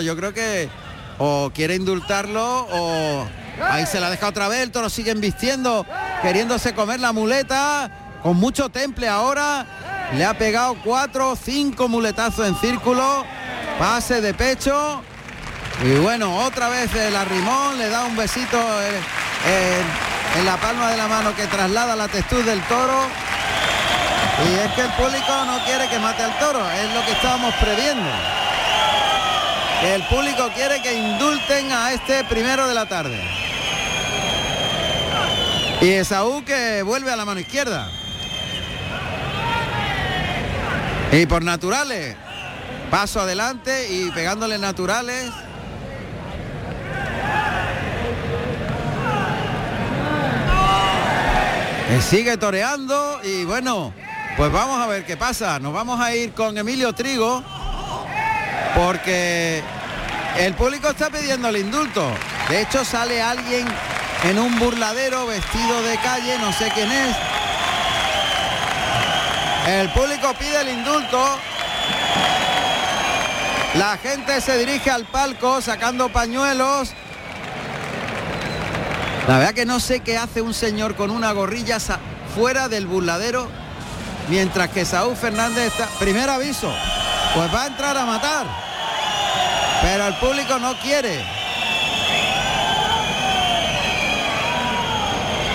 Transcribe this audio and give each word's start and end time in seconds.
Yo 0.00 0.16
creo 0.16 0.32
que 0.32 0.68
o 1.18 1.50
quiere 1.54 1.74
indultarlo 1.74 2.66
o 2.70 3.26
ahí 3.62 3.86
se 3.86 4.00
la 4.00 4.10
deja 4.10 4.28
otra 4.28 4.48
vez, 4.48 4.60
el 4.60 4.70
toro 4.70 4.90
sigue 4.90 5.14
vistiendo, 5.14 5.86
queriéndose 6.22 6.74
comer 6.74 7.00
la 7.00 7.12
muleta, 7.12 7.90
con 8.22 8.36
mucho 8.36 8.68
temple 8.68 9.08
ahora, 9.08 9.64
le 10.14 10.24
ha 10.24 10.36
pegado 10.36 10.76
cuatro, 10.84 11.36
cinco 11.42 11.88
muletazos 11.88 12.46
en 12.46 12.56
círculo, 12.56 13.24
pase 13.78 14.20
de 14.20 14.34
pecho, 14.34 15.02
y 15.82 15.94
bueno, 15.98 16.44
otra 16.44 16.68
vez 16.68 16.94
el 16.94 17.16
arrimón, 17.16 17.78
le 17.78 17.88
da 17.88 18.04
un 18.04 18.16
besito 18.16 18.58
en 20.38 20.44
la 20.44 20.56
palma 20.58 20.90
de 20.90 20.96
la 20.96 21.08
mano 21.08 21.34
que 21.34 21.46
traslada 21.46 21.96
la 21.96 22.08
textura 22.08 22.44
del 22.44 22.60
toro. 22.62 23.06
Y 24.38 24.66
es 24.66 24.72
que 24.74 24.82
el 24.82 24.90
público 24.90 25.32
no 25.46 25.64
quiere 25.64 25.88
que 25.88 25.98
mate 25.98 26.22
al 26.22 26.38
toro, 26.38 26.60
es 26.70 26.94
lo 26.94 27.04
que 27.06 27.12
estábamos 27.12 27.54
previendo. 27.54 28.10
El 29.82 30.02
público 30.04 30.50
quiere 30.54 30.80
que 30.82 30.94
indulten 30.94 31.70
a 31.72 31.92
este 31.92 32.24
primero 32.24 32.66
de 32.66 32.74
la 32.74 32.86
tarde. 32.86 33.20
Y 35.80 35.90
Esaú 35.90 36.44
que 36.44 36.82
vuelve 36.82 37.12
a 37.12 37.16
la 37.16 37.24
mano 37.24 37.40
izquierda. 37.40 37.90
Y 41.12 41.26
por 41.26 41.44
naturales. 41.44 42.16
Paso 42.90 43.20
adelante 43.20 43.88
y 43.90 44.10
pegándole 44.12 44.58
naturales. 44.58 45.30
sigue 52.02 52.36
toreando 52.36 53.20
y 53.24 53.44
bueno, 53.44 53.92
pues 54.36 54.52
vamos 54.52 54.80
a 54.80 54.86
ver 54.86 55.04
qué 55.04 55.16
pasa. 55.16 55.58
Nos 55.58 55.72
vamos 55.72 56.00
a 56.00 56.14
ir 56.14 56.32
con 56.32 56.56
Emilio 56.56 56.92
Trigo 56.92 57.42
porque 58.76 59.62
el 60.38 60.54
público 60.54 60.90
está 60.90 61.10
pidiendo 61.10 61.48
el 61.48 61.56
indulto. 61.56 62.12
De 62.48 62.62
hecho 62.62 62.84
sale 62.84 63.22
alguien 63.22 63.66
en 64.24 64.38
un 64.38 64.58
burladero 64.58 65.26
vestido 65.26 65.82
de 65.82 65.96
calle, 65.98 66.38
no 66.38 66.52
sé 66.52 66.70
quién 66.74 66.90
es. 66.90 67.16
El 69.68 69.88
público 69.90 70.32
pide 70.38 70.60
el 70.60 70.68
indulto. 70.68 71.38
La 73.74 73.98
gente 73.98 74.40
se 74.40 74.58
dirige 74.58 74.90
al 74.90 75.06
palco 75.06 75.60
sacando 75.60 76.08
pañuelos. 76.10 76.92
La 79.26 79.38
verdad 79.38 79.54
que 79.54 79.66
no 79.66 79.80
sé 79.80 80.00
qué 80.00 80.16
hace 80.16 80.40
un 80.40 80.54
señor 80.54 80.94
con 80.94 81.10
una 81.10 81.32
gorrilla 81.32 81.78
fuera 82.34 82.68
del 82.68 82.86
burladero 82.86 83.48
mientras 84.28 84.68
que 84.70 84.84
Saúl 84.84 85.16
Fernández 85.16 85.72
está... 85.72 85.86
Primer 85.98 86.30
aviso, 86.30 86.72
pues 87.34 87.52
va 87.52 87.64
a 87.64 87.66
entrar 87.66 87.96
a 87.96 88.04
matar 88.04 88.65
pero 89.82 90.06
el 90.06 90.14
público 90.14 90.58
no 90.58 90.78
quiere. 90.78 91.24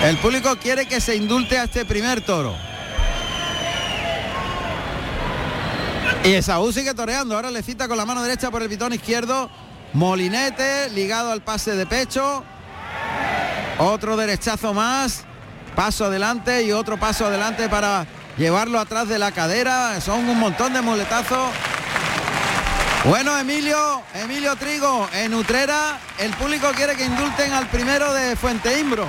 El 0.04 0.16
público 0.18 0.56
quiere 0.56 0.86
que 0.86 1.00
se 1.00 1.14
indulte 1.14 1.58
a 1.58 1.64
este 1.64 1.84
primer 1.84 2.22
toro. 2.22 2.56
Y 6.24 6.34
Esaú 6.34 6.72
sigue 6.72 6.92
toreando. 6.92 7.36
Ahora 7.36 7.50
le 7.50 7.62
cita 7.62 7.86
con 7.86 7.96
la 7.96 8.04
mano 8.04 8.22
derecha 8.22 8.50
por 8.50 8.62
el 8.62 8.68
pitón 8.68 8.92
izquierdo. 8.92 9.48
Molinete 9.92 10.90
ligado 10.90 11.30
al 11.30 11.42
pase 11.42 11.76
de 11.76 11.86
pecho. 11.86 12.42
Otro 13.78 14.16
derechazo 14.16 14.74
más. 14.74 15.24
Paso 15.76 16.04
adelante 16.04 16.64
y 16.64 16.72
otro 16.72 16.98
paso 16.98 17.26
adelante 17.26 17.68
para 17.68 18.06
llevarlo 18.36 18.78
atrás 18.78 19.08
de 19.08 19.18
la 19.18 19.32
cadera. 19.32 20.00
Son 20.00 20.28
un 20.28 20.38
montón 20.38 20.72
de 20.72 20.82
muletazos. 20.82 21.50
Bueno, 23.04 23.36
Emilio, 23.36 24.00
Emilio 24.14 24.54
Trigo, 24.54 25.08
en 25.12 25.34
Utrera 25.34 25.98
el 26.20 26.30
público 26.34 26.68
quiere 26.76 26.94
que 26.94 27.04
indulten 27.04 27.52
al 27.52 27.66
primero 27.66 28.12
de 28.12 28.36
Fuente 28.36 28.78
Imbro. 28.78 29.08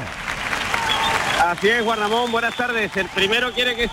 Así 1.45 1.69
es, 1.69 1.83
Juan 1.83 1.99
Ramón, 1.99 2.31
buenas 2.31 2.55
tardes. 2.55 2.95
El 2.97 3.07
primero 3.09 3.51
quiere 3.53 3.75
que 3.75 3.87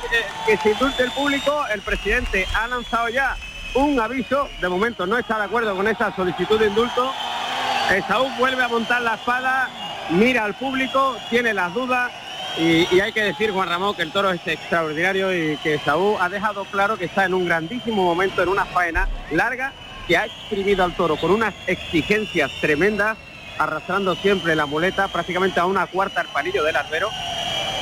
se, 0.57 0.71
indulte 0.71 1.03
el 1.03 1.11
público. 1.11 1.67
El 1.67 1.83
presidente 1.83 2.47
ha 2.55 2.67
lanzado 2.67 3.11
ya 3.11 3.37
un 3.75 4.01
aviso. 4.01 4.49
De 4.63 4.71
momento 4.71 5.07
no 5.07 5.19
está 5.19 5.37
de 5.37 5.45
acuerdo 5.45 5.77
con 5.77 5.87
esa 5.87 6.17
solicitud 6.17 6.59
de 6.59 6.69
indulto. 6.69 7.13
Saúl 8.09 8.33
vuelve 8.39 8.63
a 8.63 8.69
montar 8.69 9.03
la 9.03 9.17
espada, 9.17 9.69
mira 10.11 10.45
al 10.45 10.55
público, 10.55 11.19
tiene 11.29 11.53
las 11.53 11.75
dudas 11.75 12.11
y, 12.57 12.87
y, 12.91 13.01
hay 13.01 13.13
que 13.13 13.23
decir, 13.23 13.51
Juan 13.51 13.69
Ramón, 13.69 13.95
que 13.95 14.03
el 14.03 14.13
toro 14.13 14.31
es 14.31 14.41
extraordinario 14.47 15.35
y 15.35 15.57
que 15.59 15.79
Saúl 15.81 16.17
ha 16.21 16.29
dejado 16.29 16.65
claro 16.65 16.97
que 16.97 17.05
está 17.05 17.27
en 17.27 17.35
un 17.35 17.45
grandísimo 17.45 18.03
momento, 18.03 18.43
en 18.43 18.49
una 18.49 18.65
faena 18.65 19.09
larga 19.31 19.73
que 20.11 20.17
ha 20.17 20.27
exprimido 20.27 20.83
al 20.83 20.93
toro 20.97 21.15
con 21.15 21.31
unas 21.31 21.55
exigencias 21.69 22.51
tremendas, 22.61 23.17
arrastrando 23.59 24.17
siempre 24.17 24.57
la 24.57 24.67
muleta 24.67 25.07
prácticamente 25.07 25.61
a 25.61 25.67
una 25.67 25.87
cuarta 25.87 26.21
al 26.21 26.27
palillo 26.27 26.65
del 26.65 26.75
albero. 26.75 27.09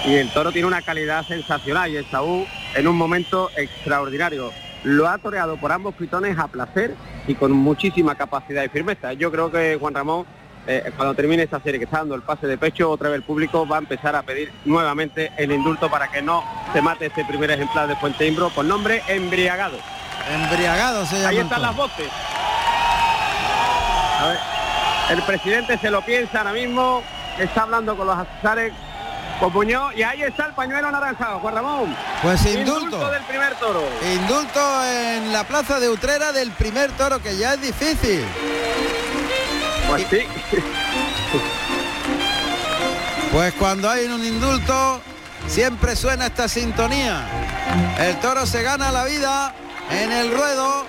Y 0.05 0.17
el 0.17 0.29
toro 0.29 0.53
tiene 0.53 0.69
una 0.69 0.83
calidad 0.83 1.27
sensacional 1.27 1.91
y 1.91 1.97
el 1.97 2.05
Saúl 2.11 2.45
en 2.75 2.87
un 2.87 2.97
momento 2.97 3.49
extraordinario. 3.57 4.53
Lo 4.85 5.09
ha 5.09 5.17
toreado 5.17 5.57
por 5.57 5.73
ambos 5.73 5.95
pitones 5.95 6.39
a 6.39 6.49
placer 6.49 6.95
y 7.27 7.35
con 7.35 7.53
muchísima 7.53 8.15
capacidad 8.15 8.63
y 8.63 8.69
firmeza. 8.69 9.15
Yo 9.15 9.33
creo 9.33 9.51
que 9.51 9.79
Juan 9.81 9.95
Ramón, 9.95 10.27
eh, 10.67 10.93
cuando 10.99 11.15
termine 11.15 11.45
esta 11.45 11.61
serie 11.61 11.79
que 11.79 11.87
está 11.87 12.01
dando 12.01 12.15
el 12.15 12.21
pase 12.21 12.47
de 12.47 12.59
pecho, 12.59 12.91
otra 12.91 13.09
vez 13.09 13.17
el 13.17 13.25
público 13.25 13.67
va 13.67 13.77
a 13.77 13.79
empezar 13.79 14.15
a 14.15 14.23
pedir 14.23 14.53
nuevamente 14.67 15.33
el 15.39 15.51
indulto 15.51 15.91
para 15.91 16.09
que 16.09 16.21
no 16.21 16.45
se 16.75 16.83
mate 16.83 17.07
este 17.07 17.25
primer 17.25 17.51
ejemplar 17.53 17.89
de 17.89 17.97
Fuente 17.97 18.27
Imbro 18.27 18.51
con 18.51 18.69
nombre 18.69 19.01
embriagado. 19.09 19.79
Embriagado 20.31 21.07
se 21.07 21.17
llama. 21.17 21.29
Ahí 21.29 21.39
están 21.39 21.63
las 21.63 21.77
voces. 21.77 22.09
el 25.11 25.23
presidente 25.23 25.79
se 25.79 25.91
lo 25.91 26.03
piensa 26.03 26.39
ahora 26.39 26.53
mismo, 26.53 27.03
está 27.39 27.63
hablando 27.63 27.97
con 27.97 28.07
los 28.07 28.19
asesores 28.19 28.73
con 29.41 29.53
Puñó 29.53 29.93
y 29.93 30.03
ahí 30.03 30.23
está 30.23 30.47
el 30.47 30.53
pañuelo 30.53 30.91
naranjado, 30.91 31.39
Juan 31.39 31.55
Ramón. 31.55 31.97
Pues 32.23 32.45
indulto. 32.47 32.85
Indulto 32.85 33.11
del 33.11 33.23
primer 33.23 33.55
toro. 33.55 33.83
Indulto 34.15 34.85
en 34.85 35.33
la 35.33 35.45
plaza 35.45 35.79
de 35.81 35.89
Utrera 35.89 36.33
del 36.33 36.51
primer 36.51 36.91
toro, 36.93 37.23
que 37.23 37.37
ya 37.37 37.55
es 37.55 37.61
difícil. 37.61 38.25
Pues 39.89 40.07
sí. 40.11 40.21
Pues 43.33 43.53
cuando 43.55 43.91
hay 43.91 44.07
un 44.07 44.25
indulto, 44.25 45.03
siempre 45.47 45.95
suena 45.97 46.27
esta 46.27 46.49
sintonía. 46.49 47.27
El 47.99 48.19
toro 48.21 48.47
se 48.47 48.63
gana 48.63 48.91
la 48.91 49.05
vida 49.05 49.55
en 49.91 50.13
el 50.13 50.31
ruedo 50.33 50.87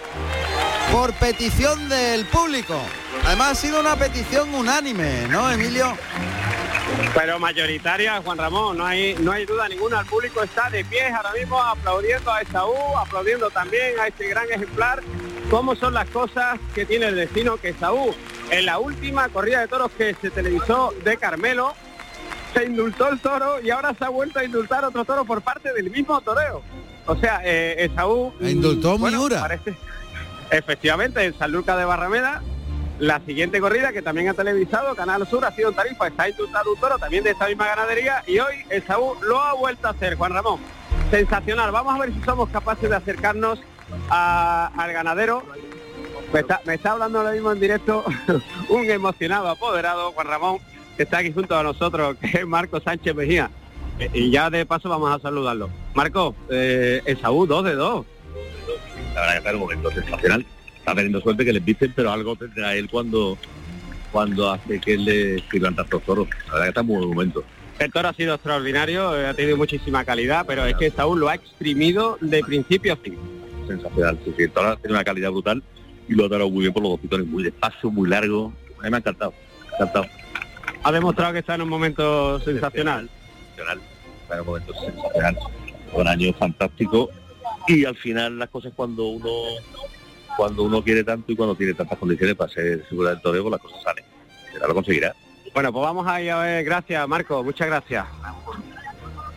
por 0.92 1.14
petición 1.14 1.90
del 1.90 2.26
público. 2.26 2.80
Además 3.26 3.52
ha 3.52 3.56
sido 3.56 3.80
una 3.80 3.96
petición 3.96 4.54
unánime, 4.54 5.28
¿no, 5.28 5.52
Emilio? 5.52 5.96
Pero 7.14 7.40
mayoritaria, 7.40 8.22
Juan 8.22 8.38
Ramón, 8.38 8.78
no 8.78 8.86
hay, 8.86 9.16
no 9.20 9.32
hay 9.32 9.46
duda 9.46 9.68
ninguna. 9.68 10.02
El 10.02 10.06
público 10.06 10.44
está 10.44 10.70
de 10.70 10.84
pie 10.86 11.08
ahora 11.08 11.32
mismo 11.34 11.62
aplaudiendo 11.62 12.32
a 12.32 12.42
Esaú, 12.42 12.98
aplaudiendo 12.98 13.50
también 13.50 14.00
a 14.00 14.08
este 14.08 14.28
gran 14.28 14.50
ejemplar. 14.52 15.02
¿Cómo 15.50 15.76
son 15.76 15.94
las 15.94 16.10
cosas 16.10 16.60
que 16.76 16.86
tiene 16.86 17.08
el 17.08 17.16
destino 17.16 17.58
que 17.58 17.70
Esaú, 17.70 18.14
en 18.52 18.66
la 18.66 18.80
última 18.80 19.30
corrida 19.30 19.62
de 19.62 19.68
toros 19.68 19.92
que 19.98 20.16
se 20.22 20.30
televisó 20.30 20.94
de 21.04 21.18
Carmelo, 21.18 21.74
se 22.54 22.66
indultó 22.66 23.10
el 23.10 23.20
toro 23.20 23.62
y 23.62 23.70
ahora 23.70 23.94
se 23.98 24.06
ha 24.06 24.10
vuelto 24.10 24.40
a 24.40 24.44
indultar 24.44 24.84
otro 24.86 25.06
toro 25.06 25.26
por 25.26 25.42
parte 25.42 25.74
del 25.74 25.90
mismo 25.90 26.20
toreo. 26.22 26.64
O 27.10 27.16
sea, 27.16 27.42
eh, 27.44 27.86
Esaú... 27.86 28.32
Indultó 28.40 29.00
Miura. 29.00 29.42
Parece, 29.42 29.76
efectivamente, 30.52 31.24
en 31.26 31.34
San 31.34 31.52
Lucas 31.52 31.76
de 31.76 31.84
Barrameda, 31.84 32.44
la 33.00 33.20
siguiente 33.26 33.60
corrida 33.60 33.92
que 33.92 34.04
también 34.04 34.30
ha 34.30 34.36
televisado 34.36 34.94
Canal 34.94 35.28
Sur 35.28 35.44
ha 35.44 35.52
sido 35.52 35.70
en 35.70 35.76
Tarifa, 35.76 36.08
está 36.08 36.30
indultado 36.30 36.72
un 36.72 36.80
toro 36.80 37.00
también 37.00 37.24
de 37.24 37.32
esta 37.32 37.48
misma 37.48 37.66
ganadería 37.66 38.24
y 38.28 38.38
hoy 38.38 38.54
Esaú 38.70 39.16
lo 39.24 39.40
ha 39.40 39.54
vuelto 39.56 39.88
a 39.88 39.92
hacer, 39.92 40.18
Juan 40.18 40.34
Ramón. 40.34 40.60
Sensacional, 41.10 41.72
vamos 41.72 41.96
a 41.96 41.98
ver 41.98 42.14
si 42.14 42.22
somos 42.22 42.48
capaces 42.50 42.88
de 42.88 42.96
acercarnos 42.96 43.60
al 44.12 44.94
ganadero. 44.94 45.44
Me 46.32 46.42
está, 46.42 46.62
me 46.64 46.76
está 46.76 46.92
hablando 46.92 47.18
ahora 47.18 47.32
mismo 47.32 47.52
en 47.52 47.60
directo 47.60 48.06
un 48.70 48.86
emocionado 48.86 49.48
apoderado, 49.48 50.12
Juan 50.12 50.28
Ramón, 50.28 50.58
que 50.96 51.04
está 51.04 51.18
aquí 51.18 51.34
junto 51.34 51.58
a 51.58 51.64
nosotros, 51.64 52.18
que 52.22 52.38
es 52.38 52.46
Marco 52.46 52.80
Sánchez 52.80 53.16
Mejía. 53.16 53.50
Eh, 54.00 54.10
y 54.14 54.32
ya 54.32 54.50
de 54.50 54.66
paso 54.66 54.90
vamos 54.90 55.14
a 55.14 55.20
saludarlo. 55.20 55.70
Marco, 55.94 56.36
eh, 56.50 57.02
Esaú, 57.06 57.46
dos 57.46 57.66
de 57.66 57.76
dos. 57.76 58.06
La 59.14 59.22
verdad 59.22 59.32
que 59.32 59.38
está 59.38 59.50
en 59.50 59.56
un 59.56 59.62
momento 59.62 59.92
sensacional. 59.92 60.46
Está 60.78 60.96
teniendo 60.96 61.22
suerte 61.22 61.46
que 61.46 61.54
le 61.54 61.60
dicen, 61.60 61.94
pero 61.96 62.12
algo 62.12 62.36
tendrá 62.36 62.76
él 62.76 62.90
cuando 62.90 63.38
cuando 64.12 64.50
hace 64.50 64.80
que 64.80 64.98
le 64.98 65.36
escriban 65.36 65.76
tantos 65.76 66.02
toros. 66.04 66.28
La 66.48 66.54
verdad 66.54 66.64
que 66.64 66.70
está 66.70 66.82
en 66.82 66.88
muy 66.88 66.98
buen 66.98 67.10
momento. 67.10 67.44
El 67.78 67.92
toro 67.92 68.10
ha 68.10 68.14
sido 68.14 68.34
extraordinario, 68.34 69.18
eh, 69.18 69.28
ha 69.28 69.34
tenido 69.34 69.56
muchísima 69.56 70.04
calidad, 70.04 70.46
pero 70.48 70.66
es 70.66 70.76
que 70.76 70.90
Saúl 70.90 71.20
lo 71.20 71.30
ha 71.30 71.36
exprimido 71.36 72.18
de 72.20 72.42
principio 72.42 72.94
a 72.94 72.98
fin. 72.98 73.18
Sensacional, 73.68 74.20
sí, 74.26 74.34
sí. 74.36 74.44
El 74.44 74.52
toro 74.52 74.76
tiene 74.78 74.96
una 74.96 75.04
calidad 75.04 75.32
brutal 75.32 75.64
y 76.08 76.14
lo 76.14 76.26
ha 76.26 76.30
dado 76.30 76.50
muy 76.50 76.62
bien 76.62 76.74
por 76.74 76.82
los 76.82 76.94
dos 76.94 77.00
pitones, 77.00 77.28
muy 77.28 77.44
despacio, 77.44 77.92
muy 77.92 78.10
largo. 78.10 78.52
A 78.80 78.84
mí 78.84 78.90
me 78.90 78.98
ha 78.98 79.00
encantado, 79.00 79.34
encantado. 79.76 80.08
Ha 80.84 80.92
demostrado 80.92 81.34
que 81.34 81.40
está 81.40 81.56
en 81.56 81.62
un 81.62 81.70
momento 81.70 82.40
sensacional 82.40 83.10
para 84.28 84.44
momentos 84.44 84.76
sensacional, 84.80 85.38
un 85.94 86.08
año 86.08 86.34
fantástico 86.34 87.10
y 87.68 87.86
al 87.86 87.96
final 87.96 88.38
las 88.40 88.50
cosas 88.50 88.72
cuando 88.76 89.08
uno 89.08 89.30
cuando 90.38 90.64
uno 90.64 90.82
quiere 90.84 91.04
tanto 91.04 91.32
y 91.32 91.36
cuando 91.36 91.56
tiene 91.56 91.74
tantas 91.74 91.98
condiciones 91.98 92.36
para 92.36 92.50
ser 92.52 92.88
segura 92.88 93.10
del 93.10 93.22
toreo, 93.22 93.42
pues 93.44 93.52
las 93.52 93.62
cosas 93.62 93.84
salen. 93.84 94.06
Será 94.54 94.68
lo 94.68 94.74
conseguirá. 94.74 95.14
Bueno, 95.54 95.74
pues 95.74 95.84
vamos 95.84 96.08
a 96.08 96.22
ir 96.22 96.32
a 96.32 96.40
ver, 96.40 96.64
gracias 96.64 97.08
Marco, 97.10 97.44
muchas 97.44 97.68
gracias. 97.68 98.06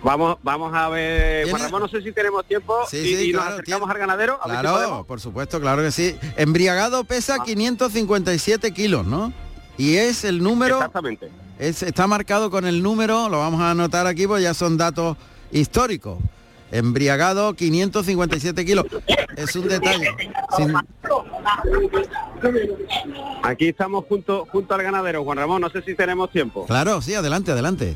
Vamos, 0.05 0.37
vamos 0.43 0.75
a 0.75 0.89
ver, 0.89 1.49
Juan 1.49 1.63
Ramón, 1.63 1.83
no 1.83 1.89
sé 1.89 2.03
si 2.03 2.11
tenemos 2.13 2.45
tiempo 2.45 2.77
Sí, 2.89 2.97
y, 2.99 3.17
sí, 3.17 3.31
y 3.31 3.33
nos 3.33 3.45
acercamos 3.47 3.89
tiene- 3.89 3.93
al 3.93 3.99
ganadero. 3.99 4.39
a 4.43 4.49
ver 4.49 4.57
si 4.57 4.63
Claro, 4.63 5.05
por 5.05 5.21
supuesto, 5.21 5.61
claro 5.61 5.83
que 5.83 5.93
sí. 5.93 6.17
Embriagado 6.37 7.05
pesa 7.05 7.37
Ah. 7.41 7.45
557 7.45 8.73
kilos, 8.75 9.07
¿no? 9.07 9.33
Y 9.79 9.97
es 9.97 10.25
el 10.25 10.43
número, 10.43 10.77
Exactamente. 10.77 11.31
Es, 11.69 11.83
está 11.83 12.07
marcado 12.07 12.51
con 12.51 12.67
el 12.67 12.83
número, 12.83 13.29
lo 13.29 13.39
vamos 13.39 13.61
a 13.61 13.71
anotar 13.73 14.07
aquí, 14.07 14.27
pues 14.27 14.43
ya 14.43 14.55
son 14.55 14.77
datos 14.77 15.17
históricos. 15.51 16.19
Embriagado 16.71 17.53
557 17.55 18.65
kilos. 18.65 18.87
Es 19.37 19.55
un 19.57 19.69
detalle. 19.69 20.09
Sin- 20.57 20.75
Aquí 23.43 23.69
estamos 23.69 24.05
junto, 24.09 24.47
junto 24.51 24.75
al 24.75 24.83
ganadero, 24.83 25.23
Juan 25.25 25.39
Ramón, 25.39 25.61
no 25.61 25.69
sé 25.71 25.83
si 25.83 25.95
tenemos 25.95 26.31
tiempo. 26.31 26.65
Claro, 26.67 27.01
sí, 27.03 27.15
adelante, 27.15 27.53
adelante. 27.53 27.95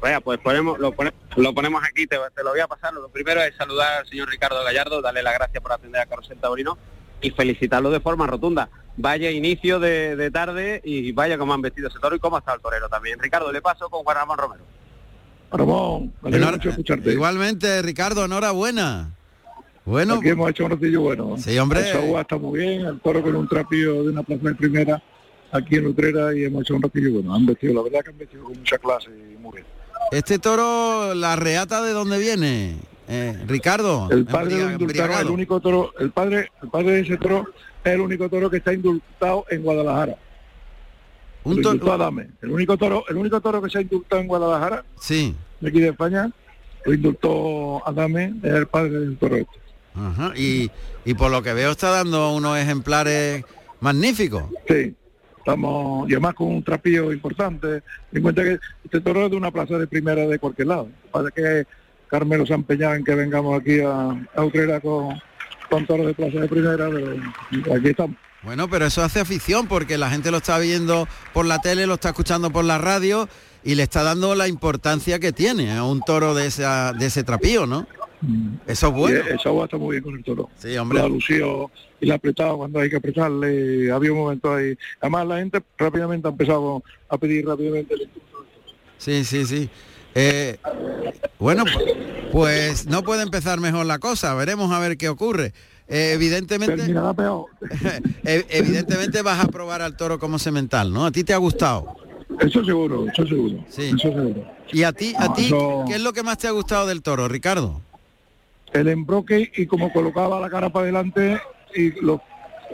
Vaya, 0.00 0.20
pues 0.20 0.38
ponemos, 0.38 0.78
lo, 0.78 0.92
pone- 0.92 1.12
lo 1.36 1.54
ponemos 1.54 1.82
aquí, 1.82 2.06
te, 2.06 2.16
te 2.34 2.42
lo 2.44 2.50
voy 2.50 2.60
a 2.60 2.68
pasar. 2.68 2.92
Lo 2.94 3.08
primero 3.08 3.42
es 3.42 3.56
saludar 3.56 3.98
al 4.00 4.06
señor 4.06 4.28
Ricardo 4.28 4.62
Gallardo, 4.62 5.00
darle 5.02 5.22
las 5.22 5.34
gracias 5.34 5.62
por 5.62 5.72
atender 5.72 6.00
a 6.02 6.06
Carlos 6.06 6.28
Taurino 6.40 6.78
y 7.20 7.30
felicitarlo 7.30 7.90
de 7.90 8.00
forma 8.00 8.26
rotunda. 8.26 8.68
Vaya 8.98 9.30
inicio 9.30 9.78
de, 9.78 10.16
de 10.16 10.30
tarde 10.30 10.80
y 10.84 11.12
vaya 11.12 11.36
cómo 11.36 11.52
han 11.52 11.60
vestido 11.60 11.88
ese 11.88 11.98
toro 11.98 12.16
y 12.16 12.18
cómo 12.18 12.38
está 12.38 12.54
el 12.54 12.60
torero 12.60 12.88
también. 12.88 13.18
Ricardo, 13.18 13.52
le 13.52 13.60
paso 13.60 13.88
con 13.90 14.02
Juan 14.04 14.16
Ramón 14.16 14.38
Romero. 14.38 14.64
Ramón, 15.52 16.12
me 16.22 16.28
alegro 16.28 16.48
Enhor- 16.48 16.52
mucho 16.56 16.68
escucharte. 16.70 17.12
Igualmente, 17.12 17.82
Ricardo, 17.82 18.24
enhorabuena. 18.24 19.10
Bueno, 19.84 20.14
Aquí 20.14 20.30
hemos 20.30 20.50
hecho 20.50 20.64
un 20.64 20.70
ratillo 20.72 21.00
bueno. 21.02 21.36
Sí, 21.38 21.56
hombre. 21.58 21.88
El 21.90 21.96
agua 21.98 22.22
está 22.22 22.36
muy 22.38 22.58
bien, 22.58 22.86
el 22.86 22.98
toro 23.00 23.22
con 23.22 23.36
un 23.36 23.46
trapillo 23.46 24.02
de 24.02 24.08
una 24.10 24.22
plaza 24.24 24.42
de 24.48 24.54
primera 24.56 25.02
aquí 25.52 25.76
en 25.76 25.86
Utrera 25.86 26.34
y 26.34 26.44
hemos 26.44 26.62
hecho 26.62 26.74
un 26.74 26.82
ratillo 26.82 27.12
bueno. 27.12 27.34
Han 27.34 27.46
vestido, 27.46 27.74
la 27.74 27.82
verdad 27.82 28.00
que 28.02 28.10
han 28.10 28.18
vestido 28.18 28.44
con 28.44 28.58
mucha 28.58 28.78
clase 28.78 29.10
y 29.10 29.36
muy 29.36 29.52
bien. 29.52 29.66
este 30.10 30.38
toro, 30.40 31.14
la 31.14 31.36
reata 31.36 31.82
de 31.82 31.92
dónde 31.92 32.18
viene, 32.18 32.76
Eh, 33.08 33.38
Ricardo. 33.46 34.08
El 34.10 34.24
padre 34.26 34.56
de 34.56 34.74
el 35.20 35.30
único 35.30 35.60
toro, 35.60 35.92
el 36.00 36.10
padre, 36.10 36.50
el 36.60 36.68
padre 36.70 36.90
de 36.90 37.00
ese 37.02 37.16
toro 37.18 37.46
es 37.90 37.94
el 37.94 38.00
único 38.00 38.28
toro 38.28 38.50
que 38.50 38.58
está 38.58 38.72
indultado 38.72 39.44
en 39.50 39.62
Guadalajara. 39.62 40.16
Un 41.44 41.62
toro- 41.62 41.92
Adame. 41.92 42.28
El 42.42 42.50
único 42.50 42.76
toro, 42.76 43.04
el 43.08 43.16
único 43.16 43.40
toro 43.40 43.62
que 43.62 43.70
se 43.70 43.78
ha 43.78 43.80
indultado 43.82 44.20
en 44.20 44.28
Guadalajara, 44.28 44.84
Sí. 45.00 45.34
de 45.60 45.68
aquí 45.68 45.80
de 45.80 45.88
España, 45.90 46.30
lo 46.84 46.92
indultó 46.94 47.86
Adame, 47.86 48.34
es 48.42 48.52
el 48.52 48.66
padre 48.66 48.90
del 48.98 49.16
toro 49.16 49.36
este. 49.36 49.58
Ajá, 49.94 50.32
Y, 50.36 50.70
y 51.04 51.14
por 51.14 51.30
lo 51.30 51.42
que 51.42 51.54
veo 51.54 51.70
está 51.70 51.90
dando 51.90 52.34
unos 52.34 52.58
ejemplares 52.58 53.44
magníficos. 53.80 54.42
Sí, 54.68 54.94
estamos, 55.38 56.08
y 56.10 56.12
además 56.12 56.34
con 56.34 56.48
un 56.48 56.62
trapillo 56.62 57.12
importante. 57.12 57.82
En 58.12 58.22
cuenta 58.22 58.42
que 58.42 58.58
este 58.84 59.00
toro 59.00 59.24
es 59.26 59.30
de 59.30 59.36
una 59.36 59.50
plaza 59.50 59.78
de 59.78 59.86
primera 59.86 60.26
de 60.26 60.38
cualquier 60.38 60.68
lado. 60.68 60.88
Parece 61.12 61.32
que 61.32 61.66
Carmelo 62.08 62.44
se 62.44 62.52
ha 62.52 62.56
empeñado 62.56 62.94
en 62.94 63.04
que 63.04 63.14
vengamos 63.14 63.58
aquí 63.60 63.80
a, 63.80 64.26
a 64.34 64.44
Utrera 64.44 64.80
con, 64.80 65.14
con 65.68 65.86
toros 65.86 66.06
de 66.16 66.30
de 66.30 66.48
primera, 66.48 66.88
pero 66.90 67.74
aquí 67.74 67.88
estamos. 67.88 68.16
Bueno, 68.42 68.68
pero 68.68 68.86
eso 68.86 69.02
hace 69.02 69.20
afición 69.20 69.66
porque 69.66 69.98
la 69.98 70.08
gente 70.08 70.30
lo 70.30 70.36
está 70.36 70.58
viendo 70.58 71.08
por 71.32 71.46
la 71.46 71.60
tele, 71.60 71.86
lo 71.86 71.94
está 71.94 72.10
escuchando 72.10 72.50
por 72.50 72.64
la 72.64 72.78
radio 72.78 73.28
y 73.64 73.74
le 73.74 73.82
está 73.82 74.04
dando 74.04 74.34
la 74.36 74.46
importancia 74.46 75.18
que 75.18 75.32
tiene 75.32 75.72
a 75.72 75.82
un 75.82 76.00
toro 76.00 76.34
de, 76.34 76.46
esa, 76.46 76.92
de 76.92 77.06
ese 77.06 77.24
trapío, 77.24 77.66
¿no? 77.66 77.86
Eso 78.66 78.88
es 78.88 78.92
bueno. 78.92 79.20
Esa 79.28 79.48
agua 79.48 79.64
está 79.64 79.76
muy 79.76 79.92
bien 79.96 80.04
con 80.04 80.16
el 80.16 80.22
toro. 80.22 80.48
Sí, 80.56 80.76
hombre. 80.76 81.00
La 81.00 81.08
lució 81.08 81.70
y 82.00 82.06
la 82.06 82.14
ha 82.14 82.16
apretado 82.18 82.58
cuando 82.58 82.78
hay 82.78 82.88
que 82.88 82.96
apretarle. 82.96 83.90
Había 83.90 84.12
un 84.12 84.18
momento 84.18 84.54
ahí. 84.54 84.76
Además 85.00 85.26
la 85.26 85.38
gente 85.38 85.62
rápidamente 85.76 86.28
ha 86.28 86.30
empezado 86.30 86.82
a 87.08 87.18
pedir 87.18 87.46
rápidamente 87.46 87.94
el 87.94 88.08
Sí, 88.98 89.24
sí, 89.24 89.44
sí. 89.44 89.68
Eh, 90.18 90.56
bueno, 91.38 91.64
pu- 91.66 92.30
pues 92.32 92.86
no 92.86 93.02
puede 93.02 93.22
empezar 93.22 93.60
mejor 93.60 93.84
la 93.86 93.98
cosa. 93.98 94.34
Veremos 94.34 94.72
a 94.72 94.78
ver 94.78 94.96
qué 94.96 95.08
ocurre. 95.10 95.52
Eh, 95.88 96.12
evidentemente, 96.14 96.92
peor. 97.16 97.46
eh, 98.24 98.44
evidentemente 98.48 99.20
vas 99.22 99.44
a 99.44 99.48
probar 99.48 99.82
al 99.82 99.96
toro 99.96 100.18
como 100.18 100.38
semental, 100.38 100.92
¿no? 100.92 101.04
A 101.06 101.12
ti 101.12 101.22
te 101.22 101.34
ha 101.34 101.36
gustado. 101.36 101.94
Eso 102.40 102.64
seguro, 102.64 103.06
eso 103.08 103.26
seguro. 103.26 103.64
Sí. 103.68 103.88
Eso 103.94 103.98
seguro. 104.08 104.42
Y 104.72 104.82
a 104.82 104.92
ti, 104.92 105.14
a 105.18 105.26
No, 105.28 105.32
ti, 105.34 105.46
eso- 105.46 105.84
¿qué 105.86 105.94
es 105.96 106.00
lo 106.00 106.12
que 106.12 106.22
más 106.22 106.38
te 106.38 106.48
ha 106.48 106.50
gustado 106.50 106.86
del 106.86 107.02
toro, 107.02 107.28
Ricardo? 107.28 107.82
el 108.72 108.88
embroque 108.88 109.50
y 109.56 109.64
como 109.66 109.90
colocaba 109.92 110.38
la 110.40 110.50
cara 110.50 110.68
para 110.70 110.82
adelante 110.84 111.40
y 111.74 111.92
los 112.04 112.20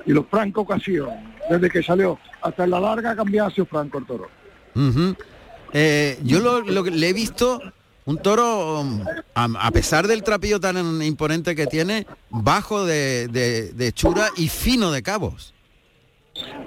y 0.07 0.11
los 0.13 0.27
franco 0.27 0.63
ocasión 0.63 1.11
desde 1.49 1.69
que 1.71 1.81
salió 1.83 2.19
hasta 2.41 2.65
en 2.65 2.71
la 2.71 2.81
larga 2.81 3.11
ha 3.13 3.17
cambiado 3.17 3.49
hacia 3.51 3.65
franco 3.67 3.99
el 3.99 4.07
toro 4.07 4.29
Ujú. 4.75 5.15
Eh, 5.73 6.19
yo 6.25 6.41
lo, 6.41 6.61
lo 6.61 6.85
que 6.85 6.91
le 6.91 7.09
he 7.09 7.13
visto 7.13 7.61
un 8.05 8.19
toro, 8.19 8.85
a, 9.35 9.45
a 9.45 9.71
pesar 9.71 10.07
del 10.09 10.23
trapillo 10.23 10.59
tan 10.61 11.01
imponente 11.03 11.55
que 11.55 11.67
tiene, 11.67 12.07
bajo 12.31 12.85
de, 12.85 13.29
de- 13.29 13.73
de 13.73 13.87
hechura 13.89 14.29
y 14.37 14.49
fino 14.49 14.91
de 14.91 15.03
cabos. 15.03 15.55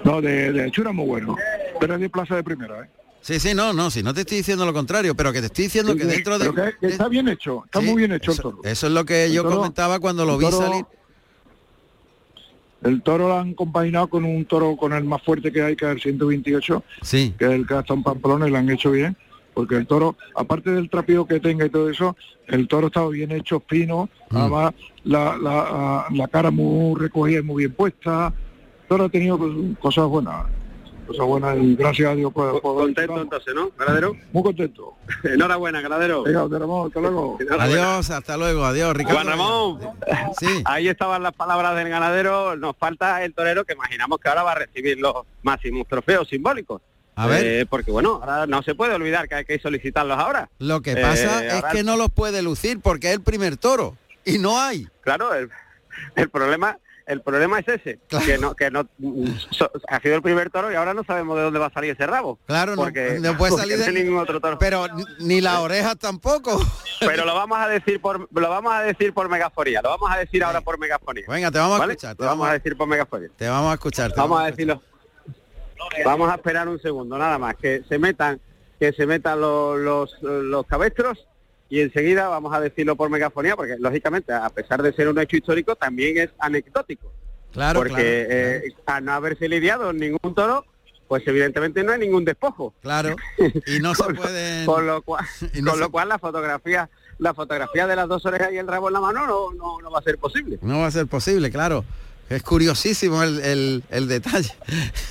no 0.04 0.20
de, 0.22 0.52
de 0.52 0.66
hechura 0.68 0.92
muy 0.92 1.06
bueno 1.06 1.36
pero 1.80 1.94
es 1.96 2.00
de 2.00 2.08
plaza 2.08 2.36
de 2.36 2.42
primera 2.44 2.84
¿eh? 2.84 2.88
Sí, 3.20 3.38
sí, 3.40 3.52
no, 3.54 3.72
no, 3.72 3.90
si 3.90 4.02
no 4.04 4.14
te 4.14 4.20
estoy 4.20 4.36
diciendo 4.38 4.64
lo 4.64 4.72
contrario, 4.72 5.14
pero 5.16 5.32
que 5.32 5.40
te 5.40 5.46
estoy 5.46 5.64
diciendo 5.64 5.96
que 5.96 6.04
dentro 6.04 6.38
de... 6.38 6.54
Que- 6.80 6.86
está 6.86 7.08
bien 7.08 7.26
hecho 7.28 7.64
está 7.66 7.80
Sí, 7.80 7.86
muy 7.86 7.96
bien 7.96 8.12
hecho 8.12 8.30
eso, 8.30 8.48
el 8.48 8.54
toro 8.56 8.60
eso 8.64 8.86
es 8.86 8.92
lo 8.92 9.04
que 9.04 9.24
El 9.24 9.32
yo 9.32 9.42
toro- 9.42 9.56
comentaba 9.56 9.98
cuando 9.98 10.24
lo 10.24 10.38
vi 10.38 10.46
toro- 10.48 10.58
salir. 10.58 10.84
El 12.82 13.02
toro 13.02 13.28
lo 13.28 13.38
han 13.38 13.54
compaginado 13.54 14.08
con 14.08 14.24
un 14.24 14.44
toro 14.44 14.76
con 14.76 14.92
el 14.92 15.04
más 15.04 15.22
fuerte 15.22 15.50
que 15.52 15.62
hay 15.62 15.76
que 15.76 15.86
es 15.86 15.92
el 15.92 16.00
128 16.00 16.84
Sí, 17.02 17.34
que 17.38 17.44
es 17.46 17.50
el 17.52 17.66
que 17.66 17.78
está 17.78 17.94
en 17.94 18.02
Pamplona 18.02 18.46
y 18.46 18.50
lo 18.50 18.58
han 18.58 18.70
hecho 18.70 18.90
bien 18.90 19.16
porque 19.54 19.76
el 19.76 19.86
toro, 19.86 20.16
aparte 20.34 20.70
del 20.70 20.90
trapío 20.90 21.26
que 21.26 21.40
tenga 21.40 21.64
y 21.64 21.70
todo 21.70 21.88
eso, 21.88 22.14
el 22.46 22.68
toro 22.68 22.88
estaba 22.88 23.08
bien 23.08 23.32
hecho, 23.32 23.62
fino, 23.66 24.10
Mm. 24.28 24.36
además 24.36 24.74
la, 25.04 25.36
la, 25.38 26.06
la 26.12 26.28
cara 26.28 26.50
muy 26.50 26.94
recogida 27.00 27.38
y 27.38 27.42
muy 27.42 27.62
bien 27.62 27.72
puesta. 27.72 28.34
El 28.82 28.88
toro 28.88 29.04
ha 29.04 29.08
tenido 29.08 29.38
cosas 29.80 30.06
buenas, 30.08 30.44
buenas 31.06 31.56
y 31.58 31.76
gracias 31.76 32.10
a 32.10 32.14
Dios 32.14 32.32
por, 32.32 32.60
por 32.60 32.76
Contento 32.76 33.20
entonces, 33.20 33.54
¿no, 33.54 33.70
ganadero? 33.78 34.16
Muy 34.32 34.42
contento. 34.42 34.94
Enhorabuena, 35.24 35.80
ganadero. 35.80 36.22
Venga, 36.24 36.48
te 36.48 36.58
Ramón, 36.58 36.86
hasta 36.88 37.00
luego. 37.00 37.38
adiós, 37.58 38.10
hasta 38.10 38.36
luego, 38.36 38.64
adiós, 38.64 38.96
Ricardo. 38.96 39.14
Juan 39.16 39.26
Ramón. 39.28 39.80
Sí, 40.38 40.62
Ahí 40.64 40.88
estaban 40.88 41.22
las 41.22 41.32
palabras 41.34 41.76
del 41.76 41.88
ganadero. 41.88 42.56
Nos 42.56 42.76
falta 42.76 43.24
el 43.24 43.34
torero 43.34 43.64
que 43.64 43.72
imaginamos 43.74 44.18
que 44.20 44.28
ahora 44.28 44.42
va 44.42 44.52
a 44.52 44.56
recibir 44.56 44.98
los 44.98 45.14
máximos 45.42 45.86
trofeos 45.88 46.28
simbólicos. 46.28 46.82
a 47.16 47.26
ver, 47.26 47.44
Eh, 47.46 47.66
porque 47.66 47.90
bueno, 47.90 48.20
ahora 48.22 48.46
no 48.46 48.62
se 48.62 48.74
puede 48.74 48.94
olvidar 48.94 49.28
que 49.28 49.36
hay 49.36 49.44
que 49.44 49.58
solicitarlos 49.58 50.18
ahora. 50.18 50.48
lo 50.58 50.82
que 50.82 50.92
eh, 50.92 50.96
pasa 51.00 51.44
es 51.46 51.52
ahora- 51.54 51.70
que 51.70 51.82
no 51.82 51.96
los 51.96 52.10
puede 52.10 52.42
lucir 52.42 52.80
porque 52.80 53.08
es 53.08 53.14
el 53.14 53.22
primer 53.22 53.56
toro 53.56 53.96
y 54.24 54.38
no 54.38 54.60
hay. 54.60 54.86
Claro, 55.02 55.32
el, 55.34 55.48
el 56.16 56.28
problema 56.30 56.78
el 57.06 57.20
problema 57.22 57.60
es 57.60 57.68
ese, 57.68 57.98
Claro. 58.08 58.26
que 58.26 58.38
no 58.38 58.54
que 58.54 58.70
no 58.70 58.86
so- 59.50 59.70
ha 59.88 60.00
sido 60.00 60.16
el 60.16 60.22
primer 60.22 60.50
toro 60.50 60.72
y 60.72 60.74
ahora 60.74 60.92
no 60.92 61.04
sabemos 61.04 61.36
de 61.36 61.44
dónde 61.44 61.58
va 61.60 61.66
a 61.66 61.72
salir 61.72 61.92
ese 61.92 62.06
rabo. 62.06 62.38
Claro, 62.46 62.74
no, 62.74 62.82
porque 62.82 63.18
no 63.20 63.36
puede 63.36 63.52
porque 63.52 63.62
salir 63.68 63.78
no 63.78 63.84
de 63.84 63.92
ningún 64.04 64.18
otro 64.20 64.40
toro. 64.40 64.58
Pero 64.58 64.86
ni- 65.20 65.40
las 65.40 65.58
orejas 65.58 65.96
tampoco. 65.98 66.60
Pero 67.00 67.24
lo 67.24 67.34
vamos 67.34 67.58
a 67.58 67.68
decir 67.68 68.00
por 68.00 68.28
lo 68.32 68.48
vamos 68.50 68.72
a 68.72 68.80
decir 68.82 69.12
por 69.14 69.28
megafonía, 69.28 69.80
lo 69.82 69.90
vamos 69.90 70.10
a 70.12 70.18
decir 70.18 70.42
ahora 70.42 70.60
por 70.60 70.78
megafonía. 70.78 71.24
Venga, 71.28 71.50
te 71.50 71.58
vamos 71.58 71.80
a 71.80 71.84
escuchar. 71.84 72.16
Te 72.16 72.22
Lo 72.24 72.28
vamos 72.30 72.48
a 72.48 72.52
decir 72.54 72.76
por 72.76 72.88
megafonía. 72.88 73.28
te 73.36 73.48
vamos 73.48 73.70
a 73.70 73.74
escuchar. 73.74 74.12
te 74.12 74.20
Vamos 74.20 74.40
a 74.40 74.46
decirlo. 74.46 74.82
Vamos 76.04 76.30
a 76.30 76.34
esperar 76.34 76.68
un 76.68 76.80
segundo, 76.80 77.16
nada 77.16 77.38
más, 77.38 77.54
que 77.56 77.82
se 77.88 77.98
metan, 77.98 78.40
que 78.80 78.92
se 78.92 79.06
metan 79.06 79.40
los, 79.40 79.78
los, 79.78 80.16
los 80.22 80.66
cabestros 80.66 81.26
y 81.68 81.80
enseguida 81.80 82.28
vamos 82.28 82.54
a 82.54 82.60
decirlo 82.60 82.96
por 82.96 83.10
megafonía, 83.10 83.56
porque 83.56 83.76
lógicamente, 83.78 84.32
a 84.32 84.48
pesar 84.50 84.82
de 84.82 84.92
ser 84.92 85.08
un 85.08 85.18
hecho 85.18 85.36
histórico, 85.36 85.74
también 85.76 86.18
es 86.18 86.30
anecdótico. 86.38 87.12
Claro, 87.52 87.80
porque 87.80 87.92
claro, 87.94 88.66
eh, 88.66 88.74
al 88.86 89.04
no 89.04 89.12
haberse 89.12 89.48
lidiado 89.48 89.92
ningún 89.92 90.34
toro, 90.34 90.64
pues 91.08 91.22
evidentemente 91.26 91.82
no 91.84 91.92
hay 91.92 92.00
ningún 92.00 92.24
despojo. 92.24 92.74
claro. 92.82 93.16
Y 93.66 93.78
no 93.80 93.94
se 93.94 94.04
pueden... 94.12 94.66
Con 94.66 94.86
lo 94.86 95.02
cual, 95.02 95.24
no 95.54 95.70
con 95.70 95.74
se- 95.78 95.80
lo 95.80 95.90
cual 95.90 96.08
la 96.08 96.18
fotografía, 96.18 96.90
la 97.18 97.32
fotografía 97.32 97.86
de 97.86 97.96
las 97.96 98.08
dos 98.08 98.24
orejas 98.26 98.52
y 98.52 98.58
el 98.58 98.66
rabo 98.66 98.88
en 98.88 98.94
la 98.94 99.00
mano 99.00 99.26
no, 99.26 99.52
no, 99.52 99.80
no 99.80 99.90
va 99.90 100.00
a 100.00 100.02
ser 100.02 100.18
posible. 100.18 100.58
No 100.62 100.80
va 100.80 100.86
a 100.88 100.90
ser 100.90 101.06
posible, 101.06 101.50
claro. 101.50 101.84
Es 102.28 102.42
curiosísimo 102.42 103.22
el, 103.22 103.40
el- 103.40 103.84
el 103.90 104.08
detalle. 104.08 104.52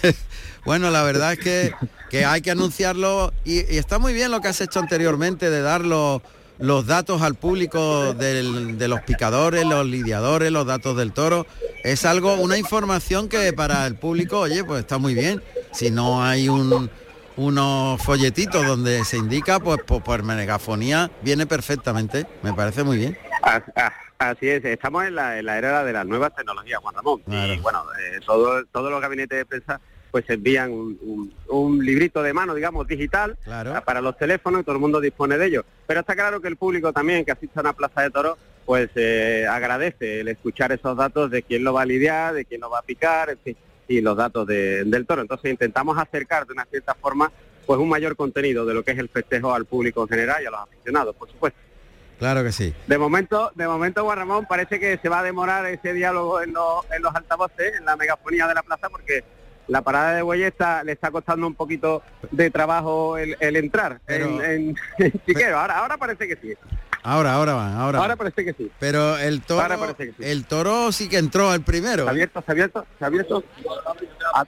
bueno, 0.66 0.92
la 0.92 1.02
verdad 1.04 1.34
es 1.34 1.40
que, 1.40 1.74
que 2.10 2.26
hay 2.26 2.42
que 2.42 2.52
anunciarlo 2.52 3.34
y, 3.44 3.60
y 3.74 3.78
está 3.78 4.00
muy 4.00 4.14
bien 4.14 4.32
lo 4.32 4.42
que 4.42 4.50
has 4.50 4.62
hecho 4.62 4.80
anteriormente 4.80 5.50
de 5.50 5.62
dar 5.62 5.86
los, 6.60 6.86
datos 6.88 7.22
al 7.22 7.36
público 7.36 8.14
del- 8.14 8.78
de 8.78 8.88
los 8.88 9.02
picadores, 9.02 9.66
los 9.66 9.86
lidiadores, 9.86 10.52
los 10.52 10.66
datos 10.66 10.96
del 10.98 11.12
toro. 11.12 11.46
Es 11.84 12.06
algo, 12.06 12.36
una 12.36 12.58
información 12.58 13.30
que 13.30 13.54
para 13.54 13.86
el 13.86 13.96
público, 13.96 14.40
oye, 14.40 14.64
pues 14.64 14.80
está 14.82 14.98
muy 14.98 15.14
bien. 15.14 15.42
Si 15.72 15.92
no 15.92 16.24
hay 16.24 16.50
un, 16.50 16.90
unos 17.38 18.02
folletitos 18.02 18.66
donde 18.66 19.04
se 19.06 19.18
indica, 19.18 19.60
pues 19.60 19.80
por, 19.86 20.02
por 20.04 20.24
megafonía 20.24 21.12
viene 21.22 21.46
perfectamente. 21.46 22.26
Me 22.42 22.54
parece 22.54 22.84
muy 22.84 22.98
bien. 22.98 23.18
Así 24.18 24.48
es, 24.48 24.64
estamos 24.64 25.06
en 25.06 25.16
la, 25.16 25.38
era 25.38 25.84
de 25.84 25.92
las 25.94 26.06
nuevas 26.06 26.34
tecnologías, 26.34 26.80
Juan 26.80 26.96
Ramón. 26.96 27.22
Y 27.28 27.58
bueno, 27.60 27.84
eh, 28.00 28.20
todo, 28.26 28.64
todos 28.72 28.90
los 28.90 29.02
gabinetes 29.02 29.38
de 29.40 29.46
prensa 29.46 29.82
pues 30.16 30.30
envían 30.30 30.72
un, 30.72 31.86
librito 31.86 32.24
de 32.24 32.32
mano, 32.32 32.56
digamos, 32.56 32.88
digital 32.88 33.38
para 33.86 34.00
los 34.00 34.18
teléfonos 34.18 34.62
y 34.62 34.64
todo 34.64 34.76
el 34.76 34.82
mundo 34.82 35.02
dispone 35.02 35.38
de 35.38 35.48
ello. 35.48 35.66
Pero 35.86 36.00
está 36.00 36.16
claro 36.16 36.40
que 36.40 36.48
el 36.48 36.56
público 36.56 36.94
también 36.94 37.26
que 37.26 37.34
asiste 37.34 37.60
a 37.60 37.64
una 37.64 37.74
plaza 37.74 38.02
de 38.02 38.12
toros, 38.12 38.38
pues 38.66 38.90
eh, 38.96 39.46
agradece 39.46 40.22
el 40.22 40.30
escuchar 40.30 40.72
esos 40.72 40.96
datos 40.96 41.30
de 41.32 41.44
quién 41.44 41.66
lo 41.66 41.74
va 41.74 41.82
a 41.82 41.86
lidiar, 41.86 42.34
de 42.34 42.46
quién 42.46 42.62
lo 42.62 42.70
va 42.70 42.80
a 42.80 42.84
picar, 42.84 43.30
en 43.32 43.40
fin, 43.40 43.58
y 43.90 44.00
los 44.00 44.16
datos 44.16 44.48
del 44.48 45.06
toro. 45.06 45.22
Entonces 45.22 45.52
intentamos 45.52 45.98
acercar 45.98 46.48
de 46.48 46.54
una 46.54 46.64
cierta 46.64 46.94
forma 46.94 47.30
pues 47.66 47.78
un 47.78 47.90
mayor 47.90 48.16
contenido 48.16 48.66
de 48.66 48.74
lo 48.74 48.84
que 48.84 48.92
es 48.92 49.00
el 49.00 49.10
festejo 49.10 49.54
al 49.54 49.66
público 49.66 50.04
en 50.04 50.08
general 50.08 50.42
y 50.42 50.46
a 50.46 50.52
los 50.52 50.62
aficionados, 50.62 51.14
por 51.18 51.30
supuesto. 51.30 51.60
Claro 52.20 52.42
que 52.42 52.54
sí. 52.54 52.74
De 52.88 52.98
momento, 52.98 53.52
de 53.56 53.68
momento, 53.68 54.02
Guarramón, 54.06 54.46
parece 54.46 54.80
que 54.80 54.98
se 54.98 55.10
va 55.10 55.20
a 55.20 55.24
demorar 55.24 55.66
ese 55.66 55.92
diálogo 55.92 56.42
en 56.42 56.54
los, 56.54 56.90
en 56.96 57.02
los 57.02 57.14
altavoces, 57.14 57.76
en 57.78 57.84
la 57.84 57.98
megafonía 57.98 58.48
de 58.48 58.54
la 58.54 58.64
plaza, 58.64 58.88
porque 58.90 59.26
la 59.68 59.82
parada 59.82 60.14
de 60.14 60.22
Bueyes 60.22 60.54
le 60.84 60.92
está 60.92 61.12
costando 61.12 61.48
un 61.48 61.56
poquito 61.56 62.04
de 62.32 62.52
trabajo 62.52 63.18
el, 63.18 63.56
entrar 63.56 64.00
en, 64.08 64.76
Chiquero. 65.26 65.60
Ahora, 65.66 65.80
ahora 65.80 65.98
parece 65.98 66.28
que 66.28 66.36
sí. 66.36 66.54
Ahora, 67.04 67.34
ahora 67.34 67.54
va, 67.54 67.78
ahora. 67.78 68.00
Ahora 68.00 68.16
parece 68.16 68.44
que 68.44 68.54
sí. 68.54 68.72
Pero 68.80 69.18
el 69.18 69.42
toro, 69.42 69.96
el 70.20 70.46
toro 70.46 70.92
sí 70.92 71.08
que 71.08 71.18
entró 71.18 71.52
al 71.52 71.62
primero. 71.62 72.04
¿Se 72.04 72.10
ha 72.10 72.12
abierto, 72.12 72.42
se 72.42 72.52
ha 72.52 72.54
abierto, 72.54 72.86
se 72.98 73.04
ha 73.04 73.08
abierto? 73.08 73.44
Ah, 74.34 74.46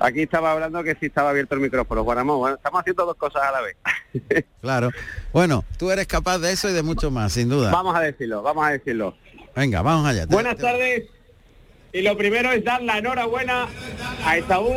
aquí 0.00 0.22
estaba 0.22 0.52
hablando 0.52 0.82
que 0.82 0.96
sí 0.96 1.06
estaba 1.06 1.30
abierto 1.30 1.54
el 1.54 1.60
micrófono, 1.60 2.02
Juanamón. 2.02 2.38
Bueno, 2.38 2.56
estamos 2.56 2.80
haciendo 2.80 3.06
dos 3.06 3.16
cosas 3.16 3.42
a 3.42 3.52
la 3.52 3.60
vez. 3.60 3.76
claro. 4.60 4.90
Bueno, 5.32 5.64
tú 5.78 5.92
eres 5.92 6.08
capaz 6.08 6.38
de 6.38 6.50
eso 6.52 6.68
y 6.68 6.72
de 6.72 6.82
mucho 6.82 7.12
más, 7.12 7.32
sin 7.32 7.48
duda. 7.48 7.70
Vamos 7.70 7.94
a 7.94 8.00
decirlo, 8.00 8.42
vamos 8.42 8.66
a 8.66 8.70
decirlo. 8.70 9.16
Venga, 9.54 9.82
vamos 9.82 10.06
allá. 10.08 10.26
Buenas 10.26 10.56
tardes 10.56 11.04
y 11.94 12.02
lo 12.02 12.16
primero 12.16 12.50
es 12.50 12.64
dar 12.64 12.82
la 12.82 12.98
enhorabuena 12.98 13.68
a 14.26 14.36
Esaú, 14.36 14.74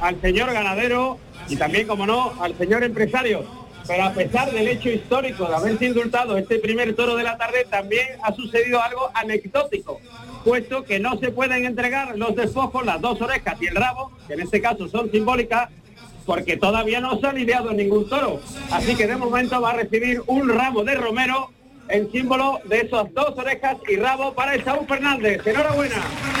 al 0.00 0.20
señor 0.20 0.52
ganadero 0.52 1.18
y 1.48 1.56
también, 1.56 1.88
como 1.88 2.06
no, 2.06 2.32
al 2.40 2.56
señor 2.56 2.84
empresario. 2.84 3.44
Pero 3.88 4.04
a 4.04 4.12
pesar 4.12 4.52
del 4.52 4.68
hecho 4.68 4.88
histórico 4.88 5.46
de 5.46 5.56
haberse 5.56 5.86
indultado 5.86 6.38
este 6.38 6.60
primer 6.60 6.94
toro 6.94 7.16
de 7.16 7.24
la 7.24 7.36
tarde, 7.36 7.66
también 7.68 8.06
ha 8.22 8.32
sucedido 8.32 8.80
algo 8.80 9.10
anecdótico, 9.14 10.00
puesto 10.44 10.84
que 10.84 11.00
no 11.00 11.18
se 11.18 11.32
pueden 11.32 11.64
entregar 11.64 12.16
los 12.16 12.36
despojos, 12.36 12.86
las 12.86 13.00
dos 13.00 13.20
orejas 13.20 13.60
y 13.60 13.66
el 13.66 13.74
rabo, 13.74 14.12
que 14.28 14.34
en 14.34 14.40
este 14.40 14.60
caso 14.60 14.88
son 14.88 15.10
simbólicas, 15.10 15.70
porque 16.24 16.56
todavía 16.56 17.00
no 17.00 17.18
se 17.18 17.26
ha 17.26 17.32
lidiado 17.32 17.72
ningún 17.72 18.08
toro. 18.08 18.40
Así 18.70 18.94
que 18.94 19.08
de 19.08 19.16
momento 19.16 19.60
va 19.60 19.70
a 19.70 19.74
recibir 19.74 20.22
un 20.28 20.48
ramo 20.48 20.84
de 20.84 20.94
romero 20.94 21.50
en 21.88 22.12
símbolo 22.12 22.60
de 22.66 22.82
esas 22.82 23.12
dos 23.12 23.36
orejas 23.36 23.76
y 23.88 23.96
rabo 23.96 24.34
para 24.34 24.54
el 24.54 24.62
Saúl 24.62 24.86
Fernández. 24.86 25.44
Enhorabuena. 25.44 26.39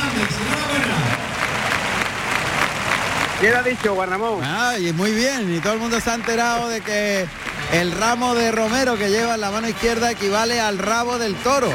¿Quién 3.40 3.54
ha 3.54 3.62
dicho, 3.62 3.94
Guarramón? 3.94 4.44
Ay, 4.44 4.92
muy 4.92 5.12
bien, 5.12 5.54
y 5.54 5.60
todo 5.60 5.72
el 5.72 5.78
mundo 5.78 5.98
se 5.98 6.10
ha 6.10 6.14
enterado 6.14 6.68
de 6.68 6.82
que 6.82 7.26
el 7.72 7.92
ramo 7.92 8.34
de 8.34 8.52
Romero 8.52 8.98
que 8.98 9.08
lleva 9.08 9.34
en 9.34 9.40
la 9.40 9.50
mano 9.50 9.66
izquierda 9.66 10.10
equivale 10.10 10.60
al 10.60 10.76
rabo 10.78 11.18
del 11.18 11.34
toro. 11.36 11.70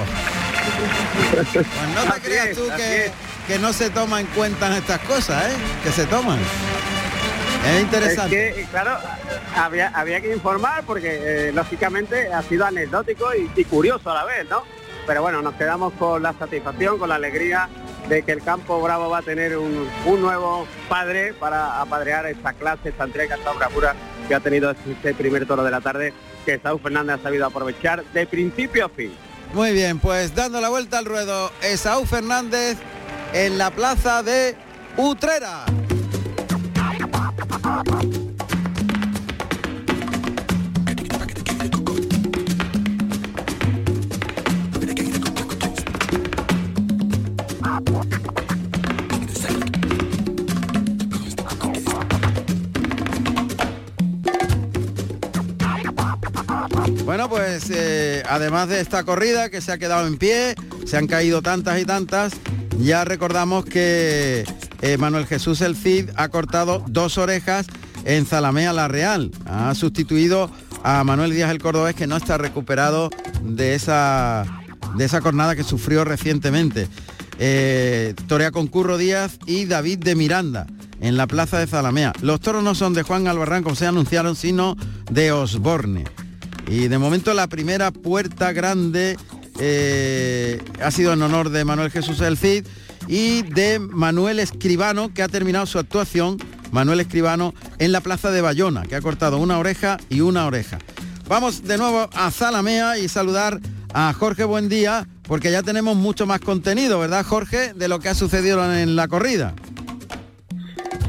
Pues 1.31 1.65
no 1.95 2.13
te 2.13 2.21
creas 2.21 2.55
tú 2.55 2.67
que, 2.75 3.11
que, 3.47 3.59
no 3.59 3.73
se 3.73 3.89
toman 3.89 4.21
en 4.21 4.27
cuenta 4.27 4.75
estas 4.77 4.99
cosas, 4.99 5.43
¿eh? 5.45 5.55
Que 5.83 5.91
se 5.91 6.05
toman. 6.05 6.39
Es 7.65 7.81
interesante. 7.81 8.67
claro, 8.69 8.99
había, 9.55 9.87
había 9.87 10.21
que 10.21 10.31
informar 10.33 10.83
porque 10.83 11.47
eh, 11.47 11.51
lógicamente 11.51 12.31
ha 12.31 12.43
sido 12.43 12.65
anecdótico 12.65 13.25
y, 13.33 13.63
curioso 13.65 14.11
a 14.11 14.15
la 14.15 14.25
vez, 14.25 14.47
¿no? 14.49 14.63
Pero 15.07 15.23
bueno, 15.23 15.41
nos 15.41 15.55
quedamos 15.55 15.93
con 15.93 16.21
la 16.21 16.33
satisfacción, 16.33 16.99
con 16.99 17.09
la 17.09 17.15
alegría 17.15 17.69
de 18.09 18.23
que 18.23 18.31
el 18.31 18.43
campo 18.43 18.81
bravo 18.81 19.09
va 19.09 19.19
a 19.19 19.21
tener 19.21 19.57
un, 19.57 19.87
nuevo 20.05 20.67
padre 20.87 21.33
para 21.33 21.81
apadrear 21.81 22.25
esta 22.27 22.53
clase, 22.53 22.89
esta 22.89 23.03
entrega, 23.03 23.35
esta 23.35 23.51
obra 23.51 23.69
pura 23.69 23.95
que 24.27 24.35
ha 24.35 24.39
tenido 24.39 24.71
este 24.71 25.13
primer 25.13 25.45
toro 25.45 25.63
de 25.63 25.71
la 25.71 25.81
tarde 25.81 26.13
que 26.45 26.59
Saúl 26.59 26.79
Fernández 26.79 27.19
ha 27.19 27.23
sabido 27.23 27.45
aprovechar 27.45 28.03
de 28.05 28.25
principio 28.25 28.85
a 28.85 28.89
fin. 28.89 29.13
Muy 29.53 29.71
bien, 29.73 29.99
pues 29.99 30.35
dando 30.35 30.61
la 30.61 30.69
vuelta 30.69 30.97
al 30.97 31.05
ruedo, 31.05 31.51
Esaú 31.61 32.05
Fernández 32.05 32.77
en 33.33 33.57
la 33.57 33.71
plaza 33.71 34.23
de 34.23 34.55
Utrera. 34.97 35.65
Bueno, 57.05 57.29
pues 57.29 57.69
eh, 57.69 58.23
además 58.27 58.67
de 58.67 58.81
esta 58.81 59.03
corrida 59.03 59.51
que 59.51 59.61
se 59.61 59.71
ha 59.71 59.77
quedado 59.77 60.07
en 60.07 60.17
pie, 60.17 60.55
se 60.87 60.97
han 60.97 61.05
caído 61.05 61.43
tantas 61.43 61.79
y 61.79 61.85
tantas, 61.85 62.33
ya 62.79 63.05
recordamos 63.05 63.63
que 63.63 64.43
eh, 64.81 64.97
Manuel 64.97 65.27
Jesús 65.27 65.61
El 65.61 65.75
Cid 65.75 66.09
ha 66.15 66.29
cortado 66.29 66.83
dos 66.87 67.19
orejas 67.19 67.67
en 68.05 68.25
Zalamea 68.25 68.73
La 68.73 68.87
Real. 68.87 69.29
Ha 69.45 69.75
sustituido 69.75 70.49
a 70.83 71.03
Manuel 71.03 71.31
Díaz 71.31 71.51
el 71.51 71.61
Cordobés 71.61 71.93
que 71.93 72.07
no 72.07 72.17
está 72.17 72.39
recuperado 72.39 73.11
de 73.43 73.75
esa, 73.75 74.43
de 74.95 75.05
esa 75.05 75.21
jornada 75.21 75.55
que 75.55 75.63
sufrió 75.63 76.05
recientemente. 76.05 76.87
Eh, 77.37 78.15
torea 78.27 78.49
con 78.49 78.65
Curro 78.65 78.97
Díaz 78.97 79.37
y 79.45 79.65
David 79.65 79.99
de 79.99 80.15
Miranda 80.15 80.65
en 81.01 81.17
la 81.17 81.27
plaza 81.27 81.59
de 81.59 81.67
Zalamea. 81.67 82.13
Los 82.21 82.39
toros 82.39 82.63
no 82.63 82.73
son 82.73 82.95
de 82.95 83.03
Juan 83.03 83.27
Albarrán, 83.27 83.61
como 83.61 83.75
se 83.75 83.85
anunciaron, 83.85 84.35
sino 84.35 84.75
de 85.11 85.31
Osborne. 85.31 86.05
Y 86.67 86.87
de 86.87 86.97
momento 86.97 87.33
la 87.33 87.47
primera 87.47 87.91
puerta 87.91 88.51
grande 88.51 89.17
eh, 89.59 90.61
ha 90.81 90.91
sido 90.91 91.13
en 91.13 91.21
honor 91.21 91.49
de 91.49 91.63
Manuel 91.63 91.91
Jesús 91.91 92.21
El 92.21 92.37
Cid 92.37 92.65
y 93.07 93.43
de 93.43 93.79
Manuel 93.79 94.39
Escribano, 94.39 95.13
que 95.13 95.21
ha 95.21 95.27
terminado 95.27 95.65
su 95.65 95.77
actuación, 95.77 96.37
Manuel 96.71 96.99
Escribano, 96.99 97.53
en 97.77 97.91
la 97.91 98.01
plaza 98.01 98.31
de 98.31 98.41
Bayona, 98.41 98.83
que 98.83 98.95
ha 98.95 99.01
cortado 99.01 99.37
una 99.37 99.59
oreja 99.59 99.97
y 100.09 100.21
una 100.21 100.45
oreja. 100.45 100.79
Vamos 101.27 101.63
de 101.63 101.77
nuevo 101.77 102.09
a 102.13 102.31
Zalamea 102.31 102.97
y 102.97 103.07
saludar 103.07 103.59
a 103.93 104.11
Jorge 104.13 104.43
Buendía, 104.43 105.07
porque 105.23 105.51
ya 105.51 105.63
tenemos 105.63 105.95
mucho 105.95 106.25
más 106.25 106.39
contenido, 106.39 106.99
¿verdad, 106.99 107.25
Jorge, 107.25 107.73
de 107.73 107.87
lo 107.87 107.99
que 107.99 108.09
ha 108.09 108.15
sucedido 108.15 108.63
en 108.73 108.95
la 108.95 109.07
corrida? 109.07 109.53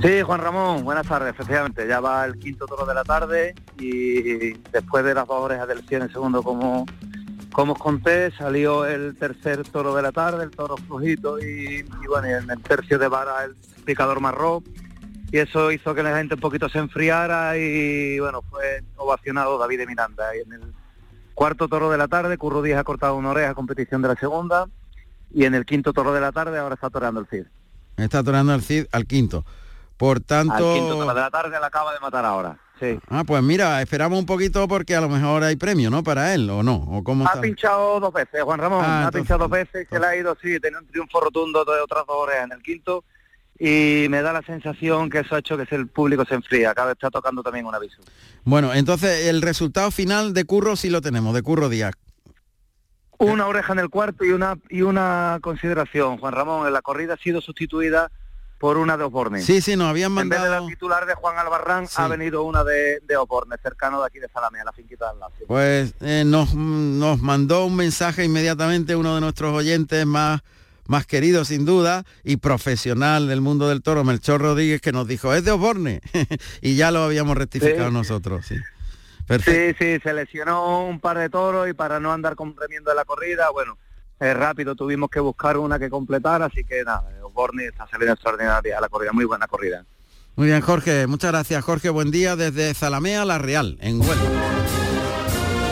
Sí, 0.02 0.22
Juan 0.22 0.40
Ramón, 0.40 0.84
buenas 0.84 1.06
tardes, 1.06 1.30
efectivamente, 1.30 1.88
ya 1.88 2.00
va 2.00 2.24
el 2.24 2.38
quinto 2.38 2.66
toro 2.66 2.84
de 2.86 2.94
la 2.94 3.02
tarde 3.02 3.54
y 3.78 4.52
después 4.70 5.04
de 5.04 5.14
las 5.14 5.26
dos 5.26 5.40
orejas 5.40 5.66
del 5.66 5.86
100 5.86 6.02
en 6.02 6.12
segundo 6.12 6.42
como 6.42 6.86
como 7.56 7.72
os 7.72 7.78
conté, 7.78 8.30
salió 8.32 8.84
el 8.84 9.16
tercer 9.16 9.62
toro 9.66 9.94
de 9.94 10.02
la 10.02 10.12
tarde, 10.12 10.44
el 10.44 10.50
toro 10.50 10.76
flojito 10.76 11.38
y, 11.38 11.82
bueno, 12.06 12.28
en 12.28 12.50
el 12.50 12.60
tercio 12.60 12.98
de 12.98 13.08
vara 13.08 13.44
el 13.44 13.56
picador 13.86 14.20
marrón. 14.20 14.62
Y 15.32 15.38
eso 15.38 15.72
hizo 15.72 15.94
que 15.94 16.02
la 16.02 16.14
gente 16.18 16.34
un 16.34 16.40
poquito 16.40 16.68
se 16.68 16.80
enfriara 16.80 17.56
y 17.56 18.18
bueno, 18.20 18.42
fue 18.50 18.84
ovacionado 18.96 19.56
David 19.56 19.78
de 19.78 19.86
Miranda. 19.86 20.36
Y 20.36 20.40
en 20.40 20.52
el 20.52 20.74
cuarto 21.32 21.66
toro 21.66 21.90
de 21.90 21.96
la 21.96 22.08
tarde, 22.08 22.36
Curro 22.36 22.60
Díaz 22.60 22.80
ha 22.80 22.84
cortado 22.84 23.16
una 23.16 23.30
oreja, 23.30 23.54
competición 23.54 24.02
de 24.02 24.08
la 24.08 24.16
segunda. 24.16 24.66
Y 25.32 25.46
en 25.46 25.54
el 25.54 25.64
quinto 25.64 25.94
toro 25.94 26.12
de 26.12 26.20
la 26.20 26.32
tarde 26.32 26.58
ahora 26.58 26.74
está 26.74 26.90
toreando 26.90 27.20
el 27.20 27.26
Cid. 27.26 27.46
Está 27.96 28.22
toreando 28.22 28.54
el 28.54 28.60
Cid 28.60 28.84
al 28.92 29.06
quinto. 29.06 29.46
Por 29.96 30.20
tanto... 30.20 30.72
Al 30.72 30.78
quinto 30.78 31.00
de 31.00 31.06
la 31.14 31.30
tarde 31.30 31.58
la 31.58 31.66
acaba 31.66 31.92
de 31.92 32.00
matar 32.00 32.24
ahora. 32.24 32.58
Ah, 33.08 33.24
pues 33.26 33.42
mira, 33.42 33.80
esperamos 33.80 34.18
un 34.18 34.26
poquito 34.26 34.68
porque 34.68 34.94
a 34.94 35.00
lo 35.00 35.08
mejor 35.08 35.42
hay 35.42 35.56
premio, 35.56 35.88
¿no? 35.88 36.02
Para 36.02 36.34
él, 36.34 36.50
¿o 36.50 36.62
no? 36.62 36.74
¿O 36.74 37.02
cómo 37.02 37.26
ha 37.26 37.40
pinchado 37.40 37.98
dos 38.00 38.12
veces, 38.12 38.42
Juan 38.42 38.60
Ramón. 38.60 38.84
Ah, 38.84 39.06
ha 39.06 39.10
pinchado 39.10 39.40
dos 39.40 39.50
veces, 39.50 39.88
que 39.88 39.98
le 39.98 40.06
ha 40.06 40.16
ido, 40.16 40.36
sí, 40.42 40.60
tenía 40.60 40.78
un 40.78 40.86
triunfo 40.86 41.20
rotundo 41.20 41.64
de 41.64 41.80
otras 41.80 42.04
dos 42.06 42.16
horas 42.16 42.44
en 42.44 42.52
el 42.52 42.62
quinto. 42.62 43.04
Y 43.58 44.06
me 44.10 44.20
da 44.20 44.34
la 44.34 44.42
sensación 44.42 45.08
que 45.08 45.20
eso 45.20 45.34
ha 45.34 45.38
hecho 45.38 45.56
que 45.56 45.74
el 45.74 45.88
público 45.88 46.26
se 46.26 46.34
enfría. 46.34 46.72
Acá 46.72 46.90
está 46.92 47.10
tocando 47.10 47.42
también 47.42 47.64
un 47.64 47.74
aviso. 47.74 48.02
Bueno, 48.44 48.74
entonces 48.74 49.28
el 49.28 49.40
resultado 49.40 49.90
final 49.90 50.34
de 50.34 50.44
Curro 50.44 50.76
sí 50.76 50.90
lo 50.90 51.00
tenemos, 51.00 51.34
de 51.34 51.40
Curro 51.40 51.70
Díaz. 51.70 51.94
Una 53.16 53.46
oreja 53.46 53.72
en 53.72 53.78
el 53.78 53.88
cuarto 53.88 54.26
y 54.26 54.32
una, 54.32 54.58
y 54.68 54.82
una 54.82 55.38
consideración, 55.40 56.18
Juan 56.18 56.34
Ramón. 56.34 56.66
En 56.66 56.74
la 56.74 56.82
corrida 56.82 57.14
ha 57.14 57.16
sido 57.16 57.40
sustituida 57.40 58.10
por 58.58 58.78
una 58.78 58.96
de 58.96 59.04
Oporne. 59.04 59.42
Sí, 59.42 59.60
sí, 59.60 59.76
nos 59.76 59.88
habían 59.88 60.12
mandado... 60.12 60.44
En 60.44 60.50
vez 60.50 60.58
de 60.58 60.60
la 60.60 60.66
titular 60.66 61.06
de 61.06 61.14
Juan 61.14 61.38
Albarrán, 61.38 61.86
ha 61.94 62.08
venido 62.08 62.42
una 62.42 62.64
de, 62.64 63.00
de 63.00 63.16
Oporne, 63.16 63.56
cercano 63.62 64.00
de 64.00 64.06
aquí 64.06 64.18
de 64.18 64.28
Salamea, 64.28 64.64
la 64.64 64.72
finquita 64.72 65.10
del 65.10 65.20
Lazio. 65.20 65.46
Pues 65.46 65.94
eh, 66.00 66.24
nos, 66.24 66.54
nos 66.54 67.20
mandó 67.20 67.66
un 67.66 67.76
mensaje 67.76 68.24
inmediatamente 68.24 68.96
uno 68.96 69.14
de 69.14 69.20
nuestros 69.20 69.52
oyentes 69.54 70.06
más 70.06 70.42
más 70.88 71.04
querido 71.04 71.44
sin 71.44 71.64
duda 71.64 72.04
y 72.22 72.36
profesional 72.36 73.26
del 73.26 73.40
mundo 73.40 73.68
del 73.68 73.82
toro, 73.82 74.04
Melchor 74.04 74.40
Rodríguez, 74.40 74.80
que 74.80 74.92
nos 74.92 75.08
dijo, 75.08 75.34
es 75.34 75.44
de 75.44 75.50
Oporne, 75.50 76.00
y 76.60 76.76
ya 76.76 76.90
lo 76.90 77.02
habíamos 77.02 77.36
rectificado 77.36 77.90
nosotros, 77.90 78.46
sí. 78.46 78.56
Sí, 79.44 79.74
sí, 79.76 79.98
se 80.00 80.12
lesionó 80.12 80.86
un 80.86 81.00
par 81.00 81.18
de 81.18 81.28
toros 81.28 81.68
y 81.68 81.72
para 81.72 81.98
no 81.98 82.12
andar 82.12 82.36
comprimiendo 82.36 82.94
la 82.94 83.04
corrida, 83.04 83.50
bueno, 83.50 83.76
eh, 84.20 84.32
rápido 84.32 84.76
tuvimos 84.76 85.10
que 85.10 85.18
buscar 85.18 85.56
una 85.56 85.80
que 85.80 85.90
completara, 85.90 86.46
así 86.46 86.62
que 86.62 86.84
nada, 86.84 87.04
Osborne 87.36 87.66
está 87.66 87.86
saliendo 87.86 88.14
extraordinaria 88.14 88.78
a 88.78 88.80
la 88.80 88.88
corrida, 88.88 89.12
muy 89.12 89.26
buena 89.26 89.46
corrida. 89.46 89.84
Muy 90.36 90.48
bien, 90.48 90.60
Jorge, 90.60 91.06
muchas 91.06 91.32
gracias, 91.32 91.62
Jorge. 91.64 91.90
Buen 91.90 92.10
día 92.10 92.36
desde 92.36 92.72
Zalamea, 92.74 93.24
La 93.24 93.38
Real, 93.38 93.76
en 93.80 94.00
Huelva. 94.00 94.16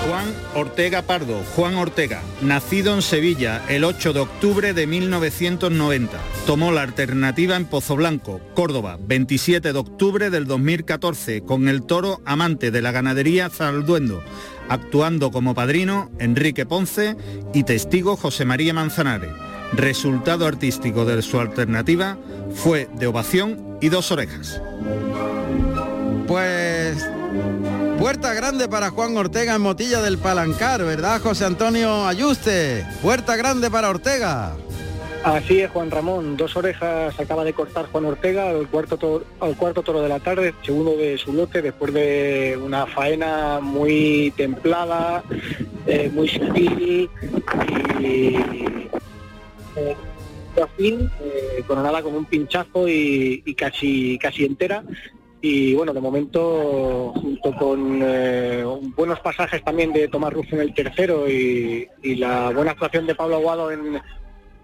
Juan 0.06 0.34
Ortega 0.54 1.02
Pardo, 1.02 1.42
Juan 1.56 1.74
Ortega, 1.76 2.22
nacido 2.42 2.94
en 2.94 3.02
Sevilla 3.02 3.62
el 3.68 3.84
8 3.84 4.12
de 4.12 4.20
octubre 4.20 4.74
de 4.74 4.86
1990. 4.86 6.18
Tomó 6.46 6.70
la 6.70 6.82
alternativa 6.82 7.56
en 7.56 7.64
Pozo 7.64 7.96
Blanco, 7.96 8.40
Córdoba, 8.54 8.98
27 9.00 9.72
de 9.72 9.78
octubre 9.78 10.30
del 10.30 10.46
2014, 10.46 11.42
con 11.42 11.68
el 11.68 11.84
toro 11.84 12.20
amante 12.26 12.70
de 12.70 12.82
la 12.82 12.92
ganadería 12.92 13.48
Zalduendo, 13.48 14.22
actuando 14.68 15.30
como 15.30 15.54
padrino 15.54 16.10
Enrique 16.18 16.66
Ponce 16.66 17.16
y 17.52 17.64
testigo 17.64 18.16
José 18.16 18.44
María 18.44 18.74
Manzanares. 18.74 19.32
Resultado 19.76 20.46
artístico 20.46 21.04
de 21.04 21.20
su 21.22 21.40
alternativa 21.40 22.16
fue 22.54 22.88
de 22.94 23.06
ovación 23.08 23.78
y 23.80 23.88
dos 23.88 24.12
orejas. 24.12 24.60
Pues 26.28 27.04
puerta 27.98 28.34
grande 28.34 28.68
para 28.68 28.90
Juan 28.90 29.16
Ortega 29.16 29.56
en 29.56 29.62
Motilla 29.62 30.00
del 30.00 30.18
Palancar, 30.18 30.84
¿verdad, 30.84 31.20
José 31.20 31.44
Antonio 31.44 32.06
Ayuste? 32.06 32.86
Puerta 33.02 33.36
grande 33.36 33.70
para 33.70 33.90
Ortega. 33.90 34.54
Así 35.24 35.60
es, 35.60 35.70
Juan 35.70 35.90
Ramón. 35.90 36.36
Dos 36.36 36.54
orejas 36.54 37.18
acaba 37.18 37.44
de 37.44 37.54
cortar 37.54 37.86
Juan 37.86 38.04
Ortega 38.04 38.50
al 38.50 38.68
cuarto, 38.68 38.98
toro, 38.98 39.24
al 39.40 39.56
cuarto 39.56 39.82
toro 39.82 40.02
de 40.02 40.08
la 40.08 40.20
tarde, 40.20 40.54
segundo 40.62 40.96
de 40.96 41.16
su 41.16 41.32
lote, 41.32 41.62
después 41.62 41.94
de 41.94 42.58
una 42.62 42.86
faena 42.86 43.58
muy 43.60 44.32
templada, 44.36 45.24
eh, 45.86 46.10
muy 46.12 46.28
sutil 46.28 47.08
y 48.00 48.36
eh, 49.76 49.96
fin, 50.76 51.10
eh, 51.22 51.62
coronada 51.66 52.02
con 52.02 52.14
un 52.14 52.24
pinchazo 52.24 52.88
y, 52.88 53.42
y, 53.44 53.54
casi, 53.54 54.18
casi 54.18 54.44
entera. 54.44 54.84
Y 55.40 55.74
bueno, 55.74 55.92
de 55.92 56.00
momento, 56.00 57.12
junto 57.16 57.54
con 57.56 58.00
eh, 58.02 58.64
buenos 58.96 59.20
pasajes 59.20 59.62
también 59.62 59.92
de 59.92 60.08
Tomás 60.08 60.32
Rufo 60.32 60.56
en 60.56 60.62
el 60.62 60.74
tercero 60.74 61.28
y, 61.28 61.86
y 62.02 62.14
la 62.14 62.50
buena 62.50 62.70
actuación 62.70 63.06
de 63.06 63.14
Pablo 63.14 63.36
Aguado 63.36 63.70
en, 63.70 64.00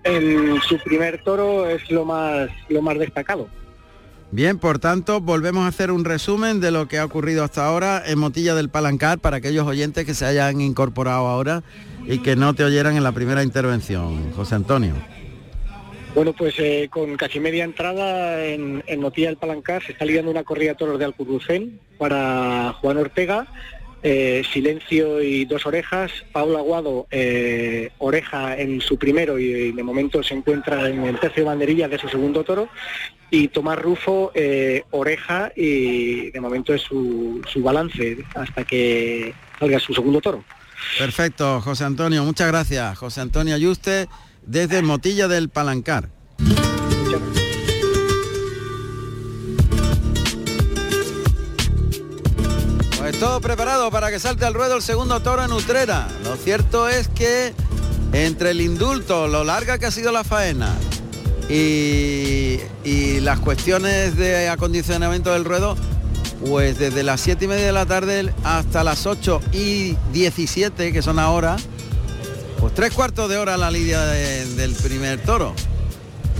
en 0.04 0.60
su 0.62 0.78
primer 0.78 1.22
toro 1.22 1.68
es 1.68 1.90
lo 1.90 2.04
más, 2.06 2.48
lo 2.70 2.80
más 2.80 2.98
destacado. 2.98 3.48
Bien, 4.32 4.58
por 4.58 4.78
tanto, 4.78 5.20
volvemos 5.20 5.64
a 5.64 5.68
hacer 5.68 5.90
un 5.90 6.04
resumen 6.04 6.60
de 6.60 6.70
lo 6.70 6.86
que 6.86 6.98
ha 6.98 7.04
ocurrido 7.04 7.42
hasta 7.42 7.66
ahora 7.66 8.00
en 8.06 8.18
Motilla 8.18 8.54
del 8.54 8.68
Palancar 8.68 9.18
para 9.18 9.38
aquellos 9.38 9.66
oyentes 9.66 10.06
que 10.06 10.14
se 10.14 10.24
hayan 10.24 10.60
incorporado 10.60 11.26
ahora 11.26 11.64
y 12.06 12.18
que 12.18 12.36
no 12.36 12.54
te 12.54 12.62
oyeran 12.62 12.96
en 12.96 13.02
la 13.02 13.10
primera 13.10 13.42
intervención. 13.42 14.32
José 14.32 14.54
Antonio. 14.54 14.94
Bueno, 16.14 16.32
pues 16.32 16.54
eh, 16.58 16.88
con 16.90 17.16
casi 17.16 17.40
media 17.40 17.64
entrada 17.64 18.44
en, 18.44 18.82
Motilla 18.98 19.28
del 19.28 19.36
Palancar 19.36 19.82
se 19.82 19.92
está 19.92 20.04
lidiando 20.04 20.30
una 20.30 20.44
corrida 20.44 20.70
de 20.70 20.76
toros 20.76 20.98
de 20.98 21.04
Alcurrucén 21.04 21.80
para 21.98 22.74
Juan 22.80 22.98
Ortega 22.98 23.48
eh, 24.02 24.42
silencio 24.52 25.20
y 25.22 25.44
dos 25.44 25.66
orejas, 25.66 26.10
Pablo 26.32 26.58
Aguado 26.58 27.06
eh, 27.10 27.90
oreja 27.98 28.56
en 28.56 28.80
su 28.80 28.96
primero 28.96 29.38
y, 29.38 29.72
de 29.72 29.82
momento 29.82 30.22
se 30.22 30.34
encuentra 30.34 30.88
en 30.88 31.04
el 31.04 31.18
tercio 31.20 31.44
banderilla 31.44 31.88
de 31.88 31.98
su 31.98 32.08
segundo 32.08 32.42
toro 32.42 32.68
y 33.30 33.48
Tomás 33.48 33.78
Rufo 33.78 34.32
eh, 34.34 34.84
oreja 34.90 35.52
y 35.54 36.30
de 36.30 36.40
momento 36.40 36.74
es 36.74 36.82
su, 36.82 37.42
su 37.46 37.62
balance 37.62 38.18
hasta 38.34 38.64
que 38.64 39.34
salga 39.58 39.78
su 39.78 39.92
segundo 39.92 40.20
toro. 40.20 40.44
Perfecto, 40.98 41.60
José 41.60 41.84
Antonio, 41.84 42.24
muchas 42.24 42.48
gracias. 42.48 42.98
José 42.98 43.20
Antonio 43.20 43.54
Ayuste 43.54 44.08
desde 44.42 44.82
Motilla 44.82 45.28
del 45.28 45.50
Palancar. 45.50 46.08
Todo 53.20 53.42
preparado 53.42 53.90
para 53.90 54.10
que 54.10 54.18
salte 54.18 54.46
al 54.46 54.54
ruedo 54.54 54.76
el 54.76 54.82
segundo 54.82 55.20
toro 55.20 55.44
en 55.44 55.52
Utrera. 55.52 56.08
Lo 56.24 56.36
cierto 56.36 56.88
es 56.88 57.06
que 57.08 57.52
entre 58.14 58.52
el 58.52 58.62
indulto, 58.62 59.28
lo 59.28 59.44
larga 59.44 59.76
que 59.76 59.84
ha 59.84 59.90
sido 59.90 60.10
la 60.10 60.24
faena 60.24 60.74
y, 61.50 62.60
las 63.20 63.38
cuestiones 63.40 64.16
de 64.16 64.48
acondicionamiento 64.48 65.34
del 65.34 65.44
ruedo, 65.44 65.76
pues 66.46 66.78
desde 66.78 67.02
las 67.02 67.20
7 67.20 67.44
y 67.44 67.48
media 67.48 67.66
de 67.66 67.72
la 67.72 67.84
tarde 67.84 68.32
hasta 68.42 68.82
las 68.82 69.04
8 69.04 69.42
y 69.52 69.98
17, 70.14 70.90
que 70.90 71.02
son 71.02 71.18
ahora, 71.18 71.56
pues 72.58 72.74
tres 72.74 72.94
cuartos 72.94 73.28
de 73.28 73.36
hora 73.36 73.58
la 73.58 73.70
lidia 73.70 74.00
de, 74.00 74.46
del 74.54 74.72
primer 74.72 75.22
toro. 75.22 75.54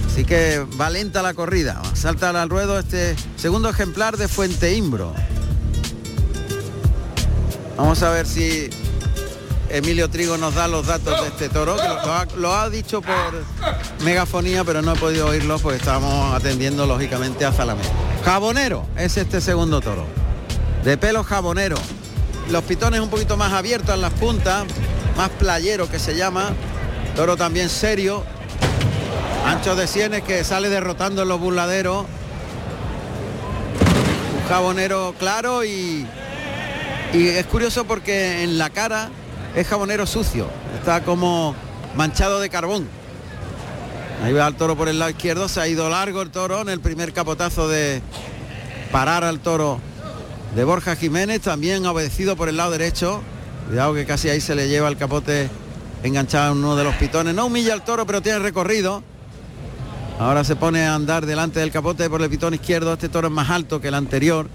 Así 0.06 0.24
que 0.24 0.64
va 0.80 0.88
lenta 0.88 1.20
la 1.20 1.34
corrida. 1.34 1.82
Salta 1.92 2.30
al 2.30 2.48
ruedo 2.48 2.78
este 2.78 3.14
segundo 3.36 3.68
ejemplar 3.68 4.16
de 4.16 4.28
Fuente 4.28 4.74
Imbro. 4.74 5.12
Vamos 7.80 8.02
a 8.02 8.10
ver 8.10 8.26
si 8.26 8.68
Emilio 9.70 10.10
Trigo 10.10 10.36
nos 10.36 10.54
da 10.54 10.68
los 10.68 10.86
datos 10.86 11.18
de 11.22 11.28
este 11.28 11.48
toro, 11.48 11.76
que 11.76 12.36
lo, 12.36 12.54
ha, 12.54 12.68
dicho 12.68 13.00
por 13.00 13.14
megafonía, 14.04 14.64
pero 14.64 14.82
no 14.82 14.92
he 14.92 14.96
podido 14.96 15.28
oírlo 15.28 15.58
porque 15.58 15.78
estábamos 15.78 16.34
atendiendo 16.34 16.86
lógicamente 16.86 17.46
a 17.46 17.52
Zalamé. 17.52 17.80
Jabonero 18.22 18.84
es 18.98 19.16
este 19.16 19.40
segundo 19.40 19.80
toro. 19.80 20.04
De 20.84 20.98
pelo 20.98 21.24
jabonero. 21.24 21.76
Los 22.50 22.64
pitones 22.64 23.00
un 23.00 23.08
poquito 23.08 23.38
más 23.38 23.54
abiertos 23.54 23.94
en 23.94 24.02
las 24.02 24.12
puntas, 24.12 24.66
más 25.16 25.30
playero 25.30 25.88
que 25.88 25.98
se 25.98 26.14
llama. 26.14 26.52
Toro 27.16 27.38
también 27.38 27.70
serio. 27.70 28.24
Ancho 29.46 29.74
de 29.74 29.86
sienes 29.86 30.22
que 30.22 30.44
sale 30.44 30.68
derrotando 30.68 31.22
en 31.22 31.28
los 31.28 31.40
burladeros. 31.40 32.04
Un 34.36 34.48
jabonero 34.50 35.14
claro 35.18 35.64
y, 35.64 36.06
y 37.12 37.28
es 37.28 37.46
curioso 37.46 37.84
porque 37.84 38.44
en 38.44 38.58
la 38.58 38.70
cara 38.70 39.10
es 39.54 39.66
jabonero 39.66 40.06
sucio, 40.06 40.46
está 40.78 41.02
como 41.02 41.54
manchado 41.96 42.40
de 42.40 42.48
carbón. 42.48 42.88
Ahí 44.22 44.32
va 44.32 44.46
el 44.46 44.54
toro 44.54 44.76
por 44.76 44.88
el 44.88 44.98
lado 44.98 45.10
izquierdo, 45.10 45.48
se 45.48 45.60
ha 45.60 45.68
ido 45.68 45.88
largo 45.88 46.22
el 46.22 46.30
toro 46.30 46.60
en 46.60 46.68
el 46.68 46.80
primer 46.80 47.12
capotazo 47.12 47.68
de 47.68 48.02
parar 48.92 49.24
al 49.24 49.40
toro 49.40 49.80
de 50.54 50.64
Borja 50.64 50.96
Jiménez, 50.96 51.40
también 51.40 51.86
obedecido 51.86 52.36
por 52.36 52.48
el 52.48 52.56
lado 52.56 52.72
derecho. 52.72 53.22
Cuidado 53.66 53.94
que 53.94 54.04
casi 54.04 54.28
ahí 54.28 54.40
se 54.40 54.54
le 54.54 54.68
lleva 54.68 54.88
el 54.88 54.96
capote 54.96 55.48
enganchado 56.02 56.52
en 56.52 56.58
uno 56.58 56.76
de 56.76 56.84
los 56.84 56.94
pitones. 56.96 57.34
No 57.34 57.46
humilla 57.46 57.72
al 57.72 57.84
toro, 57.84 58.06
pero 58.06 58.20
tiene 58.20 58.40
recorrido. 58.40 59.02
Ahora 60.18 60.44
se 60.44 60.56
pone 60.56 60.84
a 60.84 60.94
andar 60.94 61.24
delante 61.24 61.60
del 61.60 61.70
capote 61.70 62.10
por 62.10 62.20
el 62.20 62.28
pitón 62.28 62.52
izquierdo. 62.52 62.92
Este 62.92 63.08
toro 63.08 63.28
es 63.28 63.34
más 63.34 63.48
alto 63.48 63.80
que 63.80 63.88
el 63.88 63.94
anterior. 63.94 64.48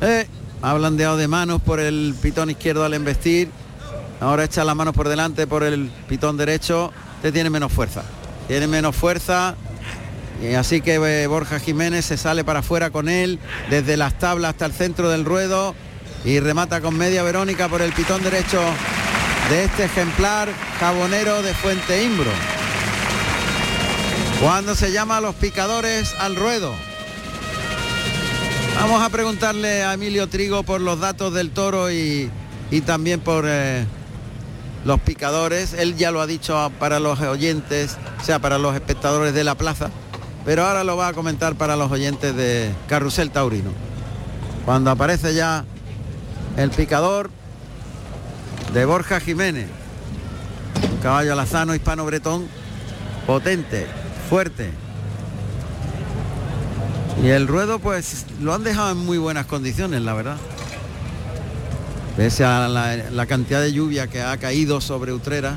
Eh, 0.00 0.26
ha 0.62 0.74
blandeado 0.74 1.16
de 1.16 1.28
manos 1.28 1.60
por 1.62 1.80
el 1.80 2.14
pitón 2.20 2.50
izquierdo 2.50 2.84
al 2.84 2.94
embestir. 2.94 3.50
Ahora 4.20 4.44
echa 4.44 4.64
las 4.64 4.76
manos 4.76 4.94
por 4.94 5.08
delante 5.08 5.46
por 5.46 5.62
el 5.62 5.90
pitón 6.08 6.36
derecho. 6.36 6.92
Este 7.16 7.32
tiene 7.32 7.50
menos 7.50 7.72
fuerza. 7.72 8.02
Tiene 8.48 8.66
menos 8.66 8.94
fuerza. 8.94 9.54
Y 10.42 10.54
así 10.54 10.80
que 10.80 10.94
eh, 10.94 11.26
Borja 11.26 11.58
Jiménez 11.58 12.04
se 12.04 12.16
sale 12.16 12.44
para 12.44 12.60
afuera 12.60 12.90
con 12.90 13.08
él, 13.08 13.38
desde 13.68 13.98
las 13.98 14.18
tablas 14.18 14.50
hasta 14.50 14.66
el 14.66 14.72
centro 14.72 15.10
del 15.10 15.24
ruedo. 15.24 15.74
Y 16.24 16.40
remata 16.40 16.80
con 16.80 16.96
media 16.96 17.22
Verónica 17.22 17.68
por 17.68 17.80
el 17.80 17.92
pitón 17.92 18.22
derecho 18.22 18.60
de 19.48 19.64
este 19.64 19.84
ejemplar 19.84 20.48
jabonero 20.78 21.42
de 21.42 21.54
Fuente 21.54 22.02
Imbro. 22.02 22.30
Cuando 24.40 24.74
se 24.74 24.92
llama 24.92 25.18
a 25.18 25.20
los 25.20 25.34
picadores 25.34 26.14
al 26.18 26.36
ruedo. 26.36 26.74
Vamos 28.80 29.02
a 29.02 29.10
preguntarle 29.10 29.84
a 29.84 29.92
Emilio 29.92 30.26
Trigo 30.30 30.62
por 30.62 30.80
los 30.80 30.98
datos 31.00 31.34
del 31.34 31.50
toro 31.50 31.92
y, 31.92 32.30
y 32.70 32.80
también 32.80 33.20
por 33.20 33.44
eh, 33.46 33.84
los 34.86 34.98
picadores. 35.00 35.74
Él 35.74 35.96
ya 35.98 36.10
lo 36.10 36.22
ha 36.22 36.26
dicho 36.26 36.72
para 36.78 36.98
los 36.98 37.20
oyentes, 37.20 37.98
o 38.18 38.24
sea, 38.24 38.38
para 38.38 38.56
los 38.56 38.74
espectadores 38.74 39.34
de 39.34 39.44
la 39.44 39.54
plaza, 39.54 39.90
pero 40.46 40.64
ahora 40.64 40.82
lo 40.82 40.96
va 40.96 41.08
a 41.08 41.12
comentar 41.12 41.56
para 41.56 41.76
los 41.76 41.92
oyentes 41.92 42.34
de 42.34 42.72
Carrusel 42.88 43.30
Taurino. 43.30 43.70
Cuando 44.64 44.90
aparece 44.90 45.34
ya 45.34 45.66
el 46.56 46.70
picador 46.70 47.30
de 48.72 48.86
Borja 48.86 49.20
Jiménez, 49.20 49.68
un 50.90 50.98
caballo 51.02 51.34
alazano 51.34 51.74
hispano-bretón, 51.74 52.48
potente, 53.26 53.86
fuerte, 54.30 54.70
y 57.22 57.28
el 57.28 57.46
ruedo 57.46 57.78
pues 57.78 58.26
lo 58.40 58.54
han 58.54 58.64
dejado 58.64 58.92
en 58.92 58.98
muy 58.98 59.18
buenas 59.18 59.46
condiciones, 59.46 60.02
la 60.02 60.14
verdad. 60.14 60.36
Pese 62.16 62.44
a 62.44 62.68
la, 62.68 63.26
cantidad 63.26 63.60
de 63.60 63.72
lluvia 63.72 64.06
que 64.06 64.20
ha 64.20 64.36
caído 64.36 64.80
sobre 64.80 65.12
Utrera. 65.12 65.56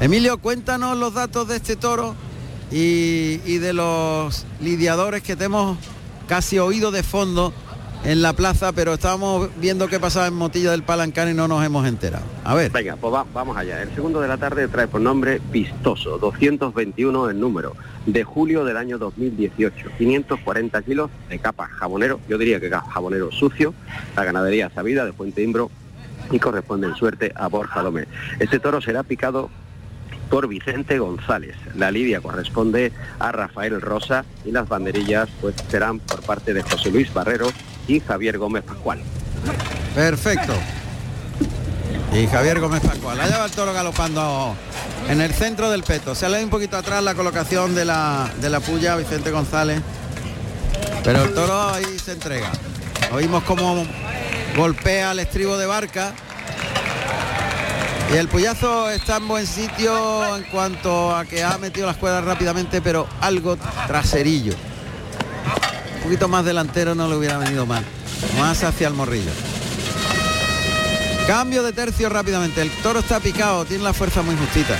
Emilio, 0.00 0.38
cuéntanos 0.38 0.96
los 0.96 1.14
datos 1.14 1.48
de 1.48 1.56
este 1.56 1.76
toro 1.76 2.14
y, 2.70 3.40
y 3.44 3.58
de 3.58 3.72
los 3.72 4.46
lidiadores 4.60 5.22
que 5.22 5.36
te 5.36 5.44
hemos 5.44 5.78
casi 6.26 6.58
oído 6.58 6.90
de 6.90 7.02
fondo 7.02 7.52
en 8.04 8.22
la 8.22 8.32
plaza, 8.32 8.72
pero 8.72 8.94
estábamos 8.94 9.48
viendo 9.56 9.88
qué 9.88 9.98
pasaba 9.98 10.26
en 10.26 10.34
Motilla 10.34 10.70
del 10.70 10.82
Palancán 10.82 11.30
y 11.30 11.34
no 11.34 11.48
nos 11.48 11.64
hemos 11.64 11.86
enterado. 11.86 12.24
A 12.44 12.54
ver. 12.54 12.70
Venga, 12.70 12.96
pues 12.96 13.12
vamos 13.34 13.56
allá. 13.56 13.82
El 13.82 13.94
segundo 13.94 14.20
de 14.20 14.28
la 14.28 14.36
tarde 14.36 14.68
trae 14.68 14.86
por 14.86 15.00
nombre 15.00 15.40
Vistoso, 15.50 16.18
221 16.18 17.30
el 17.30 17.40
número, 17.40 17.74
de 18.12 18.24
julio 18.24 18.64
del 18.64 18.76
año 18.76 18.98
2018. 18.98 19.90
540 19.98 20.82
kilos 20.82 21.10
de 21.28 21.38
capa 21.38 21.66
jabonero, 21.66 22.20
yo 22.28 22.38
diría 22.38 22.58
que 22.60 22.70
jabonero 22.70 23.30
sucio, 23.30 23.74
la 24.16 24.24
ganadería 24.24 24.70
sabida 24.70 25.04
de 25.04 25.12
Fuente 25.12 25.42
Imbro 25.42 25.70
y 26.30 26.38
corresponde 26.38 26.86
en 26.86 26.94
suerte 26.94 27.32
a 27.34 27.48
Borja 27.48 27.82
Domé. 27.82 28.06
Este 28.38 28.58
toro 28.58 28.80
será 28.80 29.02
picado 29.02 29.50
por 30.30 30.48
Vicente 30.48 30.98
González. 30.98 31.56
La 31.74 31.90
lidia 31.90 32.20
corresponde 32.20 32.92
a 33.18 33.32
Rafael 33.32 33.80
Rosa 33.80 34.24
y 34.44 34.52
las 34.52 34.68
banderillas 34.68 35.28
pues 35.40 35.54
serán 35.68 36.00
por 36.00 36.22
parte 36.22 36.54
de 36.54 36.62
José 36.62 36.90
Luis 36.90 37.12
Barrero 37.12 37.48
y 37.86 38.00
Javier 38.00 38.38
Gómez 38.38 38.64
Pascual. 38.64 39.00
Perfecto. 39.94 40.54
Y 42.12 42.26
Javier 42.26 42.60
Gómez 42.60 42.80
Pascual. 42.80 43.20
Allá 43.20 43.38
va 43.38 43.44
el 43.44 43.50
toro 43.50 43.72
galopando 43.72 44.54
en 45.08 45.20
el 45.20 45.32
centro 45.34 45.70
del 45.70 45.82
peto. 45.82 46.14
Se 46.14 46.28
le 46.28 46.42
un 46.42 46.50
poquito 46.50 46.76
atrás 46.76 47.02
la 47.02 47.14
colocación 47.14 47.74
de 47.74 47.84
la, 47.84 48.30
de 48.40 48.50
la 48.50 48.60
puya 48.60 48.96
Vicente 48.96 49.30
González. 49.30 49.80
Pero 51.04 51.24
el 51.24 51.34
toro 51.34 51.70
ahí 51.70 51.98
se 52.02 52.12
entrega. 52.12 52.50
Oímos 53.12 53.44
como 53.44 53.86
golpea 54.56 55.12
el 55.12 55.20
estribo 55.20 55.56
de 55.56 55.66
barca 55.66 56.12
y 58.12 58.16
el 58.16 58.28
puyazo 58.28 58.90
está 58.90 59.18
en 59.18 59.28
buen 59.28 59.46
sitio 59.46 60.36
en 60.36 60.44
cuanto 60.44 61.14
a 61.14 61.26
que 61.26 61.44
ha 61.44 61.58
metido 61.58 61.86
las 61.86 61.96
cuerdas 61.98 62.24
rápidamente, 62.24 62.80
pero 62.80 63.06
algo 63.20 63.58
traserillo. 63.86 64.54
Un 65.96 66.02
poquito 66.04 66.26
más 66.26 66.44
delantero 66.44 66.94
no 66.94 67.06
le 67.06 67.16
hubiera 67.16 67.36
venido 67.36 67.66
mal. 67.66 67.84
Más 68.38 68.64
hacia 68.64 68.88
el 68.88 68.94
morrillo. 68.94 69.30
Cambio 71.28 71.62
de 71.62 71.74
tercio 71.74 72.08
rápidamente. 72.08 72.62
El 72.62 72.70
toro 72.82 73.00
está 73.00 73.20
picado, 73.20 73.66
tiene 73.66 73.84
la 73.84 73.92
fuerza 73.92 74.22
muy 74.22 74.34
justita. 74.34 74.78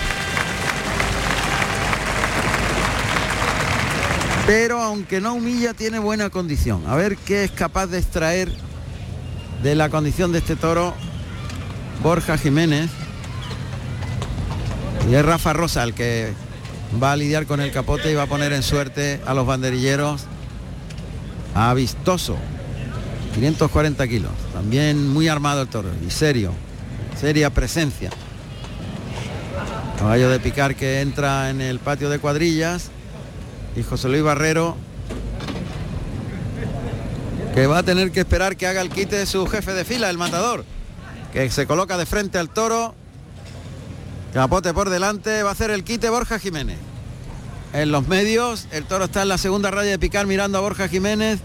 Pero 4.46 4.80
aunque 4.80 5.20
no 5.20 5.34
humilla, 5.34 5.74
tiene 5.74 5.98
buena 5.98 6.30
condición. 6.30 6.84
A 6.86 6.96
ver 6.96 7.18
qué 7.18 7.44
es 7.44 7.50
capaz 7.50 7.88
de 7.88 7.98
extraer 7.98 8.50
de 9.62 9.74
la 9.74 9.90
condición 9.90 10.32
de 10.32 10.38
este 10.38 10.56
toro 10.56 10.94
Borja 12.02 12.38
Jiménez. 12.38 12.88
Y 15.10 15.16
es 15.16 15.24
Rafa 15.26 15.52
Rosa 15.52 15.82
el 15.82 15.92
que 15.92 16.32
va 17.00 17.12
a 17.12 17.16
lidiar 17.16 17.44
con 17.44 17.60
el 17.60 17.72
capote 17.72 18.10
y 18.10 18.14
va 18.14 18.22
a 18.22 18.26
poner 18.26 18.54
en 18.54 18.62
suerte 18.62 19.20
a 19.26 19.34
los 19.34 19.46
banderilleros 19.46 20.22
a 21.54 21.74
Vistoso. 21.74 22.38
540 23.34 24.08
kilos. 24.08 24.47
También 24.58 25.06
muy 25.06 25.28
armado 25.28 25.62
el 25.62 25.68
toro 25.68 25.88
y 26.04 26.10
serio. 26.10 26.52
Seria 27.16 27.50
presencia. 27.50 28.10
Caballo 29.96 30.28
de 30.30 30.40
picar 30.40 30.74
que 30.74 31.00
entra 31.00 31.48
en 31.48 31.60
el 31.60 31.78
patio 31.78 32.10
de 32.10 32.18
cuadrillas. 32.18 32.90
Y 33.76 33.84
José 33.84 34.08
Luis 34.08 34.24
Barrero 34.24 34.76
que 37.54 37.68
va 37.68 37.78
a 37.78 37.82
tener 37.84 38.10
que 38.10 38.18
esperar 38.18 38.56
que 38.56 38.66
haga 38.66 38.80
el 38.80 38.90
quite 38.90 39.26
su 39.26 39.46
jefe 39.46 39.74
de 39.74 39.84
fila, 39.84 40.10
el 40.10 40.18
matador, 40.18 40.64
que 41.32 41.48
se 41.50 41.66
coloca 41.68 41.96
de 41.96 42.06
frente 42.06 42.38
al 42.38 42.50
toro 42.50 42.94
Capote 44.34 44.74
por 44.74 44.90
delante, 44.90 45.44
va 45.44 45.50
a 45.50 45.52
hacer 45.52 45.70
el 45.70 45.84
quite 45.84 46.10
Borja 46.10 46.40
Jiménez. 46.40 46.78
En 47.72 47.92
los 47.92 48.08
medios, 48.08 48.66
el 48.72 48.84
toro 48.84 49.04
está 49.04 49.22
en 49.22 49.28
la 49.28 49.38
segunda 49.38 49.70
raya 49.70 49.92
de 49.92 49.98
picar 50.00 50.26
mirando 50.26 50.58
a 50.58 50.62
Borja 50.62 50.88
Jiménez, 50.88 51.38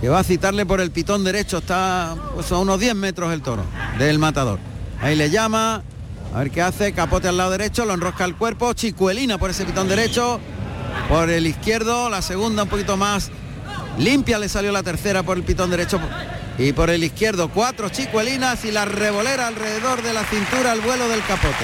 que 0.00 0.08
va 0.08 0.20
a 0.20 0.24
citarle 0.24 0.66
por 0.66 0.80
el 0.80 0.90
pitón 0.90 1.24
derecho, 1.24 1.58
está 1.58 2.14
pues, 2.34 2.50
a 2.52 2.58
unos 2.58 2.78
10 2.78 2.94
metros 2.94 3.32
el 3.32 3.42
toro 3.42 3.64
del 3.98 4.18
matador. 4.18 4.58
Ahí 5.00 5.16
le 5.16 5.30
llama, 5.30 5.82
a 6.34 6.38
ver 6.38 6.50
qué 6.50 6.62
hace, 6.62 6.92
capote 6.92 7.28
al 7.28 7.36
lado 7.36 7.50
derecho, 7.50 7.84
lo 7.84 7.94
enrosca 7.94 8.24
el 8.24 8.36
cuerpo, 8.36 8.72
chicuelina 8.72 9.38
por 9.38 9.50
ese 9.50 9.64
pitón 9.64 9.88
derecho, 9.88 10.40
por 11.08 11.30
el 11.30 11.46
izquierdo, 11.46 12.10
la 12.10 12.22
segunda 12.22 12.64
un 12.64 12.68
poquito 12.68 12.96
más 12.96 13.30
limpia, 13.98 14.38
le 14.38 14.48
salió 14.48 14.72
la 14.72 14.82
tercera 14.82 15.22
por 15.22 15.36
el 15.36 15.44
pitón 15.44 15.70
derecho 15.70 15.98
y 16.58 16.72
por 16.72 16.90
el 16.90 17.04
izquierdo 17.04 17.48
cuatro 17.50 17.88
chicuelinas 17.88 18.64
y 18.64 18.72
la 18.72 18.84
revolera 18.84 19.46
alrededor 19.46 20.02
de 20.02 20.12
la 20.12 20.24
cintura 20.24 20.72
al 20.72 20.80
vuelo 20.80 21.08
del 21.08 21.22
capote. 21.24 21.54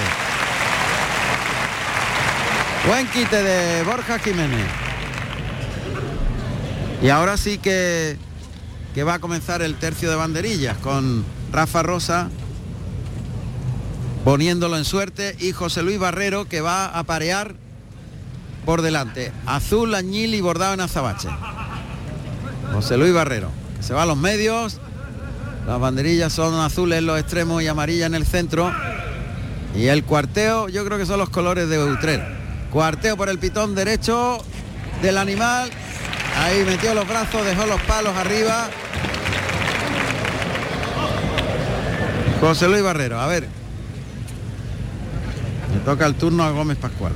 Buen 2.87 3.07
quite 3.09 3.43
de 3.43 3.85
Borja 3.85 4.19
Jiménez. 4.19 4.92
Y 7.03 7.09
ahora 7.09 7.37
sí 7.37 7.59
que, 7.59 8.17
que 8.95 9.03
va 9.03 9.15
a 9.15 9.19
comenzar 9.19 9.61
el 9.61 9.75
tercio 9.75 10.09
de 10.09 10.17
banderillas 10.17 10.77
con 10.79 11.25
Rafa 11.51 11.83
Rosa 11.83 12.31
poniéndolo 14.25 14.77
en 14.79 14.85
suerte 14.85 15.35
y 15.41 15.53
José 15.53 15.83
Luis 15.83 15.99
Barrero 15.99 16.45
que 16.45 16.61
va 16.61 16.87
a 16.87 17.03
parear 17.03 17.57
por 18.65 18.83
delante. 18.83 19.33
Azul, 19.47 19.95
añil 19.95 20.35
y 20.35 20.41
bordado 20.41 20.75
en 20.75 20.81
azabache. 20.81 21.29
José 22.73 22.97
Luis 22.97 23.13
Barrero 23.13 23.51
se 23.81 23.95
va 23.95 24.05
a 24.05 24.07
los 24.07 24.17
medios. 24.17 24.79
Las 25.67 25.81
banderillas 25.81 26.33
son 26.33 26.55
azules 26.55 27.01
en 27.01 27.07
los 27.07 27.19
extremos 27.21 27.63
y 27.63 27.67
amarillas 27.67 28.07
en 28.07 28.15
el 28.15 28.27
centro. 28.27 28.73
Y 29.77 29.87
el 29.87 30.05
cuarteo, 30.05 30.69
yo 30.69 30.85
creo 30.85 30.99
que 30.99 31.07
son 31.07 31.19
los 31.19 31.31
colores 31.31 31.69
de 31.69 31.83
Utrera. 31.83 32.29
Cuarteo 32.71 33.17
por 33.17 33.29
el 33.29 33.39
pitón 33.39 33.75
derecho 33.75 34.39
del 35.03 35.19
animal. 35.19 35.71
Ahí 36.39 36.65
metió 36.65 36.95
los 36.95 37.07
brazos, 37.07 37.45
dejó 37.45 37.67
los 37.67 37.81
palos 37.83 38.17
arriba. 38.17 38.69
José 42.41 42.69
Luis 42.69 42.83
Barrero, 42.83 43.21
a 43.21 43.27
ver. 43.27 43.47
Le 45.73 45.79
toca 45.85 46.07
el 46.07 46.15
turno 46.17 46.43
a 46.43 46.51
Gómez 46.51 46.77
Pascual. 46.77 47.13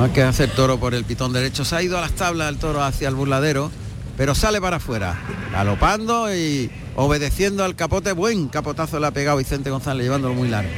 Hay 0.00 0.10
que 0.10 0.22
hacer 0.22 0.50
toro 0.50 0.78
por 0.78 0.94
el 0.94 1.04
pitón 1.04 1.32
derecho. 1.32 1.64
Se 1.64 1.76
ha 1.76 1.82
ido 1.82 1.98
a 1.98 2.00
las 2.00 2.12
tablas 2.12 2.48
el 2.48 2.58
toro 2.58 2.82
hacia 2.82 3.08
el 3.08 3.14
burladero, 3.14 3.70
pero 4.16 4.34
sale 4.34 4.60
para 4.60 4.76
afuera, 4.76 5.16
galopando 5.52 6.34
y 6.34 6.70
obedeciendo 6.96 7.64
al 7.64 7.76
capote. 7.76 8.12
Buen 8.12 8.48
capotazo 8.48 8.98
le 8.98 9.06
ha 9.06 9.10
pegado 9.12 9.36
Vicente 9.36 9.70
González, 9.70 10.04
llevándolo 10.04 10.34
muy 10.34 10.48
largo. 10.48 10.70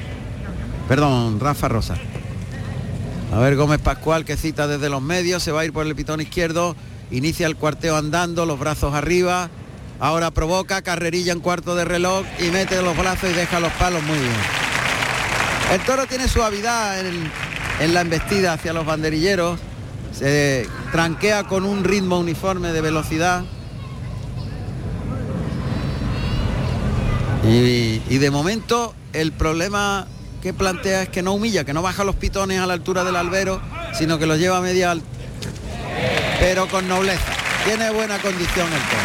Perdón, 0.88 1.40
Rafa 1.40 1.68
Rosa. 1.68 1.96
A 3.32 3.38
ver 3.38 3.56
Gómez 3.56 3.80
Pascual 3.80 4.24
que 4.24 4.36
cita 4.36 4.66
desde 4.66 4.88
los 4.88 5.02
medios, 5.02 5.42
se 5.42 5.52
va 5.52 5.62
a 5.62 5.64
ir 5.64 5.72
por 5.72 5.86
el 5.86 5.94
pitón 5.94 6.20
izquierdo, 6.20 6.76
inicia 7.10 7.46
el 7.46 7.56
cuarteo 7.56 7.96
andando, 7.96 8.46
los 8.46 8.58
brazos 8.58 8.94
arriba, 8.94 9.50
ahora 10.00 10.30
provoca, 10.30 10.82
carrerilla 10.82 11.32
en 11.32 11.40
cuarto 11.40 11.74
de 11.74 11.84
reloj 11.84 12.24
y 12.38 12.50
mete 12.50 12.80
los 12.82 12.96
brazos 12.96 13.30
y 13.30 13.34
deja 13.34 13.60
los 13.60 13.72
palos 13.72 14.02
muy 14.02 14.18
bien. 14.18 14.66
El 15.72 15.80
toro 15.80 16.06
tiene 16.06 16.28
suavidad 16.28 17.00
en, 17.00 17.94
la 17.94 18.00
embestida 18.00 18.52
hacia 18.52 18.72
los 18.72 18.86
banderilleros, 18.86 19.58
se 20.12 20.68
tranquea 20.92 21.44
con 21.44 21.64
un 21.64 21.82
ritmo 21.82 22.18
uniforme 22.18 22.72
de 22.72 22.80
velocidad. 22.80 23.44
Y, 27.44 28.18
de 28.18 28.30
momento 28.30 28.94
el 29.12 29.32
problema 29.32 30.06
que 30.46 30.54
plantea 30.54 31.02
es 31.02 31.08
que 31.08 31.24
no 31.24 31.32
humilla, 31.32 31.64
que 31.64 31.74
no 31.74 31.82
baja 31.82 32.04
los 32.04 32.14
pitones 32.14 32.60
a 32.60 32.66
la 32.66 32.74
altura 32.74 33.02
del 33.02 33.16
albero, 33.16 33.60
sino 33.92 34.16
que 34.16 34.26
los 34.26 34.38
lleva 34.38 34.58
a 34.58 34.60
media 34.60 34.92
alta, 34.92 35.04
pero 36.38 36.68
con 36.68 36.86
nobleza. 36.86 37.32
Tiene 37.64 37.90
buena 37.90 38.16
condición 38.20 38.68
el 38.72 38.78
toro. 38.78 39.02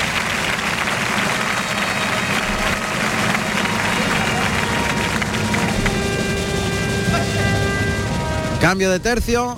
Cambio 8.62 8.92
de 8.92 9.00
tercio 9.00 9.58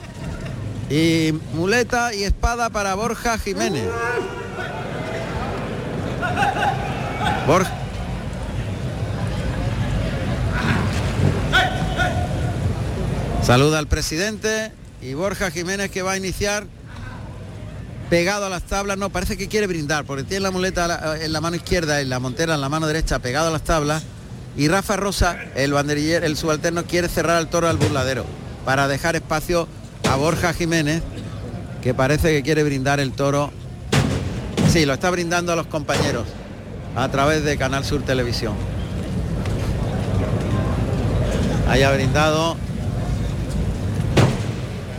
y 0.89 1.33
muleta 1.53 2.13
y 2.13 2.23
espada 2.23 2.69
para 2.69 2.95
Borja 2.95 3.37
Jiménez. 3.37 3.89
Borja. 7.45 7.82
Saluda 13.43 13.77
al 13.79 13.87
presidente 13.87 14.71
y 15.01 15.15
Borja 15.15 15.51
Jiménez 15.51 15.91
que 15.91 16.01
va 16.01 16.13
a 16.13 16.17
iniciar 16.17 16.65
pegado 18.09 18.45
a 18.45 18.49
las 18.49 18.63
tablas. 18.63 18.97
No, 18.97 19.09
parece 19.09 19.35
que 19.35 19.49
quiere 19.49 19.67
brindar 19.67 20.05
porque 20.05 20.23
tiene 20.23 20.43
la 20.43 20.51
muleta 20.51 21.17
en 21.19 21.33
la 21.33 21.41
mano 21.41 21.57
izquierda 21.57 22.01
y 22.01 22.05
la 22.05 22.19
montera 22.19 22.55
en 22.55 22.61
la 22.61 22.69
mano 22.69 22.87
derecha 22.87 23.19
pegado 23.19 23.49
a 23.49 23.51
las 23.51 23.63
tablas. 23.63 24.03
Y 24.55 24.69
Rafa 24.69 24.95
Rosa, 24.95 25.37
el 25.55 25.73
banderiller, 25.73 26.23
el 26.23 26.37
subalterno, 26.37 26.85
quiere 26.85 27.09
cerrar 27.09 27.35
al 27.35 27.49
toro 27.49 27.67
al 27.67 27.75
burladero 27.75 28.25
para 28.63 28.87
dejar 28.87 29.17
espacio 29.17 29.67
a 30.09 30.15
Borja 30.15 30.53
Jiménez, 30.53 31.03
que 31.81 31.93
parece 31.93 32.29
que 32.29 32.43
quiere 32.43 32.63
brindar 32.63 33.01
el 33.01 33.11
toro. 33.11 33.51
Sí, 34.71 34.85
lo 34.85 34.93
está 34.93 35.09
brindando 35.09 35.51
a 35.51 35.57
los 35.57 35.67
compañeros 35.67 36.27
a 36.95 37.09
través 37.09 37.43
de 37.43 37.57
Canal 37.57 37.83
Sur 37.83 38.03
Televisión. 38.03 38.53
Haya 41.67 41.91
brindado 41.91 42.55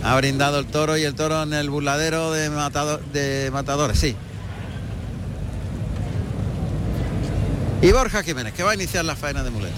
Ha 0.05 0.17
brindado 0.17 0.59
el 0.59 0.67
toro 0.67 0.99
y 0.99 1.05
el 1.05 1.15
toro 1.15 1.43
en 1.43 1.55
el 1.55 1.71
burladero 1.71 2.31
de, 2.31 2.51
matador, 2.51 3.03
de 3.13 3.51
matadores, 3.51 3.99
sí. 3.99 4.15
Y 7.81 7.91
Borja 7.93 8.23
Jiménez, 8.23 8.53
que 8.53 8.63
va 8.63 8.73
a 8.73 8.75
iniciar 8.75 9.05
la 9.05 9.17
faena 9.17 9.43
de 9.43 9.51
muleta. 9.51 9.77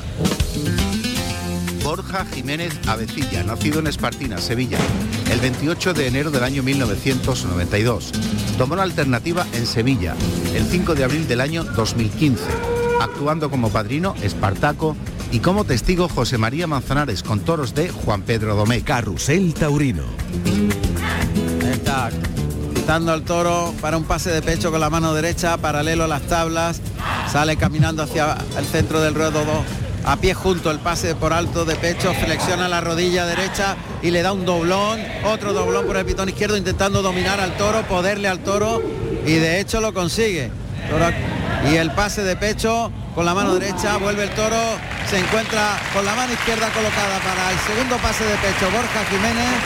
Borja 1.84 2.26
Jiménez 2.34 2.74
Avecilla, 2.88 3.44
nacido 3.44 3.78
en 3.78 3.86
Espartina, 3.86 4.38
Sevilla, 4.38 4.78
el 5.30 5.38
28 5.38 5.94
de 5.94 6.08
enero 6.08 6.32
del 6.32 6.42
año 6.42 6.64
1992. 6.64 8.10
Tomó 8.58 8.74
la 8.74 8.82
alternativa 8.82 9.46
en 9.52 9.64
Sevilla, 9.64 10.16
el 10.52 10.64
5 10.64 10.96
de 10.96 11.04
abril 11.04 11.28
del 11.28 11.40
año 11.40 11.62
2015, 11.62 12.42
actuando 13.00 13.48
como 13.48 13.70
padrino 13.70 14.16
Espartaco 14.20 14.96
y 15.32 15.40
como 15.40 15.64
testigo 15.64 16.08
José 16.08 16.38
María 16.38 16.66
Manzanares 16.66 17.22
con 17.22 17.40
toros 17.40 17.74
de 17.74 17.88
Juan 17.90 18.22
Pedro 18.22 18.54
Domé. 18.56 18.82
Carrusel 18.82 19.54
Taurino. 19.54 20.04
Está 21.70 22.10
quitando 22.74 23.12
al 23.12 23.22
toro 23.22 23.74
para 23.80 23.96
un 23.96 24.04
pase 24.04 24.30
de 24.30 24.42
pecho 24.42 24.70
con 24.70 24.80
la 24.80 24.90
mano 24.90 25.12
derecha, 25.14 25.56
paralelo 25.58 26.04
a 26.04 26.08
las 26.08 26.22
tablas, 26.22 26.80
sale 27.30 27.56
caminando 27.56 28.02
hacia 28.02 28.36
el 28.56 28.64
centro 28.64 29.00
del 29.00 29.14
ruedo 29.14 29.44
2, 29.44 29.46
a 30.04 30.16
pie 30.18 30.34
junto 30.34 30.70
el 30.70 30.78
pase 30.78 31.14
por 31.16 31.32
alto 31.32 31.64
de 31.64 31.74
pecho, 31.74 32.14
flexiona 32.14 32.68
la 32.68 32.80
rodilla 32.80 33.26
derecha 33.26 33.76
y 34.02 34.10
le 34.12 34.22
da 34.22 34.32
un 34.32 34.44
doblón, 34.46 35.00
otro 35.24 35.52
doblón 35.52 35.86
por 35.86 35.96
el 35.96 36.04
pitón 36.06 36.28
izquierdo 36.28 36.56
intentando 36.56 37.02
dominar 37.02 37.40
al 37.40 37.56
toro, 37.56 37.82
poderle 37.88 38.28
al 38.28 38.38
toro 38.40 38.80
y 39.26 39.32
de 39.34 39.58
hecho 39.60 39.80
lo 39.80 39.92
consigue. 39.92 40.50
Toro- 40.88 41.10
y 41.70 41.76
el 41.76 41.90
pase 41.92 42.22
de 42.22 42.36
pecho 42.36 42.90
con 43.14 43.24
la 43.24 43.34
mano 43.34 43.54
derecha, 43.54 43.96
vuelve 43.96 44.24
el 44.24 44.30
toro, 44.30 44.56
se 45.08 45.18
encuentra 45.18 45.78
con 45.92 46.04
la 46.04 46.14
mano 46.14 46.32
izquierda 46.32 46.68
colocada 46.70 47.18
para 47.18 47.50
el 47.50 47.58
segundo 47.58 47.96
pase 47.96 48.24
de 48.24 48.36
pecho 48.36 48.70
Borja 48.70 49.04
Jiménez 49.10 49.60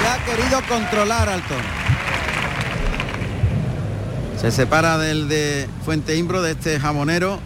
que 0.00 0.06
ha 0.08 0.24
querido 0.24 0.62
controlar 0.68 1.28
al 1.28 1.42
toro. 1.42 1.60
Se 4.40 4.50
separa 4.50 4.98
del 4.98 5.28
de 5.28 5.68
Fuente 5.84 6.16
Imbro, 6.16 6.42
de 6.42 6.52
este 6.52 6.78
jamonero. 6.78 7.38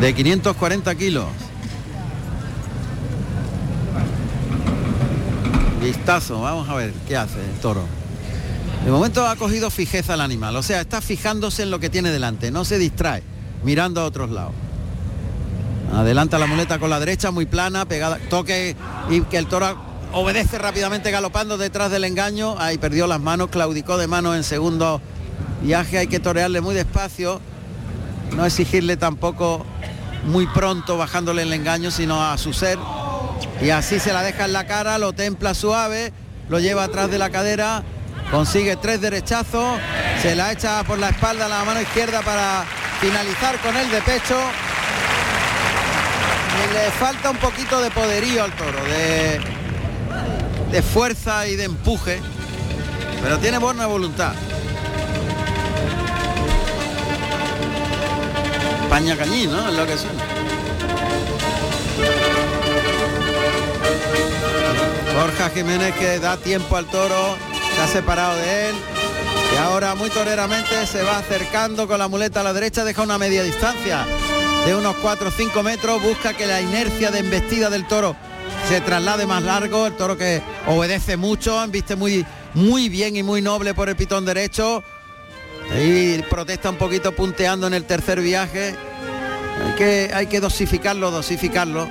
De 0.00 0.14
540 0.14 0.94
kilos. 0.96 1.26
Vistazo, 5.80 6.40
vamos 6.42 6.68
a 6.68 6.74
ver 6.74 6.92
qué 7.06 7.16
hace 7.16 7.40
el 7.40 7.58
toro. 7.60 7.84
De 8.88 8.92
momento 8.92 9.26
ha 9.26 9.36
cogido 9.36 9.68
fijeza 9.68 10.14
el 10.14 10.22
animal, 10.22 10.56
o 10.56 10.62
sea, 10.62 10.80
está 10.80 11.02
fijándose 11.02 11.62
en 11.62 11.70
lo 11.70 11.78
que 11.78 11.90
tiene 11.90 12.10
delante, 12.10 12.50
no 12.50 12.64
se 12.64 12.78
distrae, 12.78 13.22
mirando 13.62 14.00
a 14.00 14.06
otros 14.06 14.30
lados. 14.30 14.54
Adelanta 15.92 16.38
la 16.38 16.46
muleta 16.46 16.78
con 16.78 16.88
la 16.88 16.98
derecha, 16.98 17.30
muy 17.30 17.44
plana, 17.44 17.84
pegada, 17.84 18.18
toque 18.30 18.76
y 19.10 19.20
que 19.20 19.36
el 19.36 19.46
toro 19.46 19.76
obedece 20.14 20.56
rápidamente 20.56 21.10
galopando 21.10 21.58
detrás 21.58 21.90
del 21.90 22.04
engaño. 22.04 22.58
Ahí 22.58 22.78
perdió 22.78 23.06
las 23.06 23.20
manos, 23.20 23.50
claudicó 23.50 23.98
de 23.98 24.06
mano 24.06 24.34
en 24.34 24.42
segundo 24.42 25.02
viaje, 25.60 25.98
hay 25.98 26.06
que 26.06 26.18
torearle 26.18 26.62
muy 26.62 26.74
despacio, 26.74 27.42
no 28.36 28.46
exigirle 28.46 28.96
tampoco 28.96 29.66
muy 30.24 30.46
pronto 30.46 30.96
bajándole 30.96 31.42
el 31.42 31.52
engaño, 31.52 31.90
sino 31.90 32.24
a 32.24 32.38
su 32.38 32.54
ser. 32.54 32.78
Y 33.60 33.68
así 33.68 34.00
se 34.00 34.14
la 34.14 34.22
deja 34.22 34.46
en 34.46 34.54
la 34.54 34.66
cara, 34.66 34.96
lo 34.96 35.12
templa 35.12 35.52
suave, 35.52 36.10
lo 36.48 36.58
lleva 36.58 36.84
atrás 36.84 37.10
de 37.10 37.18
la 37.18 37.28
cadera, 37.28 37.84
consigue 38.30 38.76
tres 38.76 39.00
derechazos, 39.00 39.78
se 40.22 40.34
la 40.34 40.52
echa 40.52 40.82
por 40.84 40.98
la 40.98 41.10
espalda 41.10 41.46
a 41.46 41.48
la 41.48 41.64
mano 41.64 41.80
izquierda 41.80 42.22
para 42.22 42.64
finalizar 43.00 43.58
con 43.58 43.76
el 43.76 43.90
de 43.90 44.00
pecho. 44.02 44.38
Y 46.58 46.74
le 46.74 46.90
falta 46.90 47.30
un 47.30 47.36
poquito 47.36 47.80
de 47.80 47.90
poderío 47.90 48.44
al 48.44 48.52
toro, 48.52 48.84
de, 48.84 49.40
de 50.72 50.82
fuerza 50.82 51.46
y 51.46 51.56
de 51.56 51.64
empuje, 51.64 52.20
pero 53.22 53.38
tiene 53.38 53.58
buena 53.58 53.86
voluntad. 53.86 54.32
Paña 58.90 59.16
cañí, 59.16 59.46
¿no? 59.46 59.68
Es 59.68 59.74
lo 59.74 59.86
que 59.86 59.98
suena. 59.98 60.24
Borja 65.14 65.50
Jiménez 65.50 65.94
que 65.96 66.18
da 66.20 66.36
tiempo 66.36 66.76
al 66.76 66.86
toro, 66.86 67.36
se 67.78 67.84
ha 67.84 67.86
separado 67.86 68.36
de 68.36 68.70
él 68.70 68.74
y 69.54 69.56
ahora 69.58 69.94
muy 69.94 70.10
toreramente 70.10 70.84
se 70.84 71.00
va 71.04 71.18
acercando 71.18 71.86
con 71.86 72.00
la 72.00 72.08
muleta 72.08 72.40
a 72.40 72.42
la 72.42 72.52
derecha, 72.52 72.84
deja 72.84 73.02
una 73.02 73.18
media 73.18 73.44
distancia 73.44 74.04
de 74.66 74.74
unos 74.74 74.96
4 74.96 75.28
o 75.28 75.30
5 75.30 75.62
metros, 75.62 76.02
busca 76.02 76.34
que 76.34 76.48
la 76.48 76.60
inercia 76.60 77.12
de 77.12 77.20
embestida 77.20 77.70
del 77.70 77.86
toro 77.86 78.16
se 78.68 78.80
traslade 78.80 79.26
más 79.26 79.44
largo, 79.44 79.86
el 79.86 79.96
toro 79.96 80.16
que 80.16 80.42
obedece 80.66 81.16
mucho, 81.16 81.64
viste 81.68 81.94
muy, 81.94 82.26
muy 82.54 82.88
bien 82.88 83.14
y 83.14 83.22
muy 83.22 83.42
noble 83.42 83.74
por 83.74 83.88
el 83.88 83.94
pitón 83.94 84.24
derecho, 84.24 84.82
y 85.80 86.18
protesta 86.22 86.70
un 86.70 86.78
poquito 86.78 87.12
punteando 87.12 87.68
en 87.68 87.74
el 87.74 87.84
tercer 87.84 88.20
viaje. 88.20 88.74
Hay 89.64 89.72
que, 89.74 90.10
hay 90.12 90.26
que 90.26 90.40
dosificarlo, 90.40 91.12
dosificarlo. 91.12 91.88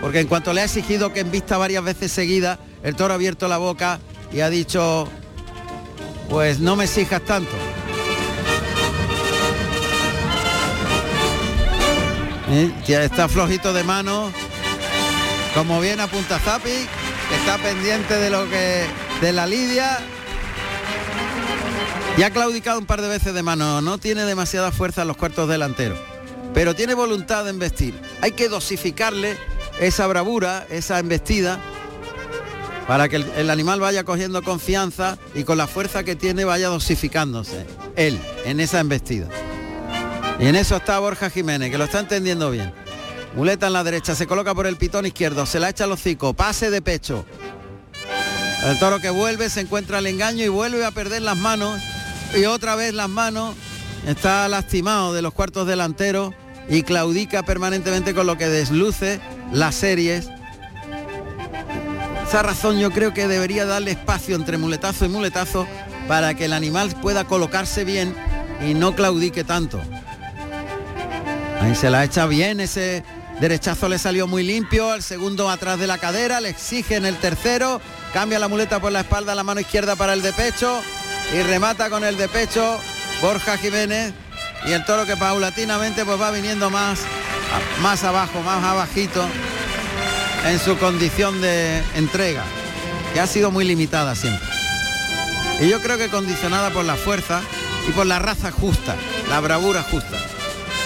Porque 0.00 0.20
en 0.20 0.28
cuanto 0.28 0.52
le 0.52 0.60
ha 0.60 0.64
exigido 0.64 1.12
que 1.12 1.20
embista 1.20 1.58
varias 1.58 1.82
veces 1.82 2.12
seguidas, 2.12 2.58
el 2.84 2.94
toro 2.94 3.14
ha 3.14 3.16
abierto 3.16 3.48
la 3.48 3.56
boca 3.56 3.98
y 4.32 4.40
ha 4.40 4.50
dicho, 4.50 5.08
pues 6.28 6.60
no 6.60 6.76
me 6.76 6.84
exijas 6.84 7.22
tanto. 7.22 7.52
¿Eh? 12.50 12.72
Ya 12.86 13.02
está 13.02 13.28
flojito 13.28 13.72
de 13.72 13.84
mano, 13.84 14.30
como 15.54 15.80
viene 15.80 16.02
a 16.02 16.06
punta 16.06 16.38
Zapi, 16.38 16.68
que 16.68 17.34
está 17.36 17.58
pendiente 17.58 18.14
de 18.14 18.30
lo 18.30 18.48
que 18.48 18.84
de 19.20 19.32
la 19.32 19.46
lidia. 19.46 19.98
Y 22.16 22.22
ha 22.22 22.30
claudicado 22.30 22.78
un 22.78 22.86
par 22.86 23.02
de 23.02 23.08
veces 23.08 23.34
de 23.34 23.42
mano, 23.42 23.80
no 23.80 23.98
tiene 23.98 24.24
demasiada 24.24 24.70
fuerza 24.70 25.02
en 25.02 25.08
los 25.08 25.16
cuartos 25.16 25.48
delanteros, 25.48 25.98
pero 26.52 26.74
tiene 26.76 26.94
voluntad 26.94 27.42
de 27.42 27.50
embestir. 27.50 27.98
Hay 28.20 28.32
que 28.32 28.48
dosificarle 28.48 29.36
esa 29.80 30.06
bravura, 30.06 30.64
esa 30.70 31.00
embestida, 31.00 31.58
para 32.86 33.08
que 33.08 33.16
el, 33.16 33.50
animal 33.50 33.80
vaya 33.80 34.04
cogiendo 34.04 34.42
confianza 34.42 35.18
y 35.34 35.44
con 35.44 35.58
la 35.58 35.66
fuerza 35.66 36.04
que 36.04 36.16
tiene 36.16 36.44
vaya 36.44 36.68
dosificándose, 36.68 37.66
él, 37.96 38.18
en 38.44 38.60
esa 38.60 38.80
embestida. 38.80 39.28
Y 40.38 40.46
en 40.46 40.56
eso 40.56 40.76
está 40.76 40.98
Borja 40.98 41.30
Jiménez, 41.30 41.70
que 41.70 41.78
lo 41.78 41.84
está 41.84 42.00
entendiendo 42.00 42.50
bien. 42.50 42.72
Muleta 43.34 43.68
en 43.68 43.72
la 43.72 43.84
derecha, 43.84 44.14
se 44.14 44.26
coloca 44.26 44.54
por 44.54 44.66
el 44.66 44.76
pitón 44.76 45.06
izquierdo, 45.06 45.46
se 45.46 45.60
la 45.60 45.68
echa 45.68 45.84
al 45.84 45.92
hocico, 45.92 46.34
pase 46.34 46.70
de 46.70 46.82
pecho. 46.82 47.24
El 48.64 48.78
toro 48.78 48.98
que 48.98 49.10
vuelve, 49.10 49.50
se 49.50 49.60
encuentra 49.60 49.98
el 49.98 50.06
engaño 50.06 50.44
y 50.44 50.48
vuelve 50.48 50.84
a 50.84 50.90
perder 50.90 51.22
las 51.22 51.36
manos. 51.36 51.80
Y 52.34 52.46
otra 52.46 52.74
vez 52.76 52.94
las 52.94 53.08
manos. 53.08 53.54
Está 54.06 54.48
lastimado 54.48 55.14
de 55.14 55.22
los 55.22 55.32
cuartos 55.32 55.66
delanteros 55.66 56.34
y 56.68 56.82
claudica 56.82 57.42
permanentemente 57.42 58.14
con 58.14 58.26
lo 58.26 58.36
que 58.36 58.48
desluce 58.48 59.20
las 59.52 59.74
series. 59.74 60.28
Esa 62.26 62.42
razón 62.42 62.78
yo 62.78 62.90
creo 62.90 63.12
que 63.12 63.28
debería 63.28 63.66
darle 63.66 63.92
espacio 63.92 64.34
entre 64.34 64.56
muletazo 64.56 65.04
y 65.04 65.08
muletazo 65.08 65.68
para 66.08 66.34
que 66.34 66.46
el 66.46 66.52
animal 66.52 66.90
pueda 67.00 67.24
colocarse 67.24 67.84
bien 67.84 68.14
y 68.66 68.74
no 68.74 68.94
claudique 68.94 69.44
tanto. 69.44 69.80
Ahí 71.60 71.74
se 71.74 71.90
la 71.90 72.02
echa 72.02 72.26
bien, 72.26 72.60
ese 72.60 73.04
derechazo 73.40 73.88
le 73.88 73.98
salió 73.98 74.26
muy 74.26 74.42
limpio, 74.42 74.94
el 74.94 75.02
segundo 75.02 75.50
atrás 75.50 75.78
de 75.78 75.86
la 75.86 75.98
cadera, 75.98 76.40
le 76.40 76.48
exige 76.48 76.96
en 76.96 77.04
el 77.04 77.16
tercero, 77.18 77.80
cambia 78.12 78.38
la 78.38 78.48
muleta 78.48 78.80
por 78.80 78.90
la 78.90 79.00
espalda, 79.00 79.34
la 79.34 79.44
mano 79.44 79.60
izquierda 79.60 79.94
para 79.94 80.14
el 80.14 80.22
de 80.22 80.32
pecho 80.32 80.80
y 81.34 81.42
remata 81.42 81.90
con 81.90 82.04
el 82.04 82.16
de 82.16 82.28
pecho 82.28 82.78
Borja 83.20 83.58
Jiménez 83.58 84.12
y 84.66 84.72
el 84.72 84.84
toro 84.84 85.04
que 85.04 85.16
paulatinamente 85.16 86.04
pues 86.04 86.20
va 86.20 86.30
viniendo 86.30 86.70
más, 86.70 87.00
más 87.80 88.02
abajo, 88.02 88.40
más 88.42 88.64
abajito 88.64 89.24
en 90.44 90.58
su 90.58 90.76
condición 90.78 91.40
de 91.40 91.82
entrega, 91.94 92.44
que 93.12 93.20
ha 93.20 93.26
sido 93.26 93.50
muy 93.50 93.64
limitada 93.64 94.14
siempre. 94.14 94.46
Y 95.60 95.68
yo 95.68 95.80
creo 95.80 95.96
que 95.96 96.08
condicionada 96.08 96.70
por 96.70 96.84
la 96.84 96.96
fuerza 96.96 97.40
y 97.88 97.92
por 97.92 98.06
la 98.06 98.18
raza 98.18 98.50
justa, 98.50 98.96
la 99.28 99.40
bravura 99.40 99.82
justa, 99.82 100.18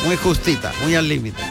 muy 0.04 0.16
justita, 0.16 0.72
muy 0.82 0.94
al 0.94 1.08
límite. 1.08 1.42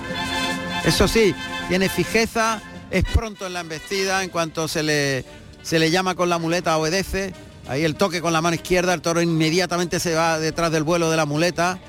Eso 0.85 1.07
sí, 1.07 1.35
tiene 1.67 1.89
fijeza, 1.89 2.61
es 2.91 3.03
pronto 3.03 3.45
en 3.45 3.53
la 3.53 3.59
embestida, 3.61 4.23
en 4.23 4.29
cuanto 4.29 4.67
se 4.67 4.83
le, 4.83 5.25
se 5.61 5.79
le 5.79 5.91
llama 5.91 6.15
con 6.15 6.29
la 6.29 6.37
muleta 6.37 6.77
obedece, 6.77 7.33
ahí 7.67 7.83
el 7.83 7.95
toque 7.95 8.21
con 8.21 8.31
la 8.31 8.41
mano 8.41 8.55
izquierda, 8.55 8.93
el 8.93 9.01
toro 9.01 9.21
inmediatamente 9.21 9.99
se 9.99 10.15
va 10.15 10.39
detrás 10.39 10.71
del 10.71 10.83
vuelo 10.83 11.11
de 11.11 11.17
la 11.17 11.25
muleta, 11.25 11.79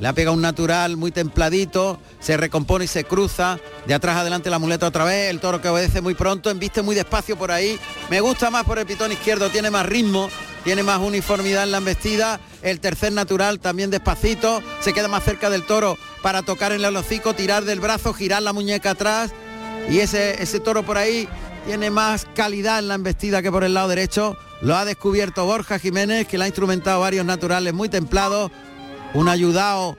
le 0.00 0.08
ha 0.08 0.12
pegado 0.12 0.34
un 0.34 0.42
natural 0.42 0.96
muy 0.96 1.10
templadito, 1.10 2.00
se 2.20 2.36
recompone 2.36 2.84
y 2.84 2.88
se 2.88 3.04
cruza, 3.04 3.58
de 3.86 3.94
atrás 3.94 4.16
adelante 4.16 4.50
la 4.50 4.58
muleta 4.58 4.86
otra 4.86 5.04
vez, 5.04 5.30
el 5.30 5.40
toro 5.40 5.60
que 5.60 5.68
obedece 5.68 6.00
muy 6.00 6.14
pronto, 6.14 6.50
embiste 6.50 6.82
muy 6.82 6.94
despacio 6.94 7.36
por 7.36 7.50
ahí, 7.50 7.78
me 8.10 8.20
gusta 8.20 8.50
más 8.50 8.64
por 8.64 8.78
el 8.78 8.86
pitón 8.86 9.12
izquierdo, 9.12 9.50
tiene 9.50 9.70
más 9.70 9.86
ritmo, 9.86 10.30
tiene 10.64 10.82
más 10.82 10.98
uniformidad 10.98 11.64
en 11.64 11.72
la 11.72 11.78
embestida, 11.78 12.40
el 12.62 12.80
tercer 12.80 13.12
natural 13.12 13.60
también 13.60 13.90
despacito, 13.90 14.62
se 14.80 14.92
queda 14.92 15.08
más 15.08 15.24
cerca 15.24 15.50
del 15.50 15.64
toro 15.64 15.96
para 16.22 16.42
tocar 16.42 16.72
en 16.72 16.84
el 16.84 16.96
hocico, 16.96 17.34
tirar 17.34 17.64
del 17.64 17.80
brazo, 17.80 18.12
girar 18.12 18.42
la 18.42 18.52
muñeca 18.52 18.90
atrás 18.90 19.32
y 19.90 20.00
ese, 20.00 20.42
ese 20.42 20.60
toro 20.60 20.82
por 20.82 20.98
ahí 20.98 21.28
tiene 21.66 21.90
más 21.90 22.26
calidad 22.34 22.78
en 22.78 22.88
la 22.88 22.94
embestida 22.94 23.42
que 23.42 23.50
por 23.50 23.64
el 23.64 23.74
lado 23.74 23.88
derecho. 23.88 24.36
Lo 24.60 24.76
ha 24.76 24.84
descubierto 24.84 25.44
Borja 25.44 25.78
Jiménez, 25.78 26.26
que 26.26 26.38
le 26.38 26.44
ha 26.44 26.46
instrumentado 26.46 27.00
varios 27.00 27.24
naturales 27.24 27.74
muy 27.74 27.88
templados. 27.88 28.50
Un 29.14 29.28
ayudado 29.28 29.96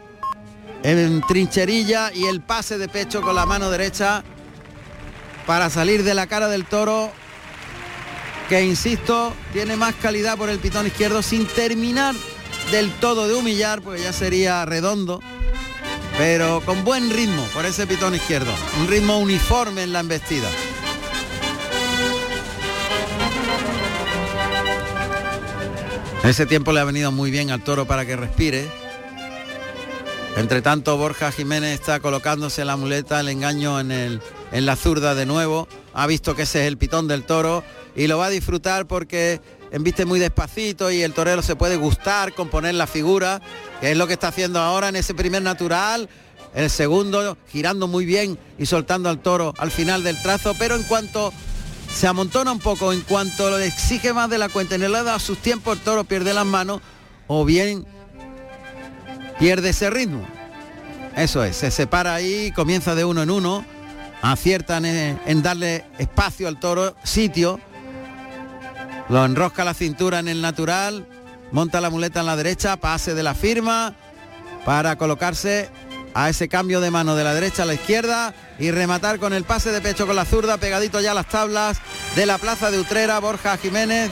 en 0.84 1.22
trincherilla 1.28 2.12
y 2.14 2.26
el 2.26 2.42
pase 2.42 2.78
de 2.78 2.88
pecho 2.88 3.22
con 3.22 3.36
la 3.36 3.46
mano 3.46 3.70
derecha 3.70 4.24
para 5.46 5.70
salir 5.70 6.04
de 6.04 6.14
la 6.14 6.28
cara 6.28 6.48
del 6.48 6.66
toro 6.66 7.12
que 8.48 8.64
insisto 8.64 9.34
tiene 9.52 9.76
más 9.76 9.96
calidad 9.96 10.38
por 10.38 10.50
el 10.50 10.60
pitón 10.60 10.88
izquierdo 10.88 11.22
sin 11.22 11.46
terminar 11.48 12.16
del 12.72 12.92
todo 12.94 13.28
de 13.28 13.34
humillar 13.34 13.82
porque 13.82 14.02
ya 14.02 14.14
sería 14.14 14.64
redondo 14.66 15.22
pero 16.20 16.62
con 16.66 16.84
buen 16.84 17.10
ritmo 17.10 17.42
por 17.54 17.66
ese 17.66 17.88
pitón 17.88 18.14
izquierdo. 18.14 18.52
Un 18.82 18.90
ritmo 18.90 19.20
uniforme 19.20 19.84
en 19.84 19.94
la 19.94 20.02
embestida. 20.02 20.50
Ese 26.26 26.46
tiempo 26.46 26.74
le 26.74 26.82
ha 26.82 26.84
venido 26.84 27.14
muy 27.14 27.32
bien 27.32 27.52
al 27.52 27.64
toro 27.64 27.86
para 27.86 28.06
que 28.06 28.18
respire 28.18 28.70
entre 30.38 30.62
tanto, 30.62 30.96
Borja 30.98 31.32
Jiménez 31.32 31.80
está 31.80 32.00
colocándose 32.00 32.64
la 32.64 32.78
muleta, 32.78 33.20
el 33.20 33.30
engaño 33.30 33.80
en, 33.80 33.92
el, 33.92 34.22
en 34.52 34.66
la 34.66 34.76
zurda 34.76 35.16
de 35.16 35.26
nuevo. 35.26 35.68
Ha 35.94 36.08
visto 36.08 36.36
que 36.36 36.44
ese 36.44 36.62
es 36.62 36.68
el 36.68 36.78
pitón 36.78 37.08
del 37.08 37.24
toro 37.24 37.64
y 37.96 38.08
lo 38.08 38.18
va 38.18 38.28
a 38.28 38.30
disfrutar 38.30 38.88
porque 38.88 39.42
embiste 39.72 40.06
muy 40.06 40.20
despacito 40.20 40.92
y 40.92 41.02
el 41.02 41.14
torero 41.14 41.42
se 41.42 41.56
puede 41.56 41.76
gustar 41.76 42.34
con 42.34 42.50
poner 42.50 42.76
la 42.76 42.88
figura, 42.88 43.42
que 43.82 43.92
es 43.92 43.98
lo 43.98 44.08
que 44.08 44.14
está 44.14 44.30
haciendo 44.30 44.60
ahora 44.60 44.90
en 44.90 44.96
ese 44.96 45.14
primer 45.14 45.42
natural. 45.42 46.10
El 46.54 46.70
segundo 46.70 47.38
girando 47.52 47.88
muy 47.88 48.06
bien 48.06 48.40
y 48.58 48.66
soltando 48.66 49.10
al 49.10 49.20
toro 49.20 49.54
al 49.58 49.72
final 49.72 50.04
del 50.04 50.22
trazo, 50.22 50.56
pero 50.58 50.76
en 50.76 50.84
cuanto 50.84 51.34
se 51.94 52.08
amontona 52.08 52.52
un 52.52 52.60
poco, 52.60 52.94
en 52.94 53.02
cuanto 53.02 53.58
le 53.58 53.66
exige 53.66 54.14
más 54.14 54.30
de 54.30 54.38
la 54.38 54.50
cuenta 54.50 54.76
y 54.76 54.80
no 54.80 54.88
le 54.88 55.04
da 55.04 55.20
sus 55.20 55.40
tiempos, 55.40 55.78
el 55.78 55.84
toro 55.84 56.04
pierde 56.04 56.34
las 56.34 56.46
manos 56.46 56.82
o 57.28 57.46
bien 57.46 57.86
pierde 59.40 59.70
ese 59.70 59.90
ritmo. 59.90 60.28
Eso 61.16 61.44
es, 61.44 61.56
se 61.56 61.72
separa 61.72 62.14
ahí, 62.14 62.52
comienza 62.52 62.94
de 62.94 63.06
uno 63.06 63.24
en 63.24 63.32
uno, 63.32 63.66
aciertan 64.22 64.86
en, 64.86 65.42
darle 65.42 65.86
espacio 65.98 66.48
al 66.48 66.60
toro, 66.60 66.96
sitio, 67.04 67.60
lo 69.08 69.26
enrosca 69.26 69.64
la 69.64 69.74
cintura 69.74 70.20
en 70.20 70.28
el 70.28 70.42
natural, 70.42 71.08
monta 71.52 71.82
la 71.82 71.90
muleta 71.90 72.20
en 72.20 72.28
la 72.28 72.36
derecha, 72.36 72.78
pase 72.78 73.16
de 73.16 73.24
la 73.24 73.34
firma 73.34 73.96
para 74.66 74.98
colocarse 74.98 75.70
a 76.14 76.30
ese 76.30 76.48
cambio 76.48 76.82
de 76.82 76.92
mano 76.92 77.16
de 77.16 77.24
la 77.24 77.34
derecha 77.34 77.64
a 77.64 77.66
la 77.66 77.74
izquierda 77.74 78.34
y 78.60 78.72
rematar 78.72 79.20
con 79.20 79.34
el 79.34 79.46
pase 79.46 79.72
de 79.72 79.82
pecho 79.82 80.06
con 80.06 80.16
la 80.16 80.26
zurda, 80.26 80.58
pegadito 80.58 81.02
ya 81.02 81.12
a 81.12 81.16
las 81.16 81.28
tablas 81.28 81.80
de 82.16 82.26
la 82.26 82.38
plaza 82.38 82.72
de 82.72 82.80
Utrera, 82.80 83.20
Borja 83.20 83.58
Jiménez, 83.58 84.12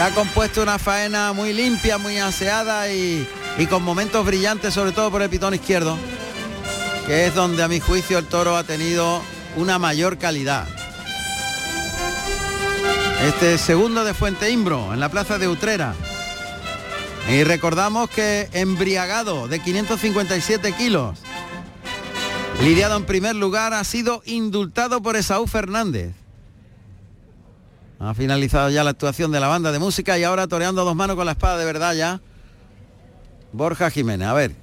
ha 0.00 0.10
compuesto 0.10 0.62
una 0.62 0.78
faena 0.78 1.32
muy 1.32 1.52
limpia, 1.52 1.98
muy 1.98 2.18
aseada 2.18 2.90
y 2.92 3.28
y 3.58 3.66
con 3.66 3.82
momentos 3.82 4.24
brillantes, 4.24 4.74
sobre 4.74 4.92
todo 4.92 5.10
por 5.10 5.22
el 5.22 5.30
pitón 5.30 5.54
izquierdo, 5.54 5.96
que 7.06 7.26
es 7.26 7.34
donde 7.34 7.62
a 7.62 7.68
mi 7.68 7.80
juicio 7.80 8.18
el 8.18 8.26
toro 8.26 8.56
ha 8.56 8.64
tenido 8.64 9.22
una 9.56 9.78
mayor 9.78 10.18
calidad. 10.18 10.66
Este 13.26 13.58
segundo 13.58 14.04
de 14.04 14.14
Fuente 14.14 14.50
Imbro, 14.50 14.94
en 14.94 15.00
la 15.00 15.10
plaza 15.10 15.38
de 15.38 15.48
Utrera. 15.48 15.94
Y 17.28 17.44
recordamos 17.44 18.08
que 18.08 18.48
embriagado 18.52 19.46
de 19.46 19.60
557 19.60 20.72
kilos, 20.72 21.18
lidiado 22.62 22.96
en 22.96 23.04
primer 23.04 23.36
lugar, 23.36 23.74
ha 23.74 23.84
sido 23.84 24.22
indultado 24.24 25.02
por 25.02 25.16
Esaú 25.16 25.46
Fernández. 25.46 26.14
Ha 27.98 28.14
finalizado 28.14 28.70
ya 28.70 28.82
la 28.82 28.90
actuación 28.90 29.30
de 29.30 29.40
la 29.40 29.48
banda 29.48 29.70
de 29.70 29.78
música 29.78 30.18
y 30.18 30.24
ahora 30.24 30.48
toreando 30.48 30.84
dos 30.84 30.96
manos 30.96 31.16
con 31.16 31.26
la 31.26 31.32
espada 31.32 31.58
de 31.58 31.66
verdad 31.66 31.94
ya 31.94 32.20
Borja 33.52 33.90
Jiménez, 33.90 34.28
a 34.28 34.32
ver. 34.32 34.54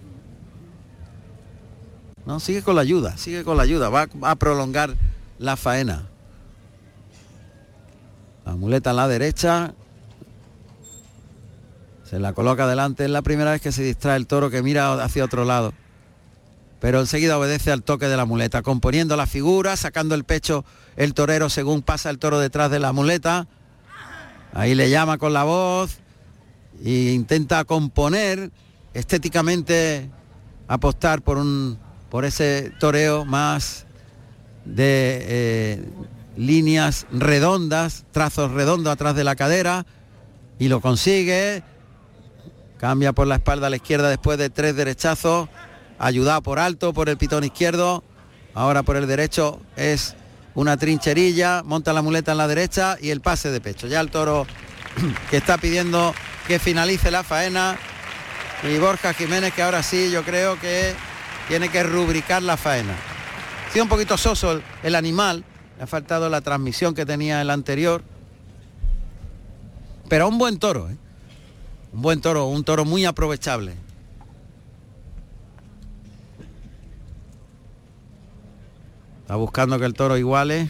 No, 2.26 2.40
sigue 2.40 2.62
con 2.62 2.76
la 2.76 2.82
ayuda, 2.82 3.18
sigue 3.18 3.44
con 3.44 3.58
la 3.58 3.64
ayuda, 3.64 3.90
va, 3.90 4.08
a 4.24 4.36
prolongar 4.36 4.96
la 5.40 5.56
faena. 5.56 6.08
La 8.46 8.56
muleta 8.56 8.92
en 8.92 8.96
la 8.96 9.08
derecha. 9.08 9.74
Se 12.04 12.20
la 12.20 12.34
coloca 12.34 12.64
adelante. 12.64 13.06
Es 13.06 13.10
la 13.10 13.22
primera 13.22 13.52
vez 13.52 13.62
que 13.62 13.72
se 13.72 13.84
distrae 13.84 14.16
el 14.16 14.28
toro 14.28 14.50
que 14.50 14.62
mira 14.62 14.94
hacia 15.04 15.26
otro 15.26 15.44
lado. 15.44 15.74
Pero 16.80 17.00
enseguida 17.00 17.38
obedece 17.38 17.72
al 17.72 17.84
toque 17.84 18.08
de 18.08 18.18
la 18.18 18.26
muleta, 18.26 18.62
componiendo 18.62 19.18
la 19.18 19.26
figura, 19.26 19.76
sacando 19.76 20.16
el 20.16 20.24
pecho 20.24 20.64
el 20.96 21.14
torero 21.14 21.50
según 21.50 21.82
pasa 21.82 22.10
el 22.10 22.20
toro 22.20 22.40
detrás 22.40 22.72
de 22.72 22.80
la 22.80 22.94
muleta. 22.94 23.48
Ahí 24.54 24.76
le 24.76 24.90
llama 24.90 25.18
con 25.18 25.34
la 25.34 25.44
voz 25.44 25.98
e 26.84 27.12
intenta 27.14 27.64
componer 27.66 28.52
estéticamente 28.94 30.10
apostar 30.68 31.22
por 31.22 31.38
un 31.38 31.78
por 32.10 32.26
ese 32.26 32.72
toreo 32.80 33.26
más 33.26 33.86
de 34.66 35.26
eh, 35.28 35.90
líneas 36.36 37.06
redondas, 37.12 38.06
trazos 38.12 38.52
redondos 38.52 38.94
atrás 38.94 39.16
de 39.16 39.24
la 39.24 39.36
cadera 39.36 39.86
y 40.60 40.68
lo 40.68 40.82
consigue. 40.82 41.64
Cambia 42.78 43.12
por 43.12 43.28
la 43.28 43.36
espalda 43.36 43.68
a 43.68 43.70
la 43.70 43.78
izquierda 43.78 44.10
después 44.10 44.38
de 44.38 44.50
tres 44.50 44.76
derechazos, 44.76 45.50
ayudado 45.98 46.42
por 46.44 46.60
alto 46.60 46.94
por 46.94 47.10
el 47.10 47.18
pitón 47.18 47.44
izquierdo. 47.44 48.04
Ahora 48.54 48.84
por 48.84 48.98
el 48.98 49.08
derecho 49.08 49.60
es 49.76 50.16
una 50.54 50.78
trincherilla, 50.78 51.64
monta 51.64 51.94
la 51.94 52.02
muleta 52.02 52.32
en 52.32 52.38
la 52.38 52.48
derecha 52.48 52.98
y 53.02 53.10
el 53.10 53.22
pase 53.22 53.52
de 53.52 53.62
pecho. 53.62 53.88
Ya 53.88 54.00
el 54.00 54.12
toro 54.12 54.46
que 55.30 55.38
está 55.38 55.58
pidiendo 55.58 56.14
que 56.48 56.60
finalice 56.60 57.12
la 57.12 57.24
faena 57.24 57.78
y 58.64 58.78
Borja 58.80 59.14
Jiménez 59.14 59.54
que 59.54 59.62
ahora 59.62 59.84
sí 59.84 60.10
yo 60.12 60.24
creo 60.24 60.60
que 60.60 60.94
tiene 61.48 61.70
que 61.70 61.84
rubricar 61.84 62.42
la 62.44 62.58
faena. 62.58 62.94
Ha 63.68 63.72
sido 63.72 63.84
un 63.84 63.90
poquito 63.90 64.18
soso 64.18 64.62
el, 64.84 64.96
animal, 64.96 65.44
le 65.78 65.84
ha 65.84 65.88
faltado 65.88 66.30
la 66.30 66.42
transmisión 66.42 66.96
que 66.96 67.06
tenía 67.06 67.42
el 67.42 67.50
anterior, 67.50 68.04
pero 70.10 70.28
un 70.28 70.38
buen 70.38 70.58
toro, 70.58 70.90
¿eh? 70.90 70.98
un 71.94 72.02
buen 72.02 72.22
toro, 72.22 72.46
un 72.46 72.64
toro 72.64 72.86
muy 72.86 73.06
aprovechable. 73.06 73.76
Está 79.22 79.36
buscando 79.36 79.78
que 79.78 79.86
el 79.86 79.94
toro 79.94 80.18
iguale. 80.18 80.70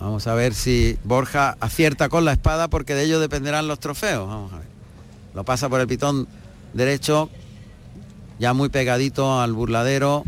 Vamos 0.00 0.26
a 0.26 0.34
ver 0.34 0.52
si 0.52 0.98
Borja 1.04 1.56
acierta 1.60 2.08
con 2.08 2.24
la 2.24 2.32
espada 2.32 2.66
porque 2.66 2.96
de 2.96 3.04
ello 3.04 3.20
dependerán 3.20 3.68
los 3.68 3.78
trofeos. 3.78 4.26
Vamos 4.26 4.52
a 4.52 4.58
ver. 4.58 4.71
Lo 5.34 5.44
pasa 5.44 5.68
por 5.68 5.80
el 5.80 5.86
pitón 5.86 6.28
derecho, 6.74 7.30
ya 8.38 8.52
muy 8.52 8.68
pegadito 8.68 9.40
al 9.40 9.52
burladero. 9.52 10.24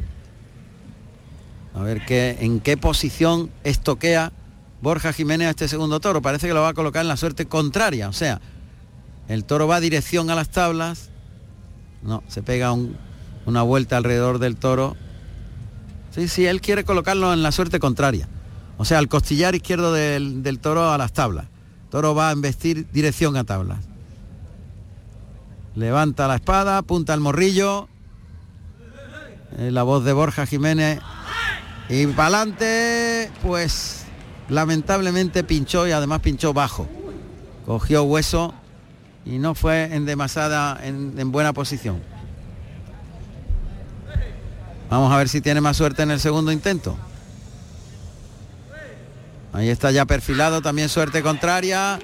A 1.75 1.83
ver 1.83 2.05
qué, 2.05 2.39
en 2.41 2.61
qué 2.61 2.77
posición 2.77 3.51
estoquea 3.65 4.33
Borja 4.81 5.13
Jiménez 5.13 5.49
a 5.49 5.51
este 5.51 5.67
segundo 5.67 5.99
toro. 5.99 6.23
Parece 6.23 6.47
que 6.47 6.55
lo 6.55 6.61
va 6.61 6.69
a 6.69 6.75
colocar 6.75 7.03
en 7.03 7.09
la 7.09 7.17
suerte 7.17 7.47
contraria. 7.47 8.09
O 8.09 8.13
sea, 8.13 8.41
el 9.29 9.45
toro 9.45 9.67
va 9.67 9.81
dirección 9.81 10.31
a 10.31 10.35
las 10.35 10.51
tablas. 10.51 11.11
No, 12.03 12.23
se 12.29 12.43
pega 12.43 12.73
una 13.47 13.63
vuelta 13.63 13.97
alrededor 13.97 14.39
del 14.39 14.57
toro. 14.57 14.95
Sí, 16.15 16.29
sí, 16.29 16.47
él 16.47 16.61
quiere 16.61 16.85
colocarlo 16.85 17.33
en 17.33 17.43
la 17.43 17.51
suerte 17.51 17.81
contraria. 17.81 18.29
O 18.77 18.85
sea, 18.85 18.99
al 18.99 19.09
costillar 19.09 19.55
izquierdo 19.55 19.93
del, 19.93 20.43
del 20.43 20.59
toro 20.59 20.93
a 20.93 20.99
las 20.99 21.13
tablas. 21.13 21.47
toro 21.91 22.15
va 22.15 22.29
a 22.29 22.33
embestir 22.33 22.87
dirección 22.93 23.37
a 23.37 23.45
tablas. 23.45 23.79
Levanta 25.77 26.29
la 26.29 26.37
espada, 26.37 26.79
apunta 26.79 27.15
el 27.15 27.21
morrillo. 27.21 27.89
Eh, 29.59 29.71
la 29.71 29.83
voz 29.83 30.05
de 30.05 30.13
Borja 30.13 30.47
Jiménez. 30.47 31.01
Y 31.89 32.07
para 32.09 32.29
adelante, 32.29 33.31
pues 33.43 34.05
lamentablemente 34.49 35.43
pinchó 35.45 35.87
y 35.87 35.93
además 35.93 36.21
pinchó 36.21 36.53
bajo. 36.53 36.89
Cogió 37.67 38.05
hueso 38.05 38.55
y 39.25 39.39
no 39.39 39.55
fue 39.55 39.95
en 39.95 40.05
demasiada, 40.05 40.79
en, 40.83 41.15
en 41.19 41.33
buena 41.33 41.53
posición. 41.53 42.01
Vamos 44.91 45.13
a 45.13 45.17
ver 45.17 45.29
si 45.29 45.41
tiene 45.41 45.61
más 45.61 45.77
suerte 45.77 46.03
en 46.03 46.11
el 46.11 46.21
segundo 46.21 46.53
intento. 46.53 46.97
Ahí 49.53 49.69
está 49.69 49.91
ya 49.91 50.05
perfilado, 50.05 50.63
también 50.63 50.89
suerte 50.89 51.23
contraria. 51.23 51.99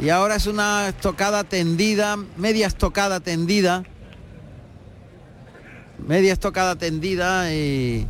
Y 0.00 0.08
ahora 0.08 0.34
es 0.36 0.46
una 0.46 0.88
estocada 0.88 1.44
tendida, 1.44 2.16
media 2.36 2.66
estocada 2.66 3.20
tendida. 3.20 3.84
Media 5.98 6.32
estocada 6.32 6.76
tendida 6.76 7.52
y 7.54 8.06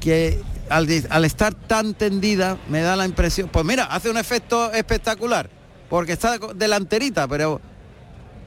que 0.00 0.40
al, 0.68 0.86
al, 1.08 1.24
estar 1.24 1.54
tan 1.54 1.94
tendida 1.94 2.58
me 2.68 2.82
da 2.82 2.96
la 2.96 3.06
impresión, 3.06 3.48
pues 3.48 3.64
mira, 3.64 3.84
hace 3.84 4.10
un 4.10 4.18
efecto 4.18 4.72
espectacular, 4.72 5.48
porque 5.88 6.12
está 6.12 6.38
delanterita, 6.54 7.26
pero 7.26 7.60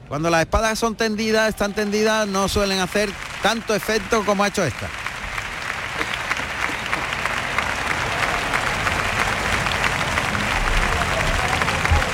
cuando 0.08 0.30
las 0.30 0.42
espadas 0.42 0.78
son 0.78 0.94
tendidas, 0.94 1.48
están 1.48 1.72
tendidas, 1.72 2.28
no 2.28 2.48
suelen 2.48 2.78
hacer 2.78 3.10
tanto 3.42 3.74
efecto 3.74 4.24
como 4.24 4.44
ha 4.44 4.48
hecho 4.48 4.62
esta. 4.62 4.88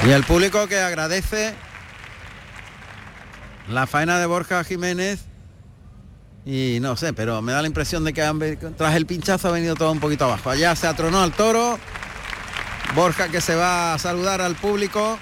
Y 0.06 0.10
el 0.10 0.24
público 0.24 0.66
que 0.68 0.78
agradece 0.78 1.54
la 3.68 3.86
faena 3.86 4.18
de 4.18 4.26
Borja 4.26 4.64
Jiménez 4.64 5.28
y 6.50 6.78
no 6.80 6.96
sé, 6.96 7.12
pero 7.12 7.42
me 7.42 7.52
da 7.52 7.60
la 7.60 7.68
impresión 7.68 8.04
de 8.04 8.14
que 8.14 8.22
han, 8.22 8.38
tras 8.78 8.94
el 8.94 9.04
pinchazo 9.04 9.48
ha 9.48 9.52
venido 9.52 9.74
todo 9.74 9.92
un 9.92 10.00
poquito 10.00 10.24
abajo. 10.24 10.48
Allá 10.48 10.74
se 10.74 10.86
atronó 10.86 11.20
al 11.20 11.32
toro. 11.32 11.78
Borja 12.94 13.28
que 13.28 13.42
se 13.42 13.54
va 13.54 13.92
a 13.92 13.98
saludar 13.98 14.40
al 14.40 14.54
público. 14.54 15.18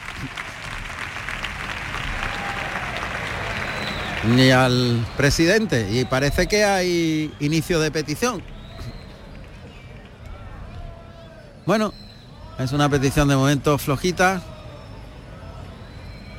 Ni 4.37 4.53
al 4.53 5.05
presidente. 5.16 5.89
Y 5.91 6.05
parece 6.05 6.47
que 6.47 6.64
hay 6.64 7.35
inicio 7.41 7.81
de 7.81 7.91
petición. 7.91 8.41
Bueno, 11.64 11.93
es 12.61 12.70
una 12.70 12.89
petición 12.89 13.27
de 13.27 13.35
momento 13.35 13.79
flojita. 13.79 14.43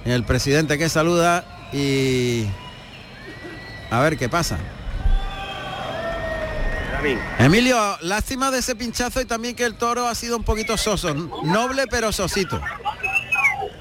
El 0.07 0.23
presidente 0.23 0.77
que 0.77 0.87
saluda 0.87 1.43
y 1.73 2.45
a 3.91 3.99
ver 3.99 4.17
qué 4.17 4.29
pasa. 4.29 4.57
Emilio, 7.37 7.77
lástima 7.99 8.49
de 8.49 8.59
ese 8.59 8.73
pinchazo 8.77 9.19
y 9.19 9.25
también 9.25 9.53
que 9.53 9.65
el 9.65 9.75
toro 9.75 10.07
ha 10.07 10.15
sido 10.15 10.37
un 10.37 10.45
poquito 10.45 10.77
soso, 10.77 11.13
noble 11.13 11.87
pero 11.91 12.13
sosito. 12.13 12.61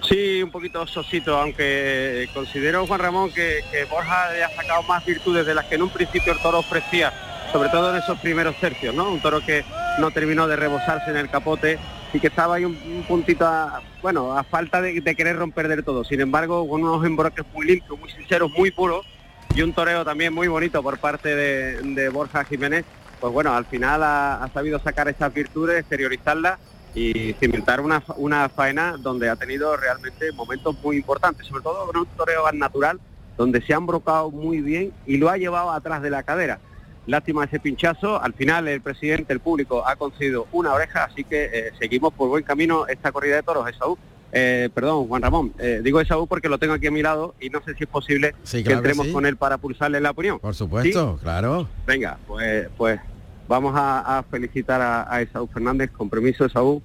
Sí, 0.09 0.43
un 0.43 0.51
poquito 0.51 0.85
sosito, 0.89 1.39
aunque 1.39 2.29
considero, 2.35 2.85
Juan 2.89 3.01
Ramón, 3.01 3.33
que, 3.33 3.63
Borja 3.89 4.25
ha 4.25 4.57
sacado 4.57 4.83
más 4.83 5.05
virtudes 5.05 5.47
de 5.47 5.55
las 5.55 5.67
que 5.67 5.77
en 5.77 5.83
un 5.83 5.91
principio 5.91 6.33
el 6.33 6.41
toro 6.41 6.59
ofrecía, 6.59 7.13
sobre 7.53 7.69
todo 7.69 7.91
en 7.91 8.03
esos 8.03 8.19
primeros 8.19 8.57
tercios, 8.57 8.93
¿no? 8.93 9.11
Un 9.11 9.21
toro 9.21 9.41
que 9.47 9.65
no 10.01 10.11
terminó 10.11 10.49
de 10.49 10.57
rebosarse 10.57 11.09
en 11.11 11.19
el 11.19 11.31
capote 11.31 11.79
y 12.13 12.21
que 12.21 12.29
estaba 12.29 12.57
ahí 12.57 12.65
un, 12.65 13.05
puntito 13.07 13.47
a, 13.47 13.83
bueno, 14.03 14.37
a 14.37 14.45
falta 14.45 14.81
de, 14.81 15.03
querer 15.15 15.37
romper 15.37 15.69
del 15.69 15.85
todo. 15.85 16.05
Sin 16.05 16.21
embargo, 16.21 16.69
con 16.69 16.83
unos 16.83 17.05
embroques 17.05 17.45
muy 17.53 17.67
limpios, 17.67 17.99
muy 17.99 18.11
sinceros, 18.11 18.51
muy 18.53 18.71
puros, 18.71 19.07
y 19.55 19.63
un 19.63 19.73
toreo 19.73 20.05
también 20.05 20.35
muy 20.35 20.49
bonito 20.49 20.83
por 20.83 20.99
parte 20.99 21.35
de 21.35 22.09
Borja 22.11 22.45
Jiménez, 22.45 22.85
pues 23.21 23.33
bueno, 23.33 23.55
al 23.55 23.65
final 23.65 24.03
ha, 24.03 24.49
sabido 24.53 24.79
sacar 24.79 25.09
esas 25.09 25.33
virtudes, 25.33 25.81
exteriorizarlas 25.81 26.59
y 26.95 27.33
cimentar 27.35 27.81
una, 27.81 28.03
una 28.17 28.49
faena 28.49 28.97
donde 28.99 29.29
ha 29.29 29.37
tenido 29.37 29.77
realmente 29.77 30.33
momentos 30.33 30.77
muy 30.83 30.97
importantes, 30.97 31.47
sobre 31.47 31.63
todo 31.63 31.87
con 31.87 31.97
un 31.97 32.07
toreo 32.07 32.51
natural, 32.53 33.01
donde 33.37 33.61
se 33.63 33.75
han 33.75 33.87
brocado 33.87 34.31
muy 34.31 34.61
bien 34.61 34.93
y 35.07 35.17
lo 35.17 35.29
ha 35.29 35.37
llevado 35.37 35.71
atrás 35.71 36.03
de 36.03 36.11
la 36.11 36.23
cadera. 36.23 36.59
Lástima 37.07 37.45
ese 37.45 37.61
pinchazo, 37.61 38.21
al 38.21 38.35
final 38.35 38.67
el 38.69 38.81
presidente, 38.81 39.33
el 39.33 39.41
público 39.41 39.87
ha 39.87 39.97
conseguido 39.97 40.49
una 40.53 40.73
oreja, 40.73 41.05
así 41.05 41.25
que 41.25 41.45
eh, 41.53 41.73
seguimos 41.79 42.13
por 42.13 42.29
buen 42.29 42.43
camino 42.43 42.87
esta 42.89 43.13
corrida 43.13 43.37
de 43.37 43.43
toros, 43.43 43.69
Esaú. 43.69 43.97
Eh, 44.33 44.69
perdón, 44.75 45.07
Juan 45.07 45.23
Ramón, 45.23 45.55
eh, 45.59 45.81
digo 45.83 46.01
Esaú 46.01 46.27
porque 46.27 46.49
lo 46.49 46.59
tengo 46.59 46.75
aquí 46.75 46.89
a 46.89 46.91
mi 46.91 47.01
lado 47.01 47.35
y 47.41 47.49
no 47.49 47.63
sé 47.63 47.75
si 47.75 47.85
es 47.85 47.89
posible 47.89 48.35
que 48.51 48.73
entremos 48.73 49.07
con 49.09 49.25
él 49.25 49.37
para 49.37 49.57
pulsarle 49.57 50.01
la 50.01 50.11
opinión. 50.11 50.41
Por 50.41 50.55
supuesto, 50.55 51.19
claro. 51.23 51.69
Venga, 51.87 52.19
pues, 52.27 52.69
pues 52.77 53.01
vamos 53.47 53.73
a, 53.77 54.25
felicitar 54.29 54.83
a, 54.83 55.13
a, 55.13 55.23
Esaú 55.23 55.47
Fernández, 55.47 55.91
con 55.93 56.11
permiso 56.11 56.45
Esaú. 56.45 56.83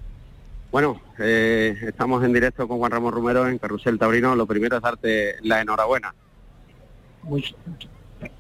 Bueno, 0.71 1.01
eh, 1.19 1.75
estamos 1.81 2.23
en 2.23 2.31
directo 2.31 2.65
con 2.65 2.77
Juan 2.77 2.91
Ramón 2.91 3.11
Romero 3.11 3.45
en 3.45 3.57
Carrusel 3.57 3.99
Taurino. 3.99 4.35
Lo 4.37 4.45
primero 4.45 4.77
es 4.77 4.81
darte 4.81 5.35
la 5.41 5.59
enhorabuena. 5.59 6.15
muchas 7.23 7.53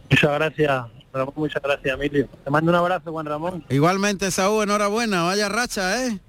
gracias, 0.09 0.85
Ramón, 1.13 1.33
muchas 1.35 1.61
gracias, 1.61 1.93
Emilio. 1.93 2.27
Te 2.43 2.49
mando 2.49 2.71
un 2.71 2.77
abrazo, 2.77 3.11
Juan 3.11 3.25
Ramón. 3.25 3.65
Igualmente, 3.69 4.31
Saúl, 4.31 4.63
enhorabuena, 4.63 5.23
vaya 5.23 5.49
racha, 5.49 6.05
¿eh? 6.05 6.19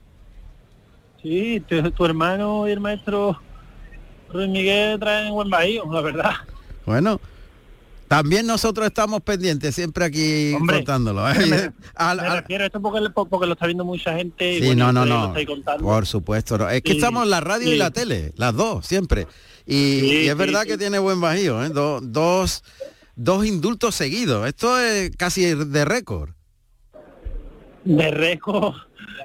Sí, 1.23 1.63
tu, 1.97 2.05
hermano 2.05 2.67
y 2.69 2.73
el 2.73 2.81
maestro 2.81 3.41
Ruiz 4.33 4.49
Miguel 4.49 4.99
traen 4.99 5.33
buen 5.33 5.49
bahío, 5.49 5.85
la 5.93 6.01
verdad. 6.01 6.33
Bueno, 6.85 7.21
también 8.09 8.45
nosotros 8.47 8.87
estamos 8.89 9.23
pendientes, 9.23 9.75
siempre 9.75 10.05
aquí 10.05 10.55
contándolo. 10.67 11.29
¿eh? 11.31 11.35
Me, 12.17 12.41
refiero 12.41 12.65
a 12.65 12.67
esto 12.67 12.83
porque, 12.83 13.09
porque, 13.11 13.47
lo 13.47 13.53
está 13.53 13.67
viendo 13.67 13.85
mucha 13.85 14.15
gente. 14.15 14.59
Y 14.59 14.63
sí, 14.63 14.75
no, 14.75 14.93
no, 14.93 15.07
no. 15.07 15.33
Por 15.81 16.07
supuesto. 16.07 16.69
Es 16.69 16.83
que 16.83 16.93
estamos 16.93 17.23
en 17.25 17.31
la 17.31 17.41
radio 17.41 17.73
y 17.73 17.77
la 17.77 17.91
tele, 17.93 18.33
las 18.37 18.55
dos, 18.55 18.85
siempre. 18.85 19.29
Y, 19.65 20.27
es 20.27 20.37
verdad 20.37 20.65
que 20.65 20.77
tiene 20.77 20.99
buen 20.99 21.21
bajío, 21.21 21.65
¿eh? 21.65 21.71
dos, 21.71 22.65
dos 23.17 23.47
indultos 23.47 23.95
seguidos. 23.95 24.47
Esto 24.47 24.79
es 24.79 25.15
casi 25.17 25.55
de 25.55 25.85
récord. 25.85 26.31
De 27.85 28.11
récord 28.11 28.75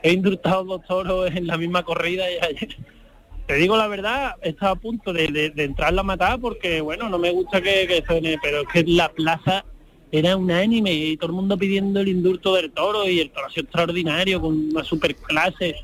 he 0.03 0.13
indultado 0.13 0.63
dos 0.63 0.81
toros 0.88 1.31
en 1.33 1.47
la 1.47 1.57
misma 1.57 1.83
corrida 1.83 2.29
y 2.29 2.38
ayer. 2.43 2.77
Te 3.45 3.55
digo 3.55 3.77
la 3.77 3.88
verdad, 3.88 4.35
estaba 4.41 4.71
a 4.71 4.75
punto 4.75 5.13
de, 5.13 5.53
entrar 5.55 5.93
la 5.93 6.03
matada 6.03 6.38
porque, 6.38 6.81
bueno, 6.81 7.07
no 7.07 7.17
me 7.17 7.31
gusta 7.31 7.61
que, 7.61 7.88
que 7.88 8.03
suene, 8.05 8.38
pero 8.41 8.61
es 8.61 8.67
que 8.67 8.83
la 8.83 9.09
plaza 9.09 9.63
era 10.11 10.35
unánime 10.35 10.93
y 10.93 11.17
todo 11.17 11.27
el 11.27 11.35
mundo 11.35 11.57
pidiendo 11.57 12.01
el 12.01 12.09
indulto 12.09 12.55
del 12.55 12.71
toro 12.71 13.07
y 13.07 13.19
el 13.19 13.29
toro 13.29 13.47
ha 13.47 13.49
sido 13.49 13.63
extraordinario, 13.63 14.41
con 14.41 14.69
una 14.71 14.83
super 14.83 15.15
clase, 15.15 15.75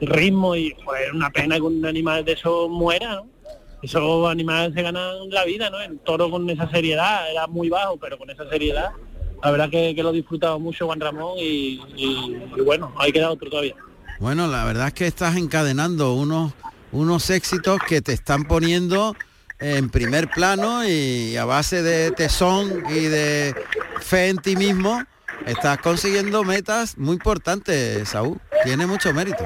ritmo 0.00 0.56
y 0.56 0.74
pues 0.84 1.12
una 1.12 1.30
pena 1.30 1.56
que 1.56 1.62
un 1.62 1.84
animal 1.84 2.24
de 2.24 2.32
eso 2.32 2.68
muera, 2.68 3.16
¿no? 3.16 3.26
Esos 3.82 4.30
animales 4.30 4.74
se 4.74 4.82
ganan 4.82 5.28
la 5.30 5.44
vida, 5.44 5.68
¿no? 5.70 5.80
El 5.80 5.98
toro 5.98 6.30
con 6.30 6.48
esa 6.48 6.70
seriedad, 6.70 7.30
era 7.30 7.46
muy 7.46 7.68
bajo, 7.68 7.98
pero 7.98 8.16
con 8.16 8.30
esa 8.30 8.48
seriedad 8.48 8.92
la 9.42 9.50
verdad 9.50 9.70
que, 9.70 9.94
lo 10.02 10.10
he 10.10 10.14
disfrutado 10.14 10.58
mucho 10.60 10.86
Juan 10.86 11.00
Ramón 11.00 11.34
y, 11.36 11.80
bueno, 12.64 12.94
hay 12.96 13.12
queda 13.12 13.30
otro 13.30 13.50
todavía. 13.50 13.74
Bueno, 14.20 14.46
la 14.46 14.64
verdad 14.64 14.88
es 14.88 14.94
que 14.94 15.06
estás 15.06 15.36
encadenando 15.36 16.14
unos, 16.14 16.52
unos 16.92 17.28
éxitos 17.30 17.80
que 17.88 18.00
te 18.00 18.12
están 18.12 18.44
poniendo 18.44 19.16
en 19.58 19.90
primer 19.90 20.30
plano 20.30 20.86
y 20.86 21.36
a 21.36 21.44
base 21.44 21.82
de 21.82 22.12
tesón 22.12 22.84
y 22.88 23.00
de 23.00 23.54
fe 24.00 24.28
en 24.28 24.38
ti 24.38 24.54
mismo, 24.54 25.02
estás 25.44 25.78
consiguiendo 25.78 26.44
metas 26.44 26.96
muy 26.96 27.14
importantes, 27.14 28.10
Saúl. 28.10 28.40
Tiene 28.64 28.86
mucho 28.86 29.12
mérito. 29.12 29.44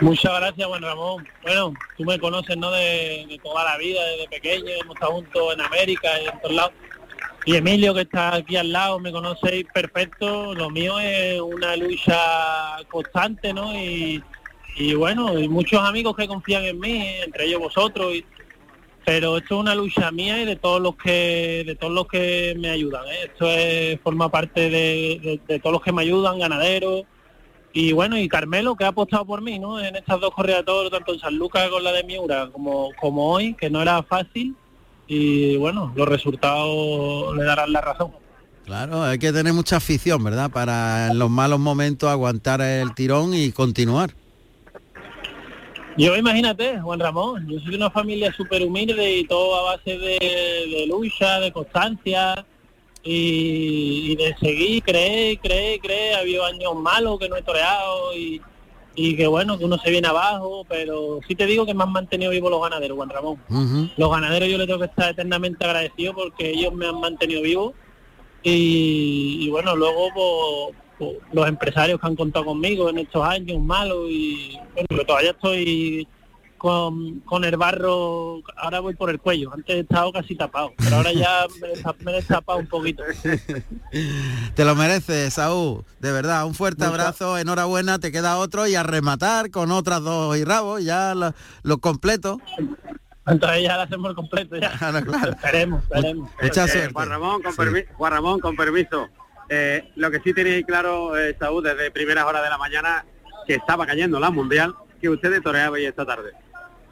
Muchas 0.00 0.32
gracias, 0.40 0.66
Juan 0.66 0.82
Ramón. 0.82 1.26
Bueno, 1.42 1.72
tú 1.96 2.04
me 2.04 2.18
conoces, 2.18 2.56
¿no? 2.56 2.70
De, 2.70 3.26
de 3.28 3.40
toda 3.42 3.64
la 3.64 3.78
vida, 3.78 4.04
desde 4.04 4.28
pequeño, 4.28 4.68
hemos 4.80 4.94
estado 4.94 5.12
juntos 5.12 5.54
en 5.54 5.60
América 5.62 6.08
y 6.22 6.26
en 6.26 6.40
todos 6.40 6.54
lados 6.54 6.72
y 7.46 7.54
Emilio 7.54 7.94
que 7.94 8.00
está 8.00 8.34
aquí 8.34 8.56
al 8.56 8.72
lado 8.72 8.98
me 8.98 9.12
conocéis 9.12 9.66
perfecto 9.72 10.52
lo 10.52 10.68
mío 10.68 10.98
es 10.98 11.40
una 11.40 11.76
lucha 11.76 12.18
constante 12.90 13.54
no 13.54 13.72
y, 13.72 14.20
bueno 14.96 15.38
y 15.38 15.48
muchos 15.48 15.80
amigos 15.80 16.16
que 16.16 16.26
confían 16.26 16.64
en 16.64 16.80
mí 16.80 17.06
entre 17.24 17.44
ellos 17.44 17.60
vosotros 17.60 18.14
pero 19.04 19.36
esto 19.36 19.54
es 19.54 19.60
una 19.60 19.76
lucha 19.76 20.10
mía 20.10 20.42
y 20.42 20.44
de 20.44 20.56
todos 20.56 20.80
los 20.82 20.96
que 20.96 21.62
de 21.64 21.76
todos 21.76 21.92
los 21.92 22.08
que 22.08 22.56
me 22.58 22.68
ayudan 22.68 23.06
¿eh? 23.06 23.26
esto 23.26 23.48
es, 23.48 24.00
forma 24.00 24.28
parte 24.28 24.68
de, 24.68 25.40
todos 25.62 25.72
los 25.72 25.82
que 25.82 25.92
me 25.92 26.02
ayudan 26.02 26.40
ganaderos 26.40 27.04
y 27.78 27.92
bueno 27.92 28.16
y 28.18 28.28
Carmelo 28.28 28.74
que 28.74 28.84
ha 28.84 28.88
apostado 28.88 29.24
por 29.26 29.42
mí 29.42 29.58
no 29.58 29.78
en 29.78 29.96
estas 29.96 30.20
dos 30.20 30.32
corridas 30.34 30.64
tanto 30.64 31.12
en 31.12 31.20
San 31.20 31.36
Lucas 31.36 31.68
con 31.68 31.84
la 31.84 31.92
de 31.92 32.04
Miura 32.04 32.48
como 32.52 32.90
como 32.98 33.32
hoy 33.32 33.54
que 33.54 33.68
no 33.68 33.82
era 33.82 34.02
fácil 34.02 34.56
y 35.06 35.56
bueno, 35.56 35.92
los 35.94 36.08
resultados 36.08 37.36
le 37.36 37.44
darán 37.44 37.72
la 37.72 37.80
razón. 37.80 38.12
Claro, 38.64 39.04
hay 39.04 39.18
que 39.18 39.32
tener 39.32 39.52
mucha 39.52 39.76
afición, 39.76 40.22
¿verdad? 40.24 40.50
Para 40.50 41.08
en 41.12 41.18
los 41.18 41.30
malos 41.30 41.60
momentos 41.60 42.10
aguantar 42.10 42.60
el 42.60 42.94
tirón 42.94 43.32
y 43.32 43.52
continuar. 43.52 44.10
Yo 45.96 46.16
imagínate, 46.16 46.78
Juan 46.80 47.00
Ramón, 47.00 47.46
yo 47.48 47.58
soy 47.60 47.70
de 47.70 47.76
una 47.76 47.90
familia 47.90 48.32
súper 48.32 48.62
humilde 48.62 49.18
y 49.18 49.24
todo 49.26 49.56
a 49.56 49.76
base 49.76 49.96
de, 49.96 50.84
lucha, 50.88 51.40
de 51.40 51.52
constancia 51.52 52.44
y, 53.06 54.12
y, 54.12 54.16
de 54.16 54.36
seguir, 54.38 54.82
creer, 54.82 55.38
creer, 55.38 55.80
creer. 55.80 56.14
Ha 56.14 56.18
habido 56.18 56.44
años 56.44 56.74
malos 56.74 57.18
que 57.18 57.28
no 57.28 57.36
he 57.36 57.42
toreado 57.42 58.14
y, 58.16 58.40
y 58.96 59.14
que 59.14 59.26
bueno, 59.26 59.58
que 59.58 59.64
uno 59.66 59.78
se 59.78 59.90
viene 59.90 60.08
abajo, 60.08 60.64
pero 60.68 61.20
sí 61.28 61.34
te 61.34 61.46
digo 61.46 61.66
que 61.66 61.74
me 61.74 61.84
han 61.84 61.92
mantenido 61.92 62.30
vivo 62.30 62.48
los 62.48 62.62
ganaderos, 62.62 62.96
Juan 62.96 63.10
Ramón. 63.10 63.38
Los 63.96 64.10
ganaderos 64.10 64.48
yo 64.48 64.56
les 64.56 64.66
tengo 64.66 64.80
que 64.80 64.86
estar 64.86 65.10
eternamente 65.10 65.64
agradecido 65.64 66.14
porque 66.14 66.50
ellos 66.50 66.72
me 66.72 66.86
han 66.86 66.98
mantenido 66.98 67.42
vivo 67.42 67.74
y, 68.42 69.48
bueno, 69.50 69.76
luego 69.76 70.08
pues, 70.14 70.76
pues, 70.98 71.18
los 71.32 71.46
empresarios 71.46 72.00
que 72.00 72.06
han 72.06 72.16
contado 72.16 72.46
conmigo 72.46 72.88
en 72.88 72.98
estos 72.98 73.22
años 73.22 73.60
malos 73.60 74.08
y 74.08 74.58
bueno, 74.88 75.04
todavía 75.04 75.32
estoy 75.32 76.08
con, 77.24 77.44
el 77.44 77.56
barro, 77.56 78.40
ahora 78.56 78.80
voy 78.80 78.94
por 78.94 79.08
el 79.10 79.20
cuello, 79.20 79.52
antes 79.52 79.76
he 79.76 79.80
estado 79.80 80.12
casi 80.12 80.34
tapado, 80.34 80.72
pero 80.76 80.96
ahora 80.96 81.12
ya 81.12 81.46
me, 81.60 82.10
he 82.10 82.14
destapado 82.14 82.58
un 82.58 82.66
poquito. 82.66 83.04
Te 84.54 84.64
lo 84.64 84.74
mereces, 84.74 85.34
Saúl, 85.34 85.84
de 86.00 86.10
verdad, 86.10 86.44
un 86.44 86.54
fuerte 86.54 86.84
abrazo, 86.84 87.38
enhorabuena, 87.38 88.00
te 88.00 88.10
queda 88.10 88.38
otro 88.38 88.66
y 88.66 88.74
a 88.74 88.82
rematar 88.82 89.52
con 89.52 89.70
otras 89.70 90.02
dos 90.02 90.36
y 90.36 90.44
rabos, 90.44 90.82
ya 90.82 91.14
lo, 91.14 91.78
completo. 91.78 92.40
Entonces 93.26 93.62
ya 93.62 93.76
lo 93.76 93.82
hacemos 93.82 94.14
completo 94.14 94.56
ya. 94.56 94.68
Esperemos, 94.68 95.84
esperemos. 95.84 96.30
Eh, 96.40 96.90
Juan, 96.92 97.08
Ramón, 97.08 97.42
con 97.42 97.54
Juan 97.96 98.12
Ramón, 98.12 98.40
con 98.40 98.56
permiso. 98.56 99.08
Eh, 99.48 99.92
lo 99.94 100.10
que 100.10 100.18
sí 100.20 100.32
tenéis 100.32 100.66
claro, 100.66 101.16
eh, 101.16 101.36
Saúl, 101.38 101.62
desde 101.62 101.92
primeras 101.92 102.24
horas 102.24 102.42
de 102.42 102.50
la 102.50 102.58
mañana, 102.58 103.04
que 103.46 103.54
estaba 103.54 103.86
cayendo 103.86 104.18
la 104.18 104.30
Mundial, 104.30 104.74
que 105.00 105.08
ustedes 105.08 105.42
toreabais 105.42 105.88
esta 105.88 106.04
tarde. 106.04 106.32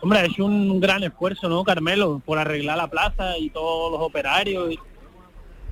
Hombre, 0.05 0.19
ha 0.19 0.27
hecho 0.27 0.45
un 0.45 0.81
gran 0.81 1.03
esfuerzo, 1.03 1.49
¿no, 1.49 1.65
Carmelo? 1.65 2.21
Por 2.27 2.37
arreglar 2.37 2.77
la 2.77 2.89
plaza 2.89 3.39
y 3.39 3.49
todos 3.49 3.91
los 3.91 4.03
operarios. 4.03 4.75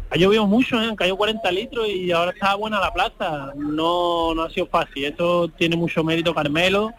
Ha 0.09 0.17
llovido 0.17 0.47
mucho, 0.47 0.83
¿eh? 0.83 0.91
caído 0.97 1.19
40 1.19 1.53
litros 1.53 1.87
y 1.87 2.11
ahora 2.13 2.31
está 2.31 2.55
buena 2.55 2.81
la 2.81 2.95
plaza. 2.95 3.53
No, 3.55 4.35
no 4.35 4.45
ha 4.45 4.49
sido 4.49 4.69
fácil. 4.69 5.05
Eso 5.05 5.49
tiene 5.49 5.77
mucho 5.77 6.03
mérito 6.03 6.35
Carmelo 6.35 6.93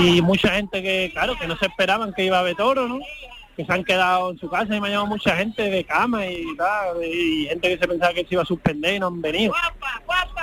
y 0.00 0.22
mucha 0.22 0.50
gente 0.50 0.80
que, 0.80 1.10
claro, 1.12 1.36
que 1.36 1.48
no 1.48 1.56
se 1.56 1.66
esperaban 1.66 2.12
que 2.12 2.24
iba 2.24 2.36
a 2.36 2.40
haber 2.40 2.54
toro, 2.54 2.86
¿no? 2.86 3.00
Que 3.60 3.66
se 3.66 3.72
han 3.74 3.84
quedado 3.84 4.30
en 4.30 4.38
su 4.38 4.48
casa 4.48 4.74
y 4.74 4.80
me 4.80 4.88
ha 4.88 4.90
llamado 4.90 5.08
mucha 5.08 5.36
gente 5.36 5.62
de 5.62 5.84
cama 5.84 6.26
y 6.26 6.46
tal, 6.56 7.04
y 7.04 7.46
gente 7.46 7.68
que 7.68 7.78
se 7.78 7.86
pensaba 7.86 8.14
que 8.14 8.24
se 8.24 8.28
iba 8.30 8.42
a 8.42 8.46
suspender 8.46 8.94
y 8.94 9.00
no 9.00 9.08
han 9.08 9.20
venido. 9.20 9.52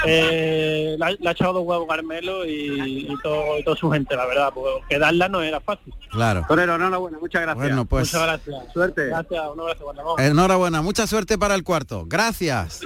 Eh, 0.05 0.95
la, 0.99 1.07
ha 1.07 1.31
echado 1.31 1.53
dos 1.53 1.63
huevos 1.63 1.87
Carmelo 1.87 2.45
y, 2.45 3.07
todo, 3.23 3.57
y 3.57 3.63
toda 3.63 3.75
su 3.75 3.89
gente, 3.89 4.15
la 4.15 4.27
verdad, 4.27 4.51
porque 4.53 4.69
quedarla 4.87 5.29
no 5.29 5.41
era 5.41 5.59
fácil. 5.59 5.91
Claro. 6.11 6.45
Torero, 6.47 6.75
enhorabuena, 6.75 7.17
muchas 7.17 7.41
gracias. 7.41 7.67
Bueno, 7.67 7.85
pues 7.85 8.13
Muchas 8.13 8.27
gracias. 8.27 8.73
Suerte. 8.73 9.05
Gracias, 9.07 9.43
un 9.51 9.59
abrazo, 9.61 10.15
enhorabuena, 10.19 10.83
mucha 10.83 11.07
suerte 11.07 11.39
para 11.39 11.55
el 11.55 11.63
cuarto. 11.63 12.03
Gracias. 12.05 12.81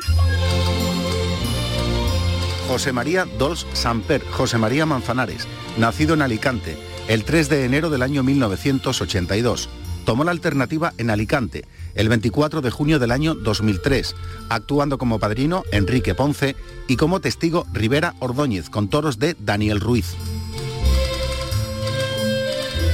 José 2.69 2.93
María 2.93 3.25
Dols 3.38 3.67
Samper, 3.73 4.23
José 4.32 4.57
María 4.57 4.86
Manzanares, 4.86 5.45
nacido 5.77 6.13
en 6.13 6.21
Alicante, 6.21 6.77
el 7.09 7.25
3 7.25 7.49
de 7.49 7.65
enero 7.65 7.89
del 7.89 8.01
año 8.01 8.23
1982. 8.23 9.69
Tomó 10.06 10.24
la 10.24 10.32
alternativa 10.32 10.93
en 10.97 11.10
Alicante 11.10 11.66
el 11.95 12.10
24 12.10 12.62
de 12.62 12.72
junio 12.72 12.99
del 12.99 13.12
año 13.12 13.36
2003, 13.36 14.16
actuando 14.49 14.97
como 14.97 15.20
padrino 15.20 15.64
Enrique 15.72 16.16
Ponce 16.16 16.56
y 16.88 16.95
como 16.95 17.20
testigo 17.22 17.66
Rivera 17.74 18.16
Ordóñez 18.20 18.70
con 18.70 18.89
toros 18.89 19.20
de 19.20 19.36
Daniel 19.39 19.80
Ruiz. 19.80 20.16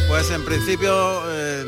Pues 0.08 0.32
en 0.32 0.44
principio 0.46 0.92
eh, 1.28 1.66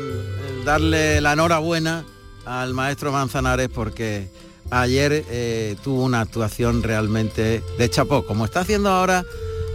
darle 0.64 1.20
la 1.20 1.34
enhorabuena 1.34 2.04
al 2.46 2.74
maestro 2.74 3.12
Manzanares 3.12 3.68
porque 3.68 4.28
ayer 4.70 5.24
eh, 5.28 5.76
tuvo 5.84 6.04
una 6.04 6.20
actuación 6.20 6.82
realmente 6.82 7.62
de 7.78 7.90
chapó, 7.90 8.24
como 8.26 8.44
está 8.44 8.60
haciendo 8.60 8.90
ahora, 8.90 9.24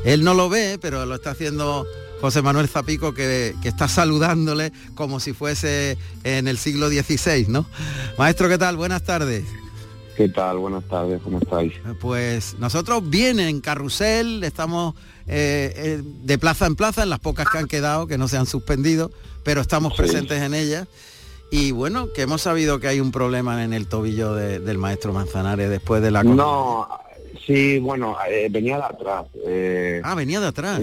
él 0.03 0.23
no 0.23 0.33
lo 0.33 0.49
ve, 0.49 0.77
pero 0.81 1.05
lo 1.05 1.15
está 1.15 1.31
haciendo 1.31 1.85
José 2.21 2.41
Manuel 2.41 2.67
Zapico 2.67 3.13
que, 3.13 3.55
que 3.61 3.67
está 3.69 3.87
saludándole 3.87 4.71
como 4.95 5.19
si 5.19 5.33
fuese 5.33 5.97
en 6.23 6.47
el 6.47 6.57
siglo 6.57 6.89
XVI, 6.89 7.45
¿no? 7.47 7.65
Maestro, 8.17 8.47
¿qué 8.49 8.57
tal? 8.57 8.77
Buenas 8.77 9.03
tardes. 9.03 9.43
¿Qué 10.17 10.29
tal? 10.29 10.57
Buenas 10.59 10.85
tardes, 10.85 11.21
¿cómo 11.21 11.39
estáis? 11.39 11.73
Pues 11.99 12.55
nosotros 12.57 13.09
bien 13.09 13.39
en 13.39 13.59
carrusel, 13.59 14.43
estamos 14.45 14.95
eh, 15.27 15.73
eh, 15.75 16.01
de 16.23 16.37
plaza 16.37 16.65
en 16.67 16.75
plaza, 16.77 17.03
en 17.03 17.09
las 17.09 17.19
pocas 17.19 17.49
que 17.49 17.57
han 17.57 17.67
quedado, 17.67 18.07
que 18.07 18.17
no 18.17 18.27
se 18.29 18.37
han 18.37 18.45
suspendido, 18.45 19.11
pero 19.43 19.59
estamos 19.59 19.91
Sí. 19.93 19.97
presentes 19.97 20.41
en 20.41 20.53
ellas. 20.53 20.87
Y 21.51 21.71
bueno, 21.71 22.07
que 22.13 22.21
hemos 22.23 22.41
sabido 22.41 22.79
que 22.79 22.87
hay 22.87 22.99
un 23.01 23.11
problema 23.11 23.63
en 23.63 23.73
el 23.73 23.87
tobillo 23.87 24.33
de- 24.33 24.59
del 24.59 24.77
maestro 24.77 25.11
Manzanares 25.13 25.69
después 25.69 26.01
de 26.01 26.11
la... 26.11 26.23
No, 26.23 26.87
sí, 27.45 27.77
bueno, 27.79 28.15
eh, 28.29 28.47
venía 28.49 28.77
de 28.77 28.83
atrás. 28.83 29.25
Ah, 30.03 30.15
venía 30.15 30.39
de 30.39 30.47
atrás. 30.47 30.81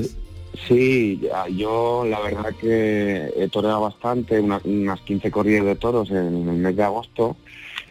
Sí, 0.68 1.20
yo 1.57 2.05
la 2.07 2.20
verdad 2.20 2.55
que 2.61 3.32
he 3.36 3.48
toreado 3.48 3.80
bastante, 3.80 4.38
una- 4.38 4.61
unas 4.64 5.00
15 5.00 5.30
corridas 5.30 5.64
de 5.64 5.76
toros 5.76 6.11
en 6.11 6.16
el 6.16 6.57
mes 6.57 6.76
de 6.76 6.82
agosto 6.82 7.36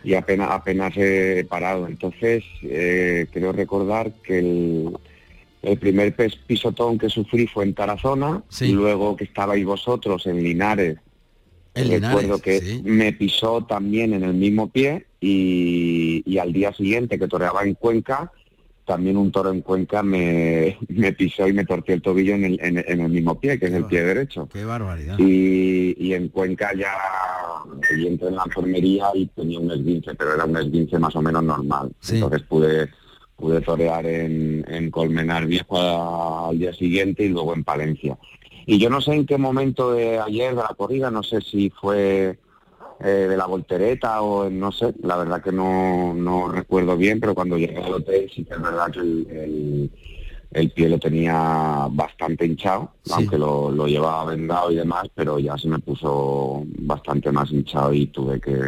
y 0.03 0.13
apenas 0.13 0.49
apenas 0.51 0.93
he 0.95 1.45
parado. 1.49 1.87
Entonces, 1.87 2.43
eh, 2.63 3.27
creo 3.31 3.51
recordar 3.51 4.11
que 4.23 4.39
el, 4.39 4.97
el 5.63 5.77
primer 5.77 6.15
pes- 6.15 6.35
pisotón 6.47 6.97
que 6.97 7.09
sufrí 7.09 7.47
fue 7.47 7.63
en 7.65 7.73
Tarazona, 7.73 8.43
Sí. 8.49 8.65
y 8.65 8.71
luego 8.73 9.15
que 9.15 9.23
estabais 9.25 9.65
vosotros 9.65 10.25
en 10.27 10.41
Linares. 10.43 10.97
En 11.73 11.89
Recuerdo 11.89 12.21
Linares, 12.21 12.41
que 12.41 12.59
sí. 12.59 12.81
me 12.83 13.13
pisó 13.13 13.63
también 13.65 14.13
en 14.13 14.23
el 14.23 14.33
mismo 14.33 14.69
pie 14.69 15.05
y, 15.19 16.21
y 16.25 16.37
al 16.37 16.51
día 16.53 16.73
siguiente 16.73 17.17
que 17.17 17.27
toreaba 17.27 17.63
en 17.63 17.75
Cuenca, 17.75 18.31
también 18.85 19.17
un 19.17 19.31
toro 19.31 19.51
en 19.51 19.61
Cuenca 19.61 20.03
me, 20.03 20.77
me 20.89 21.13
pisó 21.13 21.47
y 21.47 21.53
me 21.53 21.65
torció 21.65 21.93
el 21.93 22.01
tobillo 22.01 22.35
en 22.35 22.45
el, 22.45 22.59
en, 22.61 22.83
en 22.85 23.01
el 23.01 23.09
mismo 23.09 23.39
pie, 23.39 23.59
que 23.59 23.67
es 23.67 23.73
el 23.73 23.85
pie 23.85 24.03
derecho. 24.03 24.47
Qué 24.51 24.65
barbaridad. 24.65 25.17
Y, 25.19 25.95
y 25.97 26.13
en 26.13 26.29
Cuenca 26.29 26.71
ya 26.75 26.93
y 27.97 28.07
entré 28.07 28.27
en 28.27 28.35
la 28.35 28.43
enfermería 28.45 29.05
y 29.13 29.27
tenía 29.27 29.59
un 29.59 29.71
esguince, 29.71 30.13
pero 30.15 30.33
era 30.33 30.45
un 30.45 30.57
esguince 30.57 30.99
más 30.99 31.15
o 31.15 31.21
menos 31.21 31.43
normal. 31.43 31.91
Sí. 31.99 32.15
Entonces 32.15 32.41
pude 32.43 32.89
pude 33.35 33.59
torear 33.61 34.05
en, 34.05 34.63
en 34.67 34.91
Colmenar 34.91 35.47
Viejo 35.47 36.47
al 36.47 36.59
día 36.59 36.73
siguiente 36.73 37.23
y 37.23 37.29
luego 37.29 37.55
en 37.55 37.63
Palencia. 37.63 38.15
Y 38.67 38.77
yo 38.77 38.91
no 38.91 39.01
sé 39.01 39.13
en 39.13 39.25
qué 39.25 39.39
momento 39.39 39.93
de 39.93 40.19
ayer 40.19 40.51
de 40.51 40.61
la 40.61 40.75
corrida, 40.77 41.09
no 41.09 41.23
sé 41.23 41.41
si 41.41 41.71
fue 41.71 42.37
eh, 43.03 43.27
de 43.29 43.37
la 43.37 43.45
voltereta 43.47 44.21
o 44.21 44.49
no 44.49 44.71
sé, 44.71 44.93
la 45.03 45.17
verdad 45.17 45.41
que 45.41 45.51
no, 45.51 46.13
no 46.13 46.47
recuerdo 46.49 46.95
bien, 46.97 47.19
pero 47.19 47.33
cuando 47.35 47.57
llegué 47.57 47.77
al 47.83 47.93
hotel 47.93 48.29
sí 48.33 48.43
que 48.45 48.53
es 48.53 48.61
verdad 48.61 48.91
que 48.91 48.99
el, 48.99 49.27
el- 49.29 49.91
el 50.53 50.69
pie 50.71 50.89
lo 50.89 50.99
tenía 50.99 51.87
bastante 51.91 52.45
hinchado, 52.45 52.91
Sí. 53.05 53.13
aunque 53.15 53.37
lo, 53.37 53.71
lo 53.71 53.87
llevaba 53.87 54.25
vendado 54.25 54.69
y 54.69 54.75
demás, 54.75 55.05
pero 55.15 55.39
ya 55.39 55.57
se 55.57 55.69
me 55.69 55.79
puso 55.79 56.63
bastante 56.79 57.31
más 57.31 57.49
hinchado 57.53 57.93
y 57.93 58.07
tuve 58.07 58.41
que, 58.41 58.59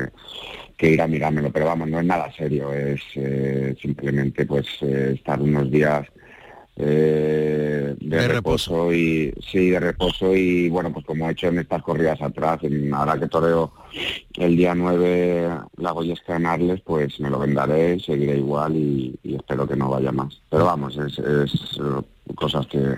que 0.78 0.92
ir 0.92 1.02
a 1.02 1.08
mirármelo. 1.08 1.52
Pero 1.52 1.66
vamos, 1.66 1.90
no 1.90 2.00
es 2.00 2.06
nada 2.06 2.32
serio, 2.38 2.72
es 2.72 3.02
eh, 3.16 3.76
simplemente 3.82 4.46
pues 4.46 4.66
eh, 4.80 5.12
estar 5.16 5.42
unos 5.42 5.70
días 5.70 6.08
eh, 6.78 7.96
de, 8.00 8.18
De 8.18 8.28
reposo. 8.30 8.94
y 8.94 9.34
sí, 9.52 9.70
de 9.70 9.80
reposo 9.82 10.34
y 10.34 10.70
bueno, 10.70 10.92
pues 10.94 11.06
como 11.06 11.28
he 11.28 11.34
hecho 11.34 11.48
en 11.48 11.60
estas 11.60 11.84
corridas 11.84 12.22
atrás, 12.22 12.60
en, 12.64 12.94
ahora 12.94 13.20
que 13.20 13.28
toreo 13.28 13.74
el 14.38 14.58
día 14.58 14.76
9 14.76 15.50
la 15.78 15.92
Goyesca 15.92 16.36
en 16.36 16.46
Arles, 16.46 16.82
pues 16.82 17.20
me 17.20 17.30
lo 17.30 17.40
vendaré, 17.40 18.00
seguiré 18.00 18.38
igual 18.38 18.76
y, 18.76 19.20
espero 19.24 19.68
que 19.68 19.76
no 19.76 19.90
vaya 19.90 20.12
más. 20.12 20.42
Pero 20.50 20.66
vamos, 20.66 20.98
es, 20.98 21.20
es, 21.20 21.54
eh, 21.80 22.34
cosas 22.36 22.68
que 22.68 22.98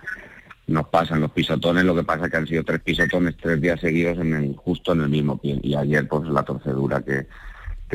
nos 0.68 0.88
pasan 0.88 1.22
los 1.22 1.32
pisotones, 1.32 1.84
lo 1.84 1.96
que 1.96 2.04
pasa 2.04 2.26
es 2.26 2.32
que 2.32 2.38
han 2.38 2.48
sido 2.48 2.64
tres 2.64 2.82
pisotones 2.82 3.38
tres 3.38 3.62
días 3.62 3.80
seguidos 3.80 4.18
en 4.18 4.34
el, 4.34 4.56
justo 4.56 4.94
en 4.94 5.02
el 5.02 5.10
mismo 5.10 5.38
pie 5.38 5.60
y 5.62 5.76
ayer 5.76 6.08
pues 6.08 6.28
la 6.28 6.44
torcedura 6.44 7.02
que, 7.02 7.28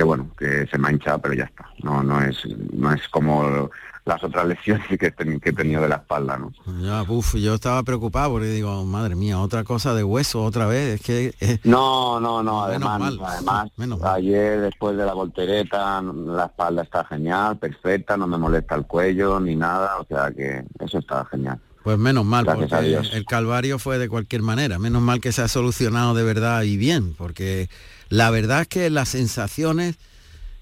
que 0.01 0.05
bueno, 0.05 0.31
que 0.39 0.67
se 0.71 0.79
me 0.79 0.89
ha 0.89 0.93
hinchado 0.93 1.19
pero 1.19 1.35
ya 1.35 1.45
está, 1.45 1.67
no, 1.83 2.03
no 2.03 2.23
es, 2.23 2.39
no 2.73 2.91
es 2.91 3.07
como 3.09 3.69
las 4.07 4.25
otras 4.25 4.47
lesiones 4.47 4.87
que, 4.99 5.11
ten- 5.11 5.39
que 5.41 5.51
he 5.51 5.53
tenido 5.53 5.83
de 5.83 5.89
la 5.91 5.97
espalda, 5.97 6.39
¿no? 6.39 6.51
Ya, 6.83 7.03
uf, 7.03 7.35
yo 7.35 7.55
estaba 7.55 7.83
preocupado 7.83 8.31
porque 8.31 8.47
digo, 8.49 8.83
madre 8.87 9.15
mía, 9.15 9.39
otra 9.39 9.63
cosa 9.63 9.93
de 9.95 10.03
hueso 10.03 10.43
otra 10.43 10.65
vez. 10.67 10.95
Es 10.95 11.03
que 11.03 11.35
eh, 11.41 11.59
No, 11.65 12.19
no, 12.19 12.43
no, 12.43 12.65
además, 12.65 13.13
además 13.23 13.69
menos 13.77 14.01
mal. 14.01 14.15
ayer 14.15 14.63
después 14.63 14.97
de 14.97 15.05
la 15.05 15.13
voltereta 15.13 16.01
la 16.01 16.47
espalda 16.47 16.83
está 16.83 17.05
genial, 17.05 17.59
perfecta, 17.59 18.17
no 18.17 18.27
me 18.27 18.39
molesta 18.39 18.75
el 18.75 18.87
cuello 18.87 19.39
ni 19.39 19.55
nada, 19.55 19.99
o 19.99 20.07
sea 20.07 20.33
que 20.33 20.65
eso 20.83 20.99
está 20.99 21.27
genial. 21.27 21.61
Pues 21.85 21.99
menos 21.99 22.25
mal, 22.25 22.47
Gracias 22.47 22.71
porque 22.71 23.17
el 23.19 23.25
calvario 23.27 23.79
fue 23.79 23.99
de 23.99 24.09
cualquier 24.09 24.41
manera. 24.43 24.79
Menos 24.79 25.03
mal 25.03 25.21
que 25.21 25.31
se 25.33 25.43
ha 25.43 25.49
solucionado 25.49 26.15
de 26.15 26.23
verdad 26.25 26.63
y 26.63 26.77
bien, 26.79 27.15
porque 27.17 27.69
la 28.11 28.31
verdad 28.31 28.63
es 28.63 28.69
que 28.69 28.91
las 28.91 29.09
sensaciones, 29.09 29.97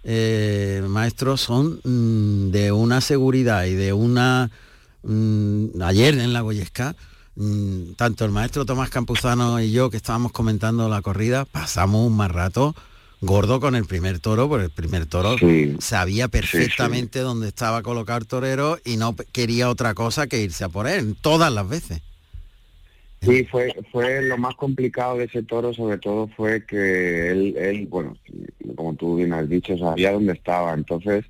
eh, 0.04 0.82
maestro, 0.88 1.36
son 1.36 1.80
mm, 1.82 2.50
de 2.50 2.70
una 2.72 3.00
seguridad 3.00 3.64
y 3.64 3.74
de 3.74 3.92
una... 3.92 4.50
mm, 5.02 5.82
ayer 5.82 6.16
en 6.18 6.32
la 6.32 6.42
Goyesca, 6.42 6.94
mm, 7.36 7.92
tanto 7.96 8.24
el 8.24 8.30
maestro 8.30 8.64
Tomás 8.64 8.90
Campuzano 8.90 9.60
y 9.60 9.72
yo 9.72 9.90
que 9.90 9.96
estábamos 9.96 10.32
comentando 10.32 10.88
la 10.88 11.02
corrida, 11.02 11.44
pasamos 11.44 12.06
un 12.06 12.16
más 12.16 12.30
rato 12.30 12.74
gordo 13.20 13.58
con 13.58 13.74
el 13.74 13.84
primer 13.84 14.20
toro, 14.20 14.48
porque 14.48 14.66
el 14.66 14.70
primer 14.70 15.06
toro 15.06 15.36
Sí. 15.38 15.74
sabía 15.80 16.28
perfectamente 16.28 17.18
dónde 17.18 17.48
estaba 17.48 17.82
colocado 17.82 18.20
el 18.20 18.26
torero 18.28 18.78
y 18.84 18.96
no 18.96 19.16
quería 19.32 19.68
otra 19.70 19.94
cosa 19.94 20.28
que 20.28 20.40
irse 20.40 20.62
a 20.62 20.68
por 20.68 20.86
él, 20.86 21.16
todas 21.20 21.52
las 21.52 21.68
veces. 21.68 22.00
Sí, 23.20 23.44
fue, 23.50 23.74
fue 23.90 24.22
lo 24.22 24.38
más 24.38 24.54
complicado 24.54 25.18
de 25.18 25.24
ese 25.24 25.42
toro, 25.42 25.72
sobre 25.74 25.98
todo 25.98 26.28
fue 26.28 26.64
que 26.64 27.30
él, 27.30 27.56
él, 27.56 27.86
bueno, 27.88 28.16
como 28.76 28.94
tú 28.94 29.16
bien 29.16 29.32
has 29.32 29.48
dicho, 29.48 29.76
sabía 29.76 30.12
dónde 30.12 30.34
estaba. 30.34 30.72
Entonces, 30.72 31.24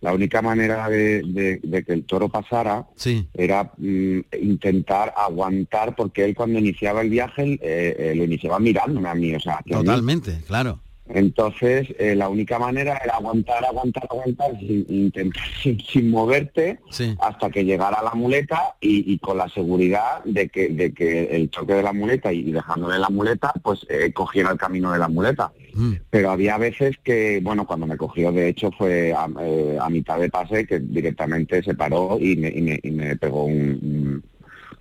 la 0.00 0.14
única 0.14 0.40
manera 0.40 0.88
de, 0.88 1.22
de- 1.26 1.60
de 1.62 1.84
que 1.84 1.92
el 1.92 2.04
toro 2.04 2.28
pasara 2.28 2.86
Sí, 2.96 3.26
era 3.34 3.70
mm, 3.76 4.20
intentar 4.40 5.12
aguantar, 5.16 5.94
porque 5.94 6.24
él 6.24 6.34
cuando 6.34 6.58
iniciaba 6.58 7.02
el 7.02 7.10
viaje, 7.10 7.58
eh, 7.62 7.96
eh, 7.98 8.14
lo 8.14 8.24
iniciaba 8.24 8.58
mirándome 8.58 9.08
a 9.08 9.14
mí, 9.14 9.34
o 9.34 9.40
sea, 9.40 9.56
hacia 9.56 9.76
mí. 9.78 9.84
totalmente, 9.84 10.40
claro. 10.46 10.80
Entonces, 11.08 11.88
eh, 11.98 12.14
la 12.14 12.28
única 12.28 12.58
manera 12.58 13.00
era 13.02 13.14
aguantar, 13.16 13.64
aguantar, 13.64 14.06
aguantar, 14.10 14.58
sin, 14.58 14.84
intentar, 14.88 15.42
sin, 15.62 15.80
sin 15.80 16.10
moverte, 16.10 16.78
Sí, 16.90 17.14
hasta 17.20 17.50
que 17.50 17.64
llegara 17.64 18.02
la 18.02 18.14
muleta 18.14 18.74
y, 18.80 19.12
y 19.12 19.18
con 19.18 19.38
la 19.38 19.48
seguridad 19.48 20.22
de 20.24 20.48
que, 20.48 20.68
de 20.68 20.92
que 20.92 21.24
el 21.36 21.50
choque 21.50 21.74
de 21.74 21.82
la 21.82 21.92
muleta 21.92 22.32
y, 22.32 22.50
dejándole 22.52 22.98
la 22.98 23.08
muleta, 23.08 23.52
pues 23.62 23.86
eh, 23.88 24.12
cogiera 24.12 24.50
el 24.50 24.58
camino 24.58 24.92
de 24.92 24.98
la 24.98 25.08
muleta. 25.08 25.52
mm, 25.74 25.92
Pero 26.10 26.30
había 26.30 26.58
veces 26.58 26.96
que, 27.02 27.40
bueno, 27.42 27.66
cuando 27.66 27.86
me 27.86 27.96
cogió, 27.96 28.32
de 28.32 28.48
hecho, 28.48 28.70
fue 28.72 29.12
a, 29.12 29.28
eh, 29.40 29.78
a 29.80 29.88
mitad 29.88 30.18
de 30.18 30.28
pase 30.30 30.66
que 30.66 30.80
directamente 30.80 31.62
se 31.62 31.74
paró 31.74 32.18
y 32.20 32.36
me, 32.36 32.48
y 32.48 32.62
me, 32.62 32.80
y 32.82 32.90
me 32.90 33.16
pegó 33.16 33.44
un, 33.44 33.54
un- 33.82 34.22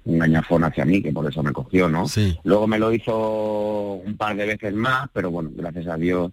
un 0.06 0.20
gañafón 0.20 0.64
hacia 0.64 0.86
mí, 0.86 1.02
que 1.02 1.12
por 1.12 1.30
eso 1.30 1.44
me 1.44 1.52
cogió, 1.52 1.90
¿no? 1.90 2.06
Luego 2.44 2.68
me 2.68 2.80
lo 2.80 2.94
hizo 2.94 4.02
un 4.06 4.16
par 4.18 4.36
de 4.36 4.46
veces 4.46 4.74
más, 4.74 5.10
pero 5.12 5.32
bueno, 5.32 5.52
gracias 5.54 5.88
a 5.88 5.98
Dios 5.98 6.32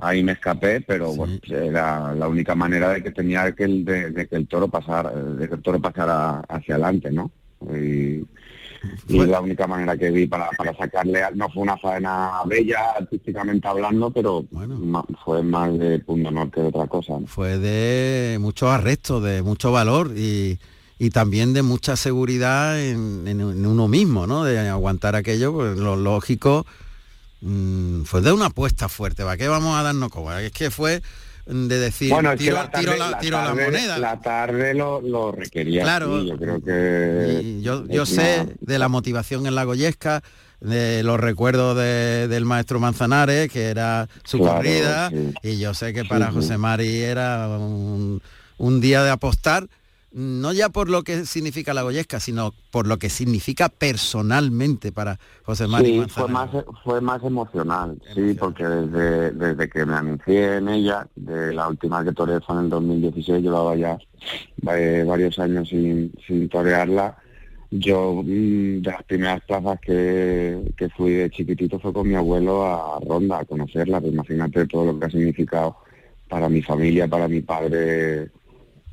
ahí 0.00 0.22
me 0.22 0.32
escapé, 0.32 0.80
pero 0.80 1.12
bueno, 1.14 1.38
era 1.48 2.14
la 2.14 2.28
única 2.28 2.54
manera 2.54 2.90
de 2.90 3.02
que 3.02 3.10
tenía 3.10 3.52
que 3.52 3.64
el, 3.64 3.84
de, 3.84 4.26
que 4.28 4.36
el 4.36 4.46
toro 4.46 4.68
pasara, 4.68 5.10
de 5.10 5.48
que 5.48 5.54
el 5.54 5.62
toro 5.62 5.80
pasara 5.80 6.40
hacia 6.48 6.74
adelante, 6.74 7.10
¿no? 7.10 7.30
Y, 7.74 8.24
la 9.08 9.42
única 9.42 9.66
manera 9.66 9.94
que 9.94 10.10
vi 10.10 10.26
para, 10.26 10.48
para 10.56 10.74
sacarle, 10.74 11.20
no 11.34 11.50
fue 11.50 11.64
una 11.64 11.76
faena 11.76 12.30
bella 12.46 12.92
artísticamente 12.98 13.68
hablando, 13.68 14.10
pero 14.10 14.46
fue 15.22 15.42
más 15.42 15.78
de 15.78 15.98
punto 15.98 16.30
norte 16.30 16.62
de 16.62 16.68
otra 16.68 16.86
cosa. 16.86 17.18
Fue 17.26 17.58
de 17.58 18.38
muchos 18.38 18.70
arrestos, 18.70 19.22
de 19.22 19.42
mucho 19.42 19.70
valor 19.70 20.12
y, 20.16 20.58
y 21.00 21.10
también 21.10 21.52
de 21.52 21.62
mucha 21.62 21.96
seguridad 21.96 22.80
en, 22.80 23.66
uno 23.66 23.88
mismo, 23.88 24.28
¿no? 24.28 24.44
De 24.44 24.68
aguantar 24.68 25.16
aquello, 25.16 25.52
pues 25.52 25.76
lo 25.76 25.96
lógico 25.96 26.64
Mm, 27.42 28.02
fue 28.02 28.20
de 28.20 28.32
una 28.32 28.46
apuesta 28.46 28.88
fuerte, 28.88 29.24
¿para 29.24 29.36
qué 29.36 29.48
vamos 29.48 29.78
a 29.78 29.82
darnos 29.82 30.10
como? 30.10 30.32
Es 30.32 30.52
que 30.52 30.70
fue 30.70 31.02
de 31.46 31.78
decir, 31.78 32.10
bueno, 32.10 32.36
tiro, 32.36 32.56
la, 32.56 32.70
tarde, 32.70 33.30
la, 33.30 33.54
moneda. 33.54 33.98
La 33.98 34.20
tarde 34.20 34.74
lo, 34.74 35.32
requería. 35.32 35.82
Claro, 35.82 36.22
yo 36.22 36.36
creo 36.36 36.62
que... 36.62 37.60
yo, 37.62 38.06
sé 38.06 38.46
de 38.60 38.78
la 38.78 38.88
motivación 38.88 39.46
en 39.46 39.54
la 39.54 39.64
Goyesca, 39.64 40.22
de 40.60 41.02
los 41.02 41.18
recuerdos 41.18 41.76
del 41.78 42.44
maestro 42.44 42.78
Manzanares, 42.78 43.50
que 43.50 43.68
era 43.68 44.06
su 44.24 44.38
corrida, 44.38 45.10
y 45.42 45.58
yo 45.58 45.72
sé 45.72 45.94
que 45.94 46.04
para 46.04 46.30
José 46.30 46.58
Mari 46.58 47.00
era 47.00 47.48
un, 47.48 48.20
un 48.58 48.80
día 48.82 49.02
de 49.02 49.10
apostar 49.10 49.66
no 50.12 50.52
ya 50.52 50.68
por 50.70 50.88
lo 50.88 51.02
que 51.02 51.24
significa 51.24 51.72
la 51.72 51.82
Goyesca, 51.82 52.18
sino 52.18 52.52
por 52.70 52.86
lo 52.86 52.98
que 52.98 53.10
significa 53.10 53.68
personalmente 53.68 54.92
para 54.92 55.18
José 55.44 55.66
María. 55.66 56.04
Sí, 56.04 56.10
fue 56.10 56.28
más, 56.28 56.50
fue 56.84 57.00
más 57.00 57.22
emocional, 57.22 58.00
sí, 58.14 58.34
porque 58.34 58.64
desde, 58.64 59.30
desde 59.32 59.68
que 59.68 59.86
me 59.86 59.94
anuncié 59.94 60.56
en 60.56 60.68
ella, 60.68 61.06
de 61.14 61.54
la 61.54 61.68
última 61.68 62.04
que 62.04 62.12
toreé 62.12 62.40
fue 62.40 62.56
en 62.56 62.64
el 62.64 62.70
2016, 62.70 63.42
llevaba 63.42 63.76
ya 63.76 63.98
eh, 64.74 65.04
varios 65.06 65.38
años 65.38 65.68
sin, 65.68 66.12
sin 66.26 66.48
torearla. 66.48 67.16
Yo, 67.70 68.22
mm, 68.24 68.82
de 68.82 68.90
las 68.90 69.04
primeras 69.04 69.42
plazas 69.44 69.78
que, 69.80 70.72
que 70.76 70.88
fui 70.88 71.12
de 71.12 71.30
chiquitito 71.30 71.78
fue 71.78 71.92
con 71.92 72.08
mi 72.08 72.16
abuelo 72.16 72.66
a 72.66 72.98
Ronda, 73.06 73.38
a 73.38 73.44
conocerla, 73.44 74.00
pues 74.00 74.12
imagínate 74.12 74.66
todo 74.66 74.86
lo 74.86 74.98
que 74.98 75.06
ha 75.06 75.10
significado 75.10 75.76
para 76.28 76.48
mi 76.48 76.62
familia, 76.62 77.06
para 77.06 77.28
mi 77.28 77.42
padre 77.42 78.30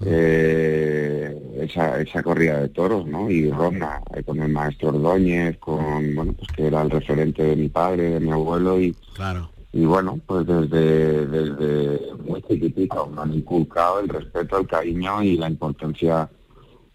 eh, 0.06 1.58
esa, 1.60 2.00
esa 2.00 2.24
corrida 2.24 2.62
de 2.62 2.70
toros, 2.70 3.06
¿no? 3.06 3.30
Y 3.30 3.50
ronda 3.50 4.02
eh, 4.14 4.24
con 4.24 4.42
el 4.42 4.50
maestro 4.50 4.90
Ordóñez, 4.90 5.58
con, 5.58 6.16
bueno, 6.16 6.34
pues 6.34 6.48
que 6.56 6.68
era 6.68 6.82
el 6.82 6.90
referente 6.90 7.44
de 7.44 7.56
mi 7.56 7.70
padre, 7.70 8.12
de 8.12 8.20
mi 8.20 8.32
abuelo 8.32 8.80
y... 8.80 8.94
Claro. 9.16 9.50
Y 9.74 9.86
bueno, 9.86 10.20
pues 10.26 10.48
desde, 10.48 11.28
desde 11.28 12.00
muy 12.26 12.42
chiquitito 12.42 13.08
me 13.08 13.22
han 13.22 13.34
inculcado 13.34 14.00
el 14.00 14.10
respeto, 14.10 14.58
el 14.58 14.68
cariño 14.68 15.22
y 15.22 15.38
la 15.38 15.50
importancia 15.50 16.30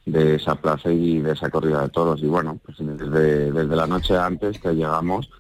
de 0.07 0.37
esa 0.37 0.55
plaza 0.57 0.91
y 0.91 1.21
de 1.21 1.33
esa 1.33 1.51
corrida 1.51 1.83
de 1.83 1.91
toros. 1.91 2.23
Y 2.23 2.27
bueno, 2.27 2.59
pues 2.65 2.79
desde, 2.79 3.53
desde 3.53 3.77
la 3.77 3.87
noche 3.87 4.17
antes 4.17 4.59
que 4.59 4.73
llegamos, 4.73 5.31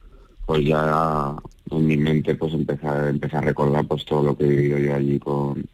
pues 0.46 0.64
ya 0.64 1.34
en 1.70 1.86
mi 1.86 1.96
mente 1.96 2.34
pues 2.34 2.52
empecé, 2.52 2.86
empecé 3.08 3.36
a 3.36 3.40
recordar 3.40 3.86
pues 3.86 4.04
todo 4.04 4.22
lo 4.22 4.36
que 4.36 4.44
he 4.44 4.48
vivido 4.48 4.78
yo 4.78 4.94
allí 4.94 5.18
con, 5.18 5.66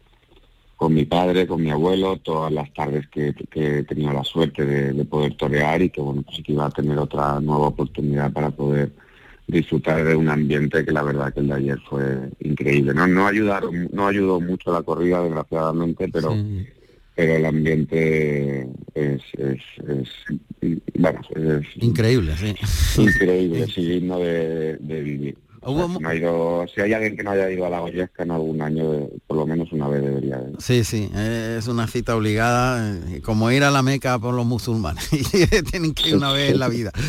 con 0.79 0.93
mi 0.93 1.03
padre, 1.03 1.45
con 1.45 1.61
mi 1.61 1.71
abuelo, 1.71 2.15
todas 2.23 2.53
las 2.53 2.73
tardes 2.73 3.05
que, 3.09 3.35
he 3.53 3.83
tenido 3.83 4.13
la 4.13 4.23
suerte 4.23 4.65
de, 4.65 5.03
poder 5.03 5.35
torear 5.35 5.81
y 5.81 5.89
que 5.89 5.99
bueno, 5.99 6.21
pues 6.21 6.41
que 6.41 6.53
iba 6.53 6.67
a 6.67 6.71
tener 6.71 6.97
otra 6.97 7.41
nueva 7.41 7.67
oportunidad 7.67 8.31
para 8.31 8.49
poder 8.49 8.89
disfrutar 9.45 10.05
de 10.05 10.15
un 10.15 10.29
ambiente 10.29 10.85
que 10.85 10.93
la 10.93 11.03
verdad 11.03 11.33
que 11.33 11.41
el 11.41 11.49
de 11.49 11.53
ayer 11.53 11.79
fue 11.89 12.29
increíble. 12.39 12.93
No, 12.93 13.07
no 13.07 13.27
ayudaron, 13.27 13.89
no 13.91 14.07
ayudó 14.07 14.39
mucho 14.39 14.71
la 14.71 14.81
corrida, 14.81 15.21
desgraciadamente, 15.21 16.07
pero 16.07 16.33
pero 17.13 17.35
el 17.35 17.45
ambiente 17.45 18.69
es, 18.95 19.21
es, 19.37 20.07
bueno, 20.97 21.19
es 21.35 21.83
increíble, 21.83 22.33
sí. 22.37 23.01
Increíble, 23.01 23.65
sí, 23.67 23.85
digno 23.85 24.17
de 24.17 24.77
vivir 24.79 25.35
si 25.61 26.81
hay 26.81 26.93
alguien 26.93 27.17
que 27.17 27.23
no 27.23 27.31
haya 27.31 27.49
ido 27.49 27.65
a 27.65 27.69
la 27.69 27.79
Goyesca 27.79 28.23
en 28.23 28.31
algún 28.31 28.61
año, 28.61 29.07
por 29.27 29.37
lo 29.37 29.45
menos 29.45 29.71
una 29.71 29.87
vez 29.87 30.01
debería 30.01 30.41
Sí, 30.59 30.83
sí, 30.83 31.09
es 31.13 31.67
una 31.67 31.87
cita 31.87 32.15
obligada, 32.15 32.97
eh, 33.09 33.21
como 33.21 33.51
ir 33.51 33.63
a 33.63 33.71
la 33.71 33.81
Meca 33.81 34.17
por 34.19 34.33
los 34.33 34.45
musulmanes. 34.45 35.09
Tienen 35.71 35.93
que 35.93 36.09
ir 36.09 36.15
una 36.15 36.31
vez 36.31 36.51
en 36.51 36.59
la 36.59 36.69
vida. 36.69 36.91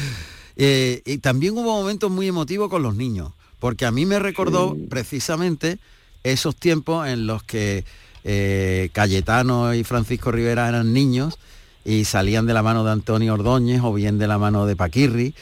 Eh, 0.63 1.01
y 1.07 1.19
también 1.19 1.57
hubo 1.57 1.73
momentos 1.73 2.11
muy 2.11 2.29
emotivos 2.29 2.69
con 2.69 2.83
los 2.83 2.95
niños, 2.95 3.33
porque 3.61 3.87
a 3.87 3.91
mí 3.91 4.05
me 4.05 4.19
recordó 4.19 4.77
precisamente 4.91 5.79
esos 6.23 6.55
tiempos 6.55 7.09
en 7.09 7.27
los 7.27 7.43
que 7.45 7.87
eh, 8.25 8.91
Cayetano 8.93 9.73
y 9.73 9.85
Francisco 9.85 10.31
Rivera 10.31 10.69
eran 10.69 10.93
niños 10.93 11.39
y 11.85 12.05
salían 12.05 12.45
de 12.45 12.53
la 12.53 12.63
mano 12.63 12.85
de 12.85 12.91
Antonio 12.91 13.33
Ordóñez 13.35 13.81
o 13.83 13.95
bien 13.95 14.19
de 14.19 14.27
la 14.27 14.37
mano 14.37 14.67
de 14.67 14.77
Paquirri 14.77 15.35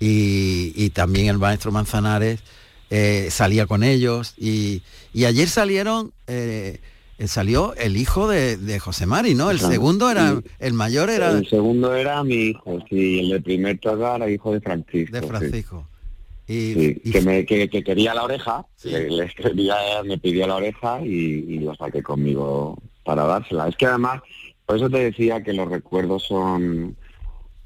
y, 0.00 0.90
también 0.90 1.26
el 1.28 1.38
maestro 1.38 1.70
Manzanares 1.70 2.40
eh, 2.88 3.28
salía 3.30 3.66
con 3.66 3.84
ellos 3.84 4.34
y, 4.38 4.82
ayer 5.14 5.48
salieron 5.48 6.12
eh, 6.26 6.80
salió 7.26 7.74
el 7.74 7.96
hijo 7.96 8.28
de, 8.28 8.78
José 8.80 9.06
Mari, 9.06 9.34
¿no? 9.34 9.50
El 9.50 9.60
segundo 9.60 10.10
era, 10.10 10.40
el 10.58 10.72
mayor 10.72 11.10
era... 11.10 11.30
El 11.30 11.48
segundo 11.48 11.94
era 11.94 12.24
mi 12.24 12.50
hijo, 12.50 12.78
sí, 12.88 13.20
el 13.20 13.30
de 13.30 13.40
primer 13.40 13.78
toda 13.78 14.16
era 14.16 14.30
hijo 14.30 14.52
de 14.52 14.60
Francisco. 14.60 15.16
De 15.16 15.26
Francisco. 15.26 15.86
Y, 16.48 16.94
que, 17.12 17.20
me, 17.20 17.44
que, 17.46 17.68
quería 17.68 18.12
la 18.12 18.24
oreja, 18.24 18.66
le, 18.82 19.30
me 20.04 20.18
pidió 20.18 20.48
la 20.48 20.56
oreja 20.56 21.00
y, 21.00 21.60
lo 21.60 21.76
saqué 21.76 22.02
conmigo 22.02 22.76
para 23.04 23.24
dársela. 23.24 23.68
Es 23.68 23.76
que 23.76 23.86
además, 23.86 24.20
por 24.66 24.76
eso 24.76 24.90
te 24.90 24.98
decía 24.98 25.44
que 25.44 25.52
los 25.52 25.68
recuerdos 25.68 26.24
son 26.24 26.96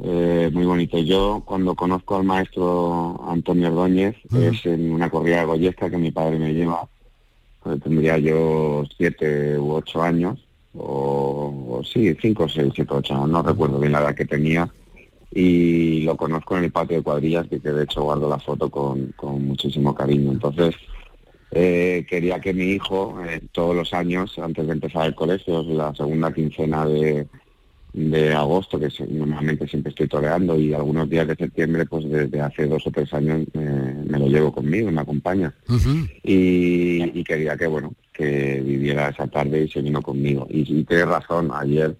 eh, 0.01 0.51
muy 0.53 0.65
bonito. 0.65 0.99
Yo 0.99 1.43
cuando 1.45 1.75
conozco 1.75 2.17
al 2.17 2.25
maestro 2.25 3.21
Antonio 3.29 3.69
Ordóñez, 3.69 4.17
es 4.33 4.67
en 4.67 4.93
una 4.93 5.11
corrida 5.11 5.41
de 5.41 5.47
Goyesca 5.47 5.91
que 5.91 5.99
mi 5.99 6.11
padre 6.11 6.39
me 6.39 6.53
lleva, 6.53 6.89
pues 7.63 7.81
tendría 7.83 8.19
yo 8.19 8.85
siete 8.97 9.59
u 9.59 9.73
ocho 9.73 10.03
años, 10.03 10.39
o, 10.77 11.81
sí, 11.85 12.15
cinco, 12.21 12.49
seis, 12.49 12.73
siete, 12.75 12.93
ocho 12.93 13.15
años, 13.15 13.31
no 13.31 13.43
recuerdo 13.43 13.79
bien 13.79 13.93
la 13.93 14.01
edad 14.01 14.15
que 14.15 14.25
tenía, 14.25 14.69
y 15.31 16.03
lo 16.03 16.17
conozco 16.17 16.57
en 16.57 16.65
el 16.65 16.73
patio 16.73 16.97
de 16.97 17.03
cuadrillas, 17.03 17.47
que, 17.49 17.59
de 17.59 17.85
hecho 17.85 18.03
guardo 18.03 18.29
la 18.29 18.39
foto 18.39 18.69
con, 18.69 19.13
con 19.17 19.47
muchísimo 19.47 19.95
cariño. 19.95 20.33
Entonces, 20.33 20.75
eh, 21.51 22.05
quería 22.09 22.41
que 22.41 22.53
mi 22.53 22.65
hijo, 22.65 23.17
eh, 23.25 23.41
todos 23.53 23.75
los 23.77 23.95
años, 23.95 24.37
antes 24.39 24.67
de 24.67 24.73
empezar 24.73 25.07
el 25.07 25.15
colegio, 25.15 25.63
la 25.63 25.95
segunda 25.95 26.33
quincena 26.33 26.85
de, 26.87 27.27
de 27.95 28.35
agosto, 28.35 28.79
que 28.79 28.89
normalmente 29.09 29.69
siempre 29.69 29.91
estoy 29.91 30.09
toreando, 30.09 30.59
y 30.59 30.75
algunos 30.75 31.09
días 31.09 31.29
de 31.29 31.37
septiembre, 31.37 31.87
pues 31.87 32.09
desde 32.11 32.41
hace 32.41 32.67
dos 32.67 32.85
o 32.87 32.91
tres 32.91 33.15
años 33.15 33.47
me 33.55 34.19
lo 34.19 34.27
llevo 34.27 34.53
conmigo, 34.53 34.91
me 34.91 35.01
acompaña. 35.01 35.55
y, 36.23 37.25
quería 37.25 37.57
que, 37.57 37.69
bueno, 37.69 37.95
que 38.13 38.61
viviera 38.61 39.09
esa 39.09 39.29
tarde 39.29 39.63
y 39.63 39.69
se 39.69 39.81
vino 39.81 40.03
conmigo. 40.03 40.47
Y, 40.51 40.61
y 40.61 40.85
tienes 40.85 41.07
razón, 41.07 41.51
ayer 41.55 41.97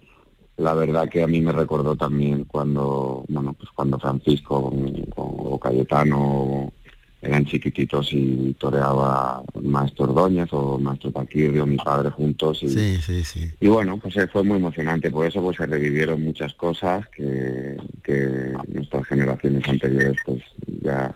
la 0.57 0.73
verdad 0.73 1.09
que 1.09 1.23
a 1.23 1.27
mí 1.27 1.41
me 1.41 1.51
recordó 1.51 1.95
también 1.95 2.45
cuando, 2.45 3.25
bueno, 3.27 3.53
pues 3.53 3.69
cuando 3.71 3.99
Francisco 3.99 4.73
o 5.15 5.59
Cayetano 5.59 6.73
eran 7.25 7.45
chiquititos 7.45 8.09
y 8.11 8.55
toreaba 8.59 9.43
Maestro 9.61 10.05
Ordóñez 10.05 10.49
o 10.51 10.77
Maestro 10.79 11.11
Paquirri 11.11 11.59
o 11.59 11.65
mi 11.65 11.77
padre 11.77 12.09
juntos. 12.09 12.63
Y, 12.63 12.69
sí, 12.69 12.97
sí, 13.01 13.23
sí. 13.23 13.51
Y 13.59 13.67
bueno, 13.67 13.97
pues 13.97 14.15
eh, 14.17 14.27
fue 14.27 14.43
muy 14.43 14.57
emocionante, 14.57 15.11
por 15.11 15.25
eso 15.25 15.41
pues 15.41 15.57
se 15.57 15.65
revivieron 15.65 16.23
muchas 16.23 16.53
cosas 16.53 17.07
que, 17.09 17.77
que 18.03 18.53
nuestras 18.67 19.05
generaciones 19.07 19.67
anteriores 19.67 20.17
pues 20.25 20.43
ya 20.81 21.15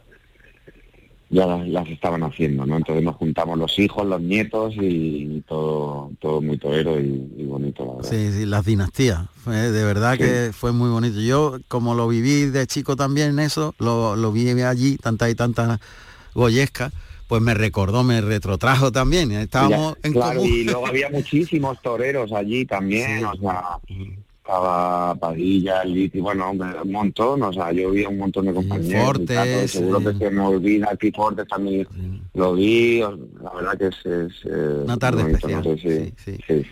ya 1.30 1.46
las, 1.46 1.88
estaban 1.90 2.24
haciendo, 2.24 2.66
¿no? 2.66 2.78
Entonces 2.78 3.04
nos 3.04 3.16
juntamos 3.16 3.58
los 3.58 3.78
hijos, 3.78 4.06
los 4.06 4.22
nietos 4.22 4.74
y 4.80 5.44
todo, 5.48 6.12
todo 6.20 6.42
muy 6.42 6.58
torero 6.58 7.00
y, 7.00 7.46
bonito, 7.46 7.86
la 7.86 7.94
verdad. 7.96 8.10
Sí, 8.10 8.32
sí, 8.32 8.46
las 8.46 8.66
dinastías. 8.66 9.28
de 9.46 9.84
verdad 9.84 10.18
que 10.18 10.52
fue 10.54 10.72
muy 10.72 10.90
bonito. 10.90 11.20
Yo, 11.20 11.60
como 11.68 11.94
lo 11.94 12.08
viví 12.08 12.46
de 12.46 12.66
chico 12.66 12.96
también 12.96 13.38
eso, 13.40 13.76
lo, 13.78 14.16
lo 14.16 14.32
vi 14.32 14.50
allí, 14.62 14.98
tantas 14.98 15.30
y 15.30 15.36
tantas 15.36 15.80
goyescas, 16.34 16.92
pues 17.28 17.44
me 17.44 17.54
recordó, 17.54 18.04
me 18.04 18.22
retrotrajo 18.22 18.92
también. 18.92 19.32
Estábamos 19.32 19.98
en 20.02 20.14
claro, 20.14 20.44
y 20.44 20.64
luego 20.64 20.88
había 20.88 21.10
muchísimos 21.12 21.80
toreros 21.82 22.34
allí 22.34 22.66
también, 22.66 23.24
o 23.24 23.36
sea 23.36 23.80
estaba 24.50 25.14
Padilla, 25.16 25.84
Liti, 25.84 26.20
bueno, 26.20 26.52
un 26.52 26.92
montón, 26.92 27.44
o 27.44 27.54
sea, 27.54 27.72
yo 27.72 27.92
vi 27.92 28.04
un 28.06 28.18
montón 28.18 28.48
de 28.48 28.54
compañeros. 28.54 29.06
Fortes, 29.06 29.72
seguro 29.72 30.00
que 30.00 30.18
se 30.18 30.32
me 30.32 30.42
olvida, 30.42 30.90
aquí 30.92 31.12
Fortes 31.12 31.48
también 31.48 31.88
lo 32.34 32.56
vi, 32.56 33.00
la 33.00 33.54
verdad 33.54 33.78
que 33.78 33.88
es... 33.88 34.06
es 34.06 34.46
Una 34.46 34.98
tarde 34.98 35.32
especial. 35.32 35.64
sí, 35.80 36.14
sí. 36.48 36.64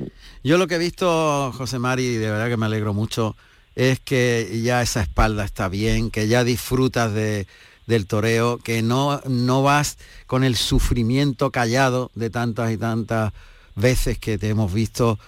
Yo 0.43 0.57
lo 0.57 0.65
que 0.65 0.75
he 0.75 0.79
visto, 0.79 1.51
José 1.53 1.77
Mari, 1.77 2.15
de 2.15 2.31
verdad 2.31 2.49
que 2.49 2.57
me 2.57 2.65
alegro 2.65 2.95
mucho, 2.95 3.35
es 3.75 3.99
que 3.99 4.59
ya 4.63 4.81
esa 4.81 5.03
espalda 5.03 5.45
está 5.45 5.69
bien, 5.69 6.09
que 6.09 6.27
ya 6.27 6.43
disfrutas 6.43 7.13
de, 7.13 7.45
del 7.85 8.07
toreo, 8.07 8.57
que 8.57 8.81
no, 8.81 9.21
no 9.27 9.61
vas 9.61 9.99
con 10.25 10.43
el 10.43 10.55
sufrimiento 10.55 11.51
callado 11.51 12.09
de 12.15 12.31
tantas 12.31 12.71
y 12.71 12.77
tantas 12.77 13.33
veces 13.75 14.17
que 14.17 14.39
te 14.39 14.49
hemos 14.49 14.73
visto 14.73 15.19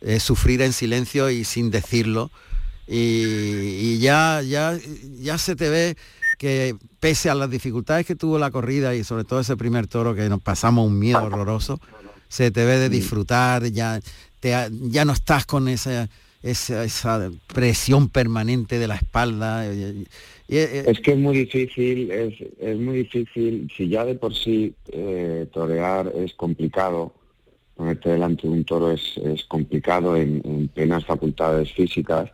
eh, 0.00 0.20
sufrir 0.20 0.62
en 0.62 0.72
silencio 0.72 1.30
y 1.30 1.44
sin 1.44 1.70
decirlo. 1.70 2.30
Y, 2.88 3.98
ya, 3.98 4.42
ya, 4.42 4.78
ya 5.18 5.38
se 5.38 5.56
te 5.56 5.68
ve 5.68 5.96
que 6.38 6.76
pese 7.00 7.30
a 7.30 7.34
las 7.34 7.50
dificultades 7.50 8.06
que 8.06 8.14
tuvo 8.14 8.38
la 8.38 8.50
corrida 8.50 8.94
y 8.94 9.02
sobre 9.02 9.24
todo 9.24 9.40
ese 9.40 9.56
primer 9.56 9.86
toro 9.88 10.14
que 10.14 10.28
nos 10.28 10.40
pasamos 10.40 10.86
un 10.86 10.98
miedo 10.98 11.24
horroroso, 11.24 11.80
se 12.28 12.50
te 12.50 12.64
ve 12.64 12.78
de 12.78 12.88
disfrutar, 12.88 13.64
ya, 13.72 14.00
te, 14.40 14.54
ya 14.70 15.04
no 15.04 15.12
estás 15.12 15.46
con 15.46 15.68
esa, 15.68 16.08
esa, 16.42 16.84
esa 16.84 17.30
presión 17.52 18.08
permanente 18.08 18.78
de 18.78 18.86
la 18.86 18.96
espalda. 18.96 19.66
es 19.66 21.00
que 21.00 21.12
es 21.12 21.18
muy 21.18 21.38
difícil, 21.38 22.10
es, 22.10 22.34
es, 22.60 22.78
muy 22.78 22.98
difícil, 22.98 23.70
si 23.76 23.88
ya 23.88 24.04
de 24.04 24.14
por 24.14 24.34
sí 24.34 24.74
eh, 24.92 25.46
torear 25.52 26.12
es 26.16 26.34
complicado, 26.34 27.12
ponerte 27.76 28.10
delante 28.10 28.48
de 28.48 28.54
un 28.54 28.64
toro 28.64 28.90
es, 28.90 29.16
es 29.18 29.44
complicado 29.44 30.16
en, 30.16 30.40
en, 30.44 30.68
plenas 30.68 31.04
facultades 31.04 31.72
físicas, 31.72 32.30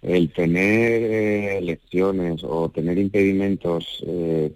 el 0.00 0.32
tener 0.32 1.02
eh, 1.02 1.60
lecciones 1.60 2.44
o 2.44 2.68
tener 2.70 2.96
impedimentos 2.98 4.02
eh, 4.06 4.54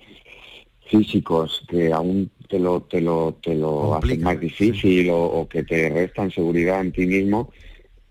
físicos 0.86 1.64
que 1.68 1.92
aún 1.92 2.30
te 2.48 2.58
lo, 2.58 2.82
te 2.82 3.00
lo, 3.00 3.34
te 3.42 3.54
lo 3.54 3.94
hacen 3.96 4.22
más 4.22 4.38
difícil 4.38 5.10
o, 5.10 5.24
o, 5.24 5.48
que 5.48 5.64
te 5.64 5.88
restan 5.88 6.30
seguridad 6.30 6.80
en 6.80 6.92
ti 6.92 7.06
mismo, 7.06 7.50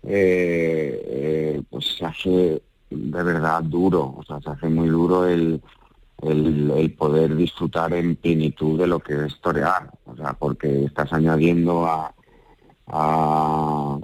eh, 0.02 1.00
eh, 1.06 1.62
pues 1.70 1.96
se 1.96 2.04
hace 2.04 2.62
de 2.90 3.22
verdad 3.22 3.62
duro, 3.62 4.16
o 4.18 4.24
sea, 4.24 4.40
se 4.40 4.50
hace 4.50 4.68
muy 4.68 4.88
duro 4.88 5.26
el, 5.26 5.62
el, 6.22 6.94
poder 6.96 7.36
disfrutar 7.36 7.92
en 7.94 8.16
plenitud 8.16 8.78
de 8.78 8.86
lo 8.86 9.00
que 9.00 9.26
es 9.26 9.40
torear, 9.40 9.90
o 10.06 10.16
sea, 10.16 10.34
porque 10.34 10.84
estás 10.84 11.12
añadiendo 11.12 11.86
a, 11.86 12.14
a, 12.86 13.98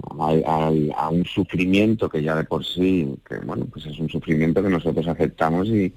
un 1.11 1.25
sufrimiento 1.25 2.09
que 2.09 2.21
ya 2.21 2.35
de 2.35 2.43
por 2.43 2.65
sí, 2.65 3.15
que 3.27 3.37
bueno, 3.39 3.65
pues 3.71 3.85
es 3.85 3.97
un 3.99 4.09
sufrimiento 4.09 4.61
que 4.61 4.69
nosotros 4.69 5.07
aceptamos 5.07 5.69
y, 5.69 5.93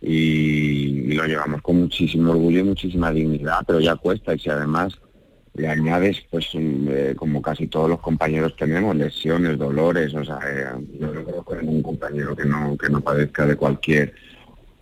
y, 0.00 1.14
lo 1.14 1.26
llevamos 1.26 1.62
con 1.62 1.80
muchísimo 1.80 2.32
orgullo 2.32 2.60
y 2.60 2.64
muchísima 2.64 3.12
dignidad, 3.12 3.60
pero 3.66 3.80
ya 3.80 3.96
cuesta. 3.96 4.34
Y 4.34 4.38
si 4.38 4.50
además 4.50 4.98
le 5.54 5.68
añades, 5.68 6.22
pues 6.30 6.48
eh, 6.54 7.14
como 7.16 7.40
casi 7.40 7.66
todos 7.66 7.88
los 7.88 8.00
compañeros 8.00 8.54
tenemos, 8.56 8.94
lesiones, 8.94 9.58
dolores, 9.58 10.14
o 10.14 10.24
sea, 10.24 10.38
eh, 10.46 10.66
yo 11.00 11.12
no 11.12 11.24
conozco 11.24 11.56
ningún 11.56 11.82
compañero 11.82 12.36
que 12.36 12.44
no, 12.44 12.76
que 12.76 12.90
no 12.90 13.00
padezca 13.00 13.46
de 13.46 13.56
cualquier 13.56 14.14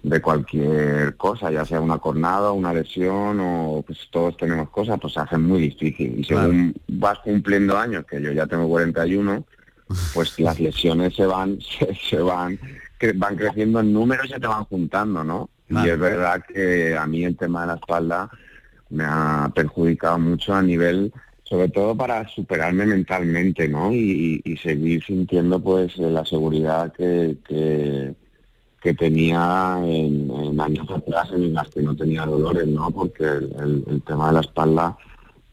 de 0.04 0.20
cualquier 0.20 1.16
cosa, 1.16 1.50
ya 1.50 1.64
sea 1.64 1.80
una 1.80 1.96
cornada, 1.96 2.52
una 2.52 2.74
lesión 2.74 3.40
o 3.40 3.82
pues 3.86 3.98
todos 4.10 4.36
tenemos 4.36 4.68
cosas, 4.68 4.98
pues 5.00 5.14
se 5.14 5.20
hace 5.20 5.38
muy 5.38 5.62
difícil. 5.62 6.20
Y 6.20 6.24
según 6.24 6.72
claro. 6.72 7.00
vas 7.00 7.18
cumpliendo 7.20 7.76
años, 7.78 8.04
que 8.04 8.20
yo 8.20 8.30
ya 8.30 8.46
tengo 8.46 8.68
41, 8.68 9.44
pues 10.12 10.38
las 10.40 10.60
lesiones 10.60 11.14
se 11.16 11.24
van, 11.24 11.58
se, 11.78 11.94
se 11.94 12.18
van, 12.18 12.58
que 12.98 13.14
van 13.14 13.34
creciendo 13.34 13.80
en 13.80 13.94
números 13.94 14.26
y 14.26 14.34
se 14.34 14.40
te 14.40 14.46
van 14.46 14.64
juntando, 14.64 15.24
¿no? 15.24 15.48
Y 15.70 15.88
es 15.88 15.98
verdad 15.98 16.44
que 16.46 16.94
a 16.94 17.06
mí 17.06 17.24
el 17.24 17.38
tema 17.38 17.62
de 17.62 17.68
la 17.68 17.74
espalda 17.74 18.28
me 18.90 19.04
ha 19.06 19.50
perjudicado 19.54 20.18
mucho 20.18 20.54
a 20.54 20.60
nivel, 20.60 21.10
sobre 21.44 21.70
todo 21.70 21.96
para 21.96 22.28
superarme 22.28 22.84
mentalmente, 22.84 23.66
¿no? 23.66 23.90
Y, 23.90 24.42
y 24.44 24.56
seguir 24.58 25.02
sintiendo 25.02 25.58
pues 25.60 25.96
la 25.96 26.26
seguridad 26.26 26.92
que, 26.92 27.38
que, 27.48 28.14
que 28.84 28.92
tenía 28.92 29.78
en, 29.82 30.30
en, 30.30 30.60
años 30.60 30.86
atrás 30.90 31.30
en 31.32 31.54
las 31.54 31.70
que 31.70 31.80
no 31.80 31.96
tenía 31.96 32.26
dolores, 32.26 32.66
¿no? 32.66 32.90
Porque 32.90 33.24
el, 33.24 33.50
el, 33.58 33.84
el, 33.88 34.02
tema 34.02 34.26
de 34.26 34.34
la 34.34 34.40
espalda 34.40 34.94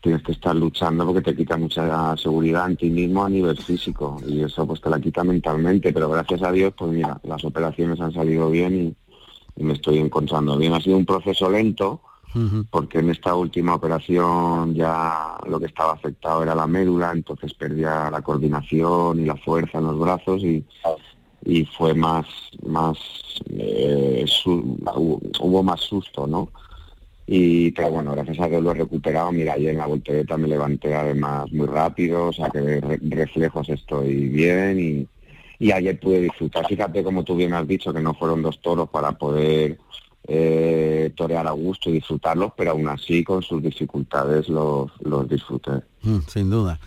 tienes 0.01 0.21
que 0.21 0.33
estar 0.33 0.53
luchando 0.53 1.05
porque 1.05 1.21
te 1.21 1.33
quita 1.33 1.55
mucha 1.55 2.17
seguridad 2.17 2.69
en 2.69 2.75
ti 2.75 2.89
mismo 2.89 3.23
a 3.23 3.29
nivel 3.29 3.57
físico 3.57 4.17
y 4.27 4.43
eso 4.43 4.67
pues 4.67 4.81
te 4.81 4.89
la 4.89 4.99
quita 4.99 5.23
mentalmente, 5.23 5.93
pero 5.93 6.09
gracias 6.09 6.43
a 6.43 6.51
Dios 6.51 6.73
pues 6.77 6.91
mira, 6.91 7.21
las 7.23 7.45
operaciones 7.45 8.01
han 8.01 8.11
salido 8.11 8.51
bien 8.51 8.75
y, 8.75 9.61
y 9.61 9.63
me 9.63 9.75
estoy 9.75 9.99
encontrando 9.99 10.57
bien. 10.57 10.73
Ha 10.73 10.81
sido 10.81 10.97
un 10.97 11.05
proceso 11.05 11.49
lento, 11.49 12.01
porque 12.69 12.99
en 12.99 13.11
esta 13.11 13.35
última 13.35 13.75
operación 13.75 14.73
ya 14.73 15.37
lo 15.47 15.59
que 15.59 15.67
estaba 15.67 15.93
afectado 15.93 16.43
era 16.43 16.55
la 16.55 16.67
médula, 16.67 17.11
entonces 17.13 17.53
perdía 17.53 18.09
la 18.09 18.21
coordinación 18.21 19.19
y 19.19 19.25
la 19.25 19.35
fuerza 19.35 19.79
en 19.79 19.85
los 19.85 19.99
brazos 19.99 20.41
y, 20.43 20.65
y 21.45 21.65
fue 21.65 21.93
más, 21.93 22.25
más 22.63 22.97
eh, 23.49 24.23
su, 24.27 24.77
hubo 25.39 25.63
más 25.63 25.81
susto, 25.81 26.27
¿no? 26.27 26.49
Y 27.27 27.71
pero 27.71 27.91
bueno, 27.91 28.11
gracias 28.11 28.39
a 28.39 28.47
Dios 28.47 28.61
lo 28.61 28.71
he 28.71 28.75
recuperado. 28.75 29.31
Mira, 29.31 29.53
ayer 29.53 29.71
en 29.71 29.77
la 29.77 29.85
voltereta 29.85 30.37
me 30.37 30.47
levanté 30.47 30.93
además 30.93 31.51
muy 31.51 31.67
rápido, 31.67 32.27
o 32.27 32.33
sea 32.33 32.49
que 32.49 32.59
de 32.59 32.81
re 32.81 32.99
reflejos 33.01 33.69
estoy 33.69 34.27
bien 34.27 34.79
y, 34.79 35.07
y 35.65 35.71
ayer 35.71 35.99
pude 35.99 36.21
disfrutar. 36.21 36.67
Fíjate 36.67 37.03
como 37.03 37.23
tú 37.23 37.35
bien 37.35 37.53
has 37.53 37.67
dicho 37.67 37.93
que 37.93 38.01
no 38.01 38.13
fueron 38.13 38.41
dos 38.41 38.59
toros 38.61 38.89
para 38.89 39.13
poder 39.13 39.77
eh, 40.27 41.11
torear 41.15 41.47
a 41.47 41.51
gusto 41.51 41.89
y 41.89 41.93
disfrutarlos, 41.93 42.51
pero 42.55 42.71
aún 42.71 42.87
así 42.87 43.23
con 43.23 43.41
sus 43.41 43.61
dificultades 43.61 44.49
los, 44.49 44.91
los 45.01 45.27
disfruté. 45.27 45.71
Mm, 46.03 46.19
sin 46.27 46.49
duda. 46.49 46.79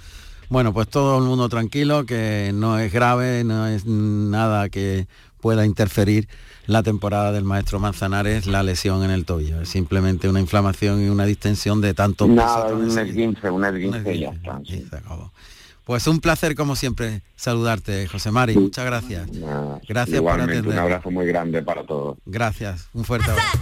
Bueno, 0.48 0.72
pues 0.72 0.88
todo 0.88 1.18
el 1.18 1.24
mundo 1.24 1.48
tranquilo, 1.48 2.06
que 2.06 2.52
no 2.54 2.78
es 2.78 2.92
grave, 2.92 3.44
no 3.44 3.66
es 3.66 3.86
nada 3.86 4.68
que 4.68 5.06
pueda 5.40 5.66
interferir 5.66 6.28
la 6.66 6.82
temporada 6.82 7.32
del 7.32 7.44
maestro 7.44 7.78
Manzanares, 7.78 8.46
la 8.46 8.62
lesión 8.62 9.04
en 9.04 9.10
el 9.10 9.24
tobillo. 9.24 9.60
Es 9.60 9.68
simplemente 9.68 10.28
una 10.28 10.40
inflamación 10.40 11.04
y 11.04 11.08
una 11.08 11.26
distensión 11.26 11.80
de 11.80 11.92
tanto 11.92 12.26
Nada, 12.26 12.72
un 12.72 12.98
esguince, 12.98 13.50
un 13.50 13.64
esguince 13.64 14.14
y 14.14 14.20
ya 14.20 14.30
está. 14.30 14.60
Sí. 14.64 14.86
Pues 15.84 16.06
un 16.06 16.20
placer 16.20 16.54
como 16.54 16.76
siempre 16.76 17.20
saludarte, 17.36 18.06
José 18.08 18.30
Mari. 18.30 18.54
Muchas 18.54 18.86
gracias. 18.86 19.30
Nada, 19.32 19.80
gracias 19.86 20.22
por 20.22 20.40
atender. 20.40 20.66
Un 20.66 20.78
abrazo 20.78 21.10
muy 21.10 21.26
grande 21.26 21.62
para 21.62 21.84
todos. 21.84 22.16
Gracias. 22.24 22.88
Un 22.94 23.04
fuerte 23.04 23.30
abrazo. 23.30 23.58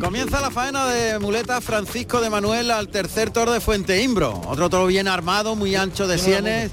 Comienza 0.00 0.40
la 0.40 0.50
faena 0.52 0.86
de 0.86 1.18
muleta 1.18 1.60
Francisco 1.60 2.20
de 2.20 2.30
Manuel 2.30 2.70
al 2.70 2.88
tercer 2.88 3.30
toro 3.30 3.52
de 3.52 3.60
Fuente 3.60 4.00
Imbro. 4.00 4.40
Otro 4.46 4.70
toro 4.70 4.86
bien 4.86 5.08
armado, 5.08 5.56
muy 5.56 5.74
ancho 5.74 6.06
de 6.06 6.18
sienes 6.18 6.70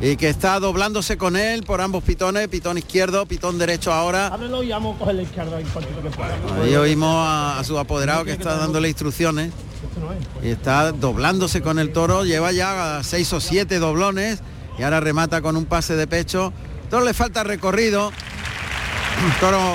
y 0.00 0.16
que 0.16 0.30
está 0.30 0.58
doblándose 0.60 1.18
con 1.18 1.36
él 1.36 1.62
por 1.62 1.82
ambos 1.82 2.02
pitones, 2.02 2.48
pitón 2.48 2.78
izquierdo, 2.78 3.26
pitón 3.26 3.58
derecho 3.58 3.92
ahora. 3.92 4.28
Háblelo 4.28 4.62
y 4.62 4.70
vamos 4.70 4.96
a 4.96 4.98
coger 4.98 5.16
el 5.16 5.22
izquierdo 5.22 5.56
ahí, 5.56 5.64
que 5.64 6.10
pueda. 6.10 6.62
Ahí 6.62 6.74
oímos 6.74 7.14
a, 7.14 7.58
a, 7.58 7.64
su 7.64 7.78
apoderado 7.78 8.24
que 8.24 8.32
está 8.32 8.56
dándole 8.56 8.88
instrucciones 8.88 9.52
y 10.42 10.48
está 10.48 10.92
doblándose 10.92 11.60
con 11.60 11.78
el 11.78 11.92
toro, 11.92 12.24
lleva 12.24 12.50
ya 12.52 13.02
seis 13.02 13.30
o 13.34 13.40
siete 13.40 13.78
doblones 13.78 14.40
y 14.78 14.82
ahora 14.82 15.00
remata 15.00 15.42
con 15.42 15.56
un 15.56 15.66
pase 15.66 15.96
de 15.96 16.06
pecho. 16.06 16.52
Toro 16.88 17.04
le 17.04 17.12
falta 17.12 17.44
recorrido, 17.44 18.10
toro 19.40 19.74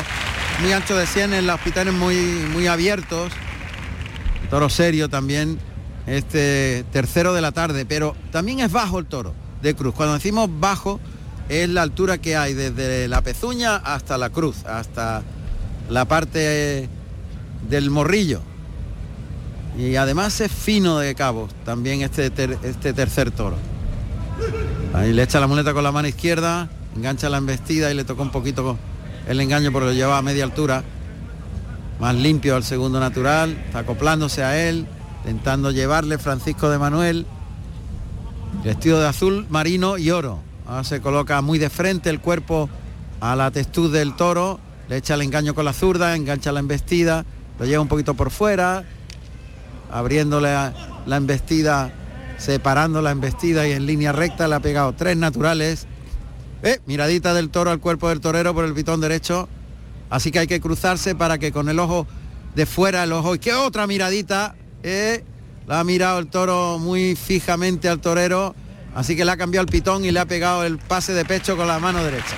muy 0.61 0.73
ancho 0.73 0.95
de 0.95 1.07
sienes, 1.07 1.43
los 1.43 1.59
pitones 1.61 1.93
muy, 1.93 2.15
muy 2.51 2.67
abiertos, 2.67 3.31
toro 4.49 4.69
serio 4.69 5.07
también, 5.09 5.57
este 6.05 6.83
tercero 6.91 7.33
de 7.33 7.41
la 7.41 7.51
tarde, 7.51 7.85
pero 7.85 8.15
también 8.31 8.59
es 8.59 8.71
bajo 8.71 8.99
el 8.99 9.05
toro 9.05 9.33
de 9.61 9.73
cruz. 9.73 9.93
Cuando 9.95 10.15
decimos 10.15 10.49
bajo 10.59 10.99
es 11.47 11.69
la 11.69 11.81
altura 11.81 12.17
que 12.17 12.35
hay 12.35 12.53
desde 12.53 13.07
la 13.07 13.21
pezuña 13.21 13.77
hasta 13.77 14.17
la 14.17 14.29
cruz, 14.31 14.65
hasta 14.65 15.23
la 15.89 16.05
parte 16.05 16.89
del 17.69 17.89
morrillo. 17.89 18.41
Y 19.77 19.95
además 19.95 20.41
es 20.41 20.51
fino 20.51 20.99
de 20.99 21.15
cabos 21.15 21.51
también 21.63 22.01
este, 22.01 22.31
este 22.63 22.93
tercer 22.93 23.31
toro. 23.31 23.55
Ahí 24.93 25.13
le 25.13 25.23
echa 25.23 25.39
la 25.39 25.47
muleta 25.47 25.73
con 25.73 25.83
la 25.83 25.91
mano 25.91 26.07
izquierda, 26.07 26.69
engancha 26.95 27.29
la 27.29 27.37
embestida 27.37 27.91
y 27.91 27.95
le 27.95 28.03
toca 28.03 28.21
un 28.21 28.31
poquito 28.31 28.77
el 29.29 29.39
engaño 29.39 29.71
porque 29.71 29.87
lo 29.87 29.93
lleva 29.93 30.17
a 30.17 30.21
media 30.21 30.43
altura. 30.43 30.83
Más 32.01 32.15
limpio 32.15 32.57
al 32.57 32.65
segundo 32.65 32.99
natural, 32.99 33.57
acoplándose 33.73 34.43
a 34.43 34.67
él, 34.67 34.85
intentando 35.19 35.71
llevarle 35.71 36.17
Francisco 36.17 36.69
de 36.69 36.77
Manuel 36.77 37.25
vestido 38.63 38.99
de 38.99 39.07
azul 39.07 39.45
marino 39.49 39.97
y 39.97 40.11
oro. 40.11 40.39
Ahora 40.67 40.83
se 40.83 41.01
coloca 41.01 41.41
muy 41.41 41.59
de 41.59 41.69
frente 41.69 42.09
el 42.09 42.19
cuerpo 42.19 42.69
a 43.21 43.35
la 43.35 43.51
textura 43.51 43.99
del 43.99 44.15
toro, 44.15 44.59
le 44.87 44.97
echa 44.97 45.15
el 45.15 45.21
engaño 45.21 45.53
con 45.53 45.65
la 45.65 45.73
zurda, 45.73 46.15
engancha 46.15 46.51
la 46.51 46.59
embestida, 46.59 47.25
lo 47.59 47.65
lleva 47.65 47.81
un 47.81 47.87
poquito 47.87 48.13
por 48.13 48.31
fuera, 48.31 48.83
abriéndole 49.91 50.51
la 50.51 51.17
embestida, 51.17 51.91
separando 52.37 53.01
la 53.01 53.11
embestida 53.11 53.67
y 53.67 53.71
en 53.71 53.85
línea 53.85 54.11
recta 54.11 54.47
le 54.47 54.55
ha 54.55 54.59
pegado 54.59 54.93
tres 54.93 55.17
naturales. 55.17 55.87
Eh, 56.61 56.79
miradita 56.85 57.33
del 57.33 57.49
toro 57.49 57.71
al 57.71 57.79
cuerpo 57.79 58.09
del 58.09 58.19
torero 58.19 58.53
por 58.53 58.65
el 58.65 58.73
pitón 58.73 58.99
derecho. 59.01 59.47
Así 60.09 60.31
que 60.31 60.39
hay 60.39 60.47
que 60.47 60.59
cruzarse 60.59 61.15
para 61.15 61.37
que 61.37 61.51
con 61.51 61.69
el 61.69 61.79
ojo 61.79 62.07
de 62.55 62.65
fuera, 62.65 63.03
el 63.03 63.13
ojo 63.13 63.35
y 63.35 63.39
que 63.39 63.53
otra 63.53 63.87
miradita, 63.87 64.55
eh, 64.83 65.23
lo 65.67 65.75
ha 65.75 65.83
mirado 65.83 66.19
el 66.19 66.27
toro 66.27 66.79
muy 66.79 67.15
fijamente 67.15 67.87
al 67.87 67.99
torero, 67.99 68.55
así 68.95 69.15
que 69.15 69.23
le 69.23 69.31
ha 69.31 69.37
cambiado 69.37 69.65
el 69.65 69.71
pitón 69.71 70.03
y 70.03 70.11
le 70.11 70.19
ha 70.19 70.25
pegado 70.25 70.63
el 70.63 70.79
pase 70.79 71.13
de 71.13 71.25
pecho 71.25 71.55
con 71.55 71.67
la 71.67 71.79
mano 71.79 72.03
derecha. 72.03 72.35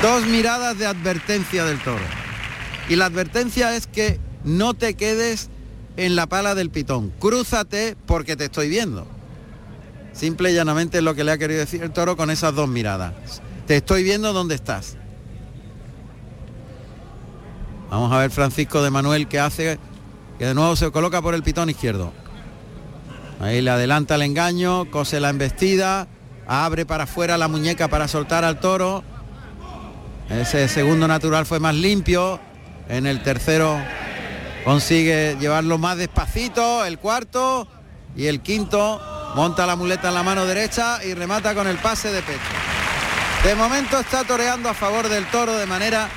Dos 0.00 0.26
miradas 0.26 0.78
de 0.78 0.86
advertencia 0.86 1.64
del 1.64 1.78
toro. 1.82 2.04
Y 2.88 2.96
la 2.96 3.06
advertencia 3.06 3.76
es 3.76 3.86
que 3.86 4.18
no 4.44 4.74
te 4.74 4.94
quedes 4.94 5.48
en 5.96 6.16
la 6.16 6.26
pala 6.26 6.54
del 6.54 6.70
pitón. 6.70 7.12
Crúzate 7.18 7.96
porque 8.06 8.36
te 8.36 8.46
estoy 8.46 8.68
viendo. 8.68 9.06
Simple 10.14 10.52
y 10.52 10.54
llanamente 10.54 10.98
es 10.98 11.04
lo 11.04 11.14
que 11.14 11.24
le 11.24 11.32
ha 11.32 11.38
querido 11.38 11.60
decir 11.60 11.82
el 11.82 11.90
toro 11.90 12.16
con 12.16 12.30
esas 12.30 12.54
dos 12.54 12.68
miradas. 12.68 13.12
Te 13.66 13.76
estoy 13.76 14.04
viendo 14.04 14.32
dónde 14.32 14.54
estás. 14.54 14.96
Vamos 17.90 18.12
a 18.12 18.18
ver 18.18 18.30
Francisco 18.30 18.82
de 18.82 18.90
Manuel 18.90 19.26
que 19.26 19.40
hace, 19.40 19.78
que 20.38 20.46
de 20.46 20.54
nuevo 20.54 20.76
se 20.76 20.90
coloca 20.90 21.20
por 21.20 21.34
el 21.34 21.42
pitón 21.42 21.68
izquierdo. 21.68 22.12
Ahí 23.40 23.60
le 23.60 23.70
adelanta 23.70 24.14
el 24.14 24.22
engaño, 24.22 24.90
cose 24.90 25.18
la 25.18 25.30
embestida, 25.30 26.06
abre 26.46 26.86
para 26.86 27.04
afuera 27.04 27.36
la 27.36 27.48
muñeca 27.48 27.88
para 27.88 28.06
soltar 28.06 28.44
al 28.44 28.60
toro. 28.60 29.02
Ese 30.30 30.68
segundo 30.68 31.08
natural 31.08 31.44
fue 31.44 31.58
más 31.58 31.74
limpio. 31.74 32.38
En 32.88 33.06
el 33.06 33.22
tercero 33.22 33.76
consigue 34.64 35.36
llevarlo 35.40 35.78
más 35.78 35.98
despacito. 35.98 36.84
El 36.84 36.98
cuarto 36.98 37.66
y 38.16 38.26
el 38.26 38.40
quinto 38.40 39.00
monta 39.34 39.66
la 39.66 39.76
muleta 39.76 40.08
en 40.08 40.14
la 40.14 40.22
mano 40.22 40.46
derecha 40.46 41.04
y 41.04 41.14
remata 41.14 41.54
con 41.54 41.66
el 41.66 41.76
pase 41.78 42.10
de 42.12 42.22
pecho. 42.22 42.40
De 43.44 43.54
momento 43.54 43.98
está 43.98 44.24
toreando 44.24 44.68
a 44.68 44.74
favor 44.74 45.08
del 45.08 45.26
toro 45.26 45.56
de 45.56 45.66
manera 45.66 46.08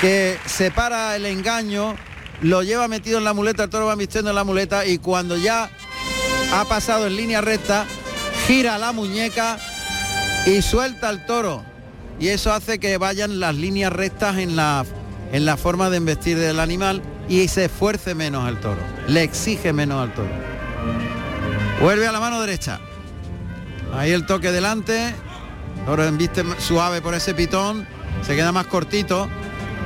que 0.00 0.38
separa 0.46 1.16
el 1.16 1.26
engaño, 1.26 1.96
lo 2.42 2.62
lleva 2.62 2.86
metido 2.88 3.18
en 3.18 3.24
la 3.24 3.32
muleta, 3.32 3.64
el 3.64 3.70
toro 3.70 3.86
va 3.86 3.94
vistiendo 3.96 4.30
en 4.30 4.36
la 4.36 4.44
muleta 4.44 4.84
y 4.86 4.98
cuando 4.98 5.36
ya 5.36 5.70
ha 6.52 6.64
pasado 6.66 7.06
en 7.06 7.16
línea 7.16 7.40
recta, 7.40 7.86
gira 8.46 8.78
la 8.78 8.92
muñeca 8.92 9.58
y 10.46 10.62
suelta 10.62 11.08
al 11.08 11.26
toro. 11.26 11.64
Y 12.20 12.28
eso 12.28 12.52
hace 12.52 12.78
que 12.78 12.96
vayan 12.98 13.40
las 13.40 13.54
líneas 13.54 13.92
rectas 13.92 14.38
en 14.38 14.54
la, 14.54 14.84
en 15.32 15.44
la 15.44 15.56
forma 15.56 15.90
de 15.90 15.96
embestir 15.96 16.38
del 16.38 16.60
animal 16.60 17.02
y 17.28 17.48
se 17.48 17.64
esfuerce 17.64 18.14
menos 18.14 18.46
al 18.46 18.60
toro, 18.60 18.80
le 19.08 19.22
exige 19.22 19.72
menos 19.72 20.02
al 20.02 20.14
toro. 20.14 20.30
Vuelve 21.80 22.06
a 22.06 22.12
la 22.12 22.20
mano 22.20 22.40
derecha. 22.40 22.80
Ahí 23.92 24.12
el 24.12 24.26
toque 24.26 24.52
delante. 24.52 25.14
Toro 25.86 26.04
embiste 26.04 26.44
suave 26.58 27.02
por 27.02 27.14
ese 27.14 27.34
pitón. 27.34 27.86
Se 28.22 28.34
queda 28.36 28.52
más 28.52 28.66
cortito 28.66 29.28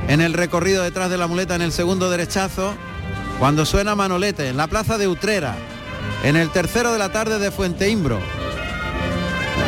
en 0.06 0.20
el 0.20 0.32
recorrido 0.32 0.82
detrás 0.82 1.10
de 1.10 1.18
la 1.18 1.26
muleta 1.26 1.54
en 1.54 1.62
el 1.62 1.72
segundo 1.72 2.10
derechazo. 2.10 2.74
Cuando 3.38 3.64
suena 3.66 3.94
Manolete 3.94 4.48
en 4.48 4.56
la 4.56 4.66
plaza 4.66 4.98
de 4.98 5.08
Utrera. 5.08 5.56
En 6.24 6.36
el 6.36 6.50
tercero 6.50 6.92
de 6.92 6.98
la 6.98 7.10
tarde 7.10 7.38
de 7.38 7.50
Fuente 7.50 7.88
Imbro. 7.88 8.18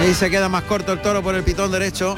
Ahí 0.00 0.14
se 0.14 0.30
queda 0.30 0.48
más 0.48 0.64
corto 0.64 0.92
el 0.92 1.02
toro 1.02 1.22
por 1.22 1.34
el 1.34 1.42
pitón 1.42 1.70
derecho. 1.70 2.16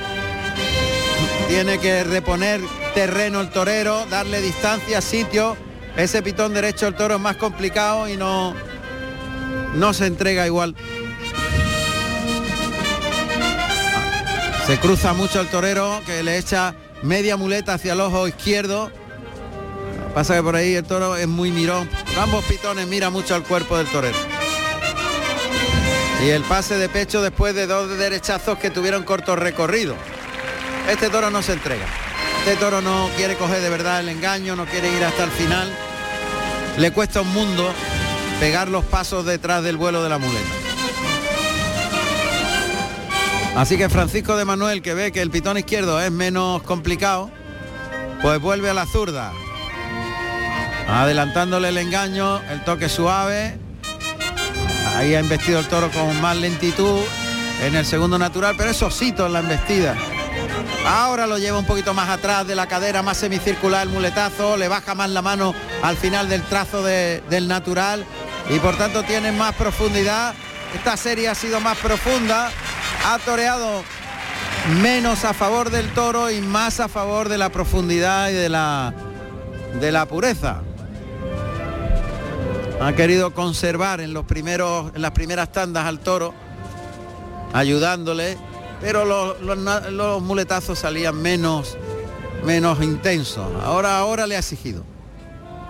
Tiene 1.49 1.79
que 1.79 2.05
reponer 2.05 2.61
terreno 2.95 3.41
el 3.41 3.51
torero, 3.51 4.07
darle 4.07 4.41
distancia, 4.41 5.01
sitio. 5.01 5.57
Ese 5.97 6.23
pitón 6.23 6.55
derecho 6.55 6.87
el 6.87 6.95
toro 6.95 7.17
es 7.17 7.21
más 7.21 7.37
complicado 7.37 8.09
y 8.09 8.17
no, 8.17 8.55
no 9.75 9.93
se 9.95 10.07
entrega 10.07 10.47
igual. 10.47 10.75
Se 14.67 14.79
cruza 14.79 15.13
mucho 15.13 15.41
el 15.41 15.49
torero 15.49 16.01
que 16.07 16.23
le 16.23 16.39
echa 16.39 16.75
media 17.03 17.37
muleta 17.37 17.75
hacia 17.75 17.95
el 17.95 18.01
ojo 18.01 18.29
izquierdo. 18.29 18.91
Pasa 20.15 20.37
que 20.37 20.43
por 20.43 20.57
ahí 20.57 20.75
el 20.75 20.85
toro 20.85 21.17
es 21.17 21.27
muy 21.27 21.51
mirón. 21.51 21.89
Ambos 22.19 22.45
pitones 22.45 22.87
mira 22.87 23.11
mucho 23.11 23.35
al 23.35 23.43
cuerpo 23.43 23.77
del 23.77 23.87
torero. 23.89 24.19
Y 26.25 26.29
el 26.31 26.43
pase 26.43 26.77
de 26.77 26.89
pecho 26.89 27.21
después 27.23 27.55
de 27.55 27.67
dos 27.67 27.99
derechazos 27.99 28.59
que 28.59 28.71
tuvieron 28.71 29.03
corto 29.03 29.35
recorrido. 29.35 29.97
Este 30.89 31.09
toro 31.11 31.31
no 31.31 31.43
se 31.43 31.55
entrega. 31.55 31.87
Este 32.45 32.57
toro 32.57 32.81
no 32.81 33.09
quiere 33.17 33.37
coger 33.37 33.61
de 33.61 33.71
verdad 33.71 34.01
el 34.01 34.09
engaño, 34.09 34.55
no 34.55 34.67
quiere 34.67 34.93
ir 34.97 35.05
hasta 35.05 35.25
el 35.25 35.31
final. 35.31 35.69
Le 36.79 36.91
cuesta 36.93 37.21
un 37.21 37.33
mundo 37.33 37.73
pegar 38.41 38.69
los 38.69 38.85
pasos 38.85 39.25
detrás 39.25 39.63
del 39.63 39.77
vuelo 39.77 40.03
de 40.03 40.09
la 40.09 40.19
muleta. 40.19 40.51
Así 43.57 43.77
que 43.77 43.89
Francisco 43.89 44.37
de 44.37 44.45
Manuel, 44.45 44.81
que 44.81 44.95
ve 44.95 45.13
que 45.13 45.21
el 45.21 45.31
pitón 45.31 45.59
izquierdo 45.59 46.01
es 46.01 46.11
menos 46.11 46.63
complicado, 46.63 47.31
pues 48.23 48.41
vuelve 48.41 48.71
a 48.71 48.75
la 48.75 48.87
zurda. 48.87 49.33
Adelantándole 50.89 51.69
el 51.69 51.79
engaño, 51.79 52.41
el 52.51 52.65
toque 52.65 52.89
suave. 52.89 53.59
Ahí 54.97 55.15
ha 55.15 55.21
investido 55.21 55.61
el 55.61 55.69
toro 55.69 55.91
con 55.91 56.21
más 56.21 56.37
lentitud 56.37 57.01
en 57.63 57.75
el 57.75 57.85
segundo 57.85 58.19
natural, 58.19 58.55
pero 58.57 58.71
es 58.71 58.83
osito 58.83 59.27
en 59.27 59.35
la 59.35 59.41
embestida. 59.41 59.97
Ahora 60.87 61.27
lo 61.27 61.39
lleva 61.39 61.59
un 61.59 61.65
poquito 61.65 61.95
más 61.95 62.09
atrás 62.09 62.47
de 62.47 62.55
la 62.55 62.67
cadera, 62.67 63.03
más 63.03 63.19
semicircular 63.19 63.87
el 63.87 63.93
muletazo, 63.93 64.57
le 64.57 64.69
baja 64.69 64.95
más 64.95 65.11
la 65.11 65.23
mano 65.23 65.55
al 65.83 65.97
final 65.97 66.29
del 66.29 66.43
trazo 66.43 66.83
del 66.83 67.49
natural 67.49 68.05
y 68.51 68.59
por 68.59 68.77
tanto 68.77 69.03
tiene 69.03 69.33
más 69.33 69.55
profundidad. 69.55 70.35
Esta 70.75 70.97
serie 70.97 71.29
ha 71.29 71.35
sido 71.35 71.61
más 71.61 71.79
profunda, 71.79 72.51
ha 73.07 73.19
toreado 73.19 73.85
menos 74.81 75.25
a 75.25 75.35
favor 75.35 75.71
del 75.71 75.93
toro 75.93 76.31
y 76.31 76.41
más 76.41 76.81
a 76.81 76.89
favor 76.89 77.29
de 77.29 77.39
la 77.39 77.51
profundidad 77.51 78.31
y 78.31 78.35
de 78.35 78.49
la, 78.49 78.93
de 79.81 79.93
la 79.93 80.07
pureza. 80.07 80.63
Ha 82.81 82.93
querido 82.95 83.33
conservar 83.33 84.01
en, 84.01 84.13
los 84.13 84.25
primeros, 84.25 84.93
en 84.95 85.03
las 85.03 85.13
primeras 85.13 85.53
tandas 85.53 85.87
al 85.87 86.01
toro, 86.01 86.35
ayudándole, 87.53 88.37
pero 88.83 89.05
los, 89.05 90.23
muletazos 90.23 90.81
salían 90.81 91.23
menos, 91.23 91.79
menos 92.45 92.83
intensos. 92.83 93.47
Ahora, 93.63 93.99
ahora 93.99 94.27
le 94.27 94.35
ha 94.35 94.41
exigido. 94.41 94.85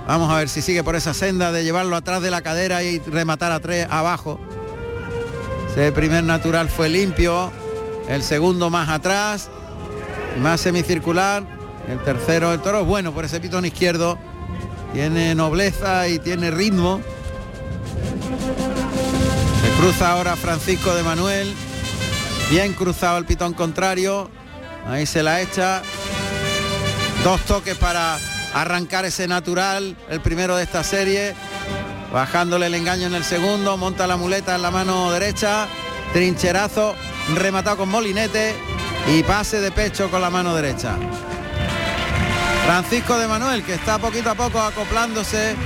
Vamos 0.08 0.32
a 0.32 0.38
ver 0.38 0.48
si 0.48 0.62
sigue 0.62 0.82
por 0.82 0.96
esa 0.96 1.14
senda 1.14 1.52
de 1.52 1.62
llevarlo 1.62 1.94
atrás 1.94 2.22
de 2.22 2.30
la 2.30 2.40
cadera 2.40 2.82
y 2.82 2.98
rematar 3.00 3.52
a 3.52 3.60
tres 3.60 3.86
abajo. 3.88 4.40
Ese 5.70 5.92
primer 5.92 6.24
natural 6.24 6.70
fue 6.70 6.88
limpio, 6.88 7.52
el 8.08 8.22
segundo 8.22 8.70
más 8.70 8.88
atrás, 8.88 9.50
más 10.40 10.62
semicircular, 10.62 11.44
el 11.88 11.98
tercero, 12.00 12.52
el 12.52 12.60
toro 12.60 12.84
bueno 12.84 13.12
por 13.12 13.26
ese 13.26 13.40
pitón 13.40 13.66
izquierdo, 13.66 14.18
tiene 14.94 15.34
nobleza 15.34 16.08
y 16.08 16.18
tiene 16.18 16.50
ritmo. 16.50 17.00
Se 19.62 19.80
cruza 19.80 20.12
ahora 20.12 20.34
Francisco 20.36 20.94
de 20.94 21.02
Manuel, 21.02 21.54
bien 22.52 22.74
cruzado 22.74 23.16
el 23.16 23.24
pitón 23.24 23.54
contrario, 23.54 24.28
ahí 24.86 25.06
se 25.06 25.22
la 25.22 25.40
echa, 25.40 25.80
dos 27.24 27.40
toques 27.46 27.74
para 27.76 28.18
arrancar 28.52 29.06
ese 29.06 29.26
natural, 29.26 29.96
el 30.10 30.20
primero 30.20 30.54
de 30.58 30.64
esta 30.64 30.84
serie, 30.84 31.34
bajándole 32.12 32.66
el 32.66 32.74
engaño 32.74 33.06
en 33.06 33.14
el 33.14 33.24
segundo, 33.24 33.78
monta 33.78 34.06
la 34.06 34.18
muleta 34.18 34.54
en 34.54 34.60
la 34.60 34.70
mano 34.70 35.10
derecha, 35.10 35.66
trincherazo, 36.12 36.94
rematado 37.36 37.78
con 37.78 37.88
molinete. 37.88 38.54
Y 39.08 39.22
pase 39.24 39.60
de 39.60 39.72
pecho 39.72 40.10
con 40.10 40.20
la 40.20 40.30
mano 40.30 40.54
derecha. 40.54 40.96
Francisco 42.66 43.18
de 43.18 43.26
Manuel, 43.26 43.64
que 43.64 43.74
está 43.74 43.98
poquito 43.98 44.30
a 44.30 44.36
poco 44.36 44.60
acoplándose 44.60 45.56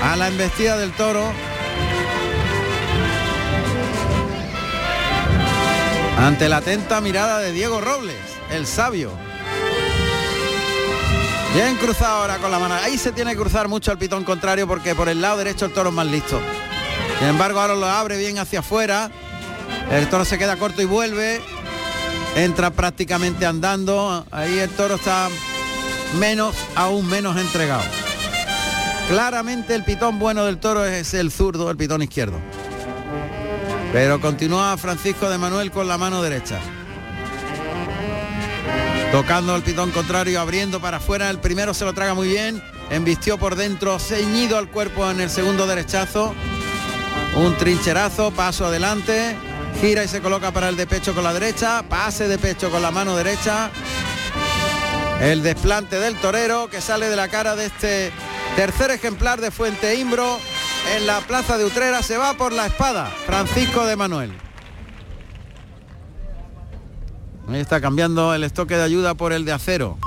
a 0.00 0.14
la 0.14 0.28
embestida 0.28 0.76
del 0.76 0.92
toro. 0.92 1.32
Ante 6.18 6.48
la 6.48 6.58
atenta 6.58 7.00
mirada 7.00 7.38
de 7.40 7.52
Diego 7.52 7.80
Robles, 7.80 8.16
el 8.50 8.66
sabio. 8.66 9.10
Bien 11.54 11.76
cruzado 11.76 12.22
ahora 12.22 12.38
con 12.38 12.50
la 12.50 12.58
mano. 12.58 12.74
Ahí 12.74 12.98
se 12.98 13.12
tiene 13.12 13.32
que 13.32 13.36
cruzar 13.36 13.68
mucho 13.68 13.92
el 13.92 13.98
pitón 13.98 14.24
contrario 14.24 14.66
porque 14.66 14.94
por 14.94 15.08
el 15.08 15.20
lado 15.20 15.38
derecho 15.38 15.66
el 15.66 15.72
toro 15.72 15.90
es 15.90 15.94
más 15.94 16.06
listo. 16.06 16.40
Sin 17.18 17.28
embargo, 17.28 17.60
ahora 17.60 17.74
lo 17.74 17.86
abre 17.86 18.16
bien 18.16 18.38
hacia 18.38 18.60
afuera. 18.60 19.10
El 19.90 20.08
toro 20.08 20.24
se 20.24 20.38
queda 20.38 20.56
corto 20.56 20.82
y 20.82 20.84
vuelve. 20.84 21.40
Entra 22.36 22.70
prácticamente 22.70 23.44
andando. 23.44 24.26
Ahí 24.30 24.58
el 24.58 24.70
toro 24.70 24.94
está 24.94 25.28
menos, 26.18 26.56
aún 26.74 27.06
menos 27.08 27.36
entregado. 27.36 27.84
Claramente 29.08 29.74
el 29.74 29.84
pitón 29.84 30.18
bueno 30.18 30.44
del 30.44 30.58
toro 30.58 30.84
es 30.84 31.12
el 31.14 31.30
zurdo, 31.30 31.70
el 31.70 31.76
pitón 31.76 32.02
izquierdo. 32.02 32.40
Pero 33.94 34.20
continúa 34.20 34.76
Francisco 34.76 35.30
de 35.30 35.38
Manuel 35.38 35.70
con 35.70 35.86
la 35.86 35.96
mano 35.96 36.20
derecha. 36.20 36.58
Tocando 39.12 39.54
el 39.54 39.62
pitón 39.62 39.92
contrario, 39.92 40.40
abriendo 40.40 40.80
para 40.80 40.96
afuera. 40.96 41.30
El 41.30 41.38
primero 41.38 41.72
se 41.74 41.84
lo 41.84 41.92
traga 41.92 42.12
muy 42.12 42.26
bien. 42.26 42.60
Embistió 42.90 43.38
por 43.38 43.54
dentro, 43.54 44.00
ceñido 44.00 44.58
al 44.58 44.68
cuerpo 44.68 45.08
en 45.08 45.20
el 45.20 45.30
segundo 45.30 45.68
derechazo. 45.68 46.34
Un 47.36 47.56
trincherazo, 47.56 48.32
paso 48.32 48.66
adelante. 48.66 49.36
Gira 49.80 50.02
y 50.02 50.08
se 50.08 50.20
coloca 50.20 50.50
para 50.50 50.70
el 50.70 50.76
de 50.76 50.88
pecho 50.88 51.14
con 51.14 51.22
la 51.22 51.32
derecha. 51.32 51.84
Pase 51.88 52.26
de 52.26 52.36
pecho 52.36 52.72
con 52.72 52.82
la 52.82 52.90
mano 52.90 53.14
derecha. 53.14 53.70
El 55.20 55.44
desplante 55.44 56.00
del 56.00 56.16
torero 56.16 56.68
que 56.68 56.80
sale 56.80 57.08
de 57.08 57.14
la 57.14 57.28
cara 57.28 57.54
de 57.54 57.66
este 57.66 58.10
tercer 58.56 58.90
ejemplar 58.90 59.40
de 59.40 59.52
Fuente 59.52 59.94
Imbro 59.94 60.40
en 60.92 61.06
la 61.06 61.20
plaza 61.20 61.56
de 61.58 61.64
Utrera, 61.64 62.02
se 62.02 62.16
va 62.16 62.34
por 62.34 62.52
la 62.52 62.66
espada, 62.66 63.06
Francisco 63.26 63.84
de 63.86 63.96
Manuel. 63.96 64.32
Ahí 67.48 67.60
está 67.60 67.80
cambiando 67.80 68.34
el 68.34 68.44
estoque 68.44 68.76
de 68.76 68.82
ayuda 68.82 69.14
por 69.14 69.32
el 69.32 69.44
de 69.44 69.52
acero. 69.52 69.98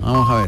Vamos 0.00 0.30
a 0.30 0.34
ver. 0.36 0.44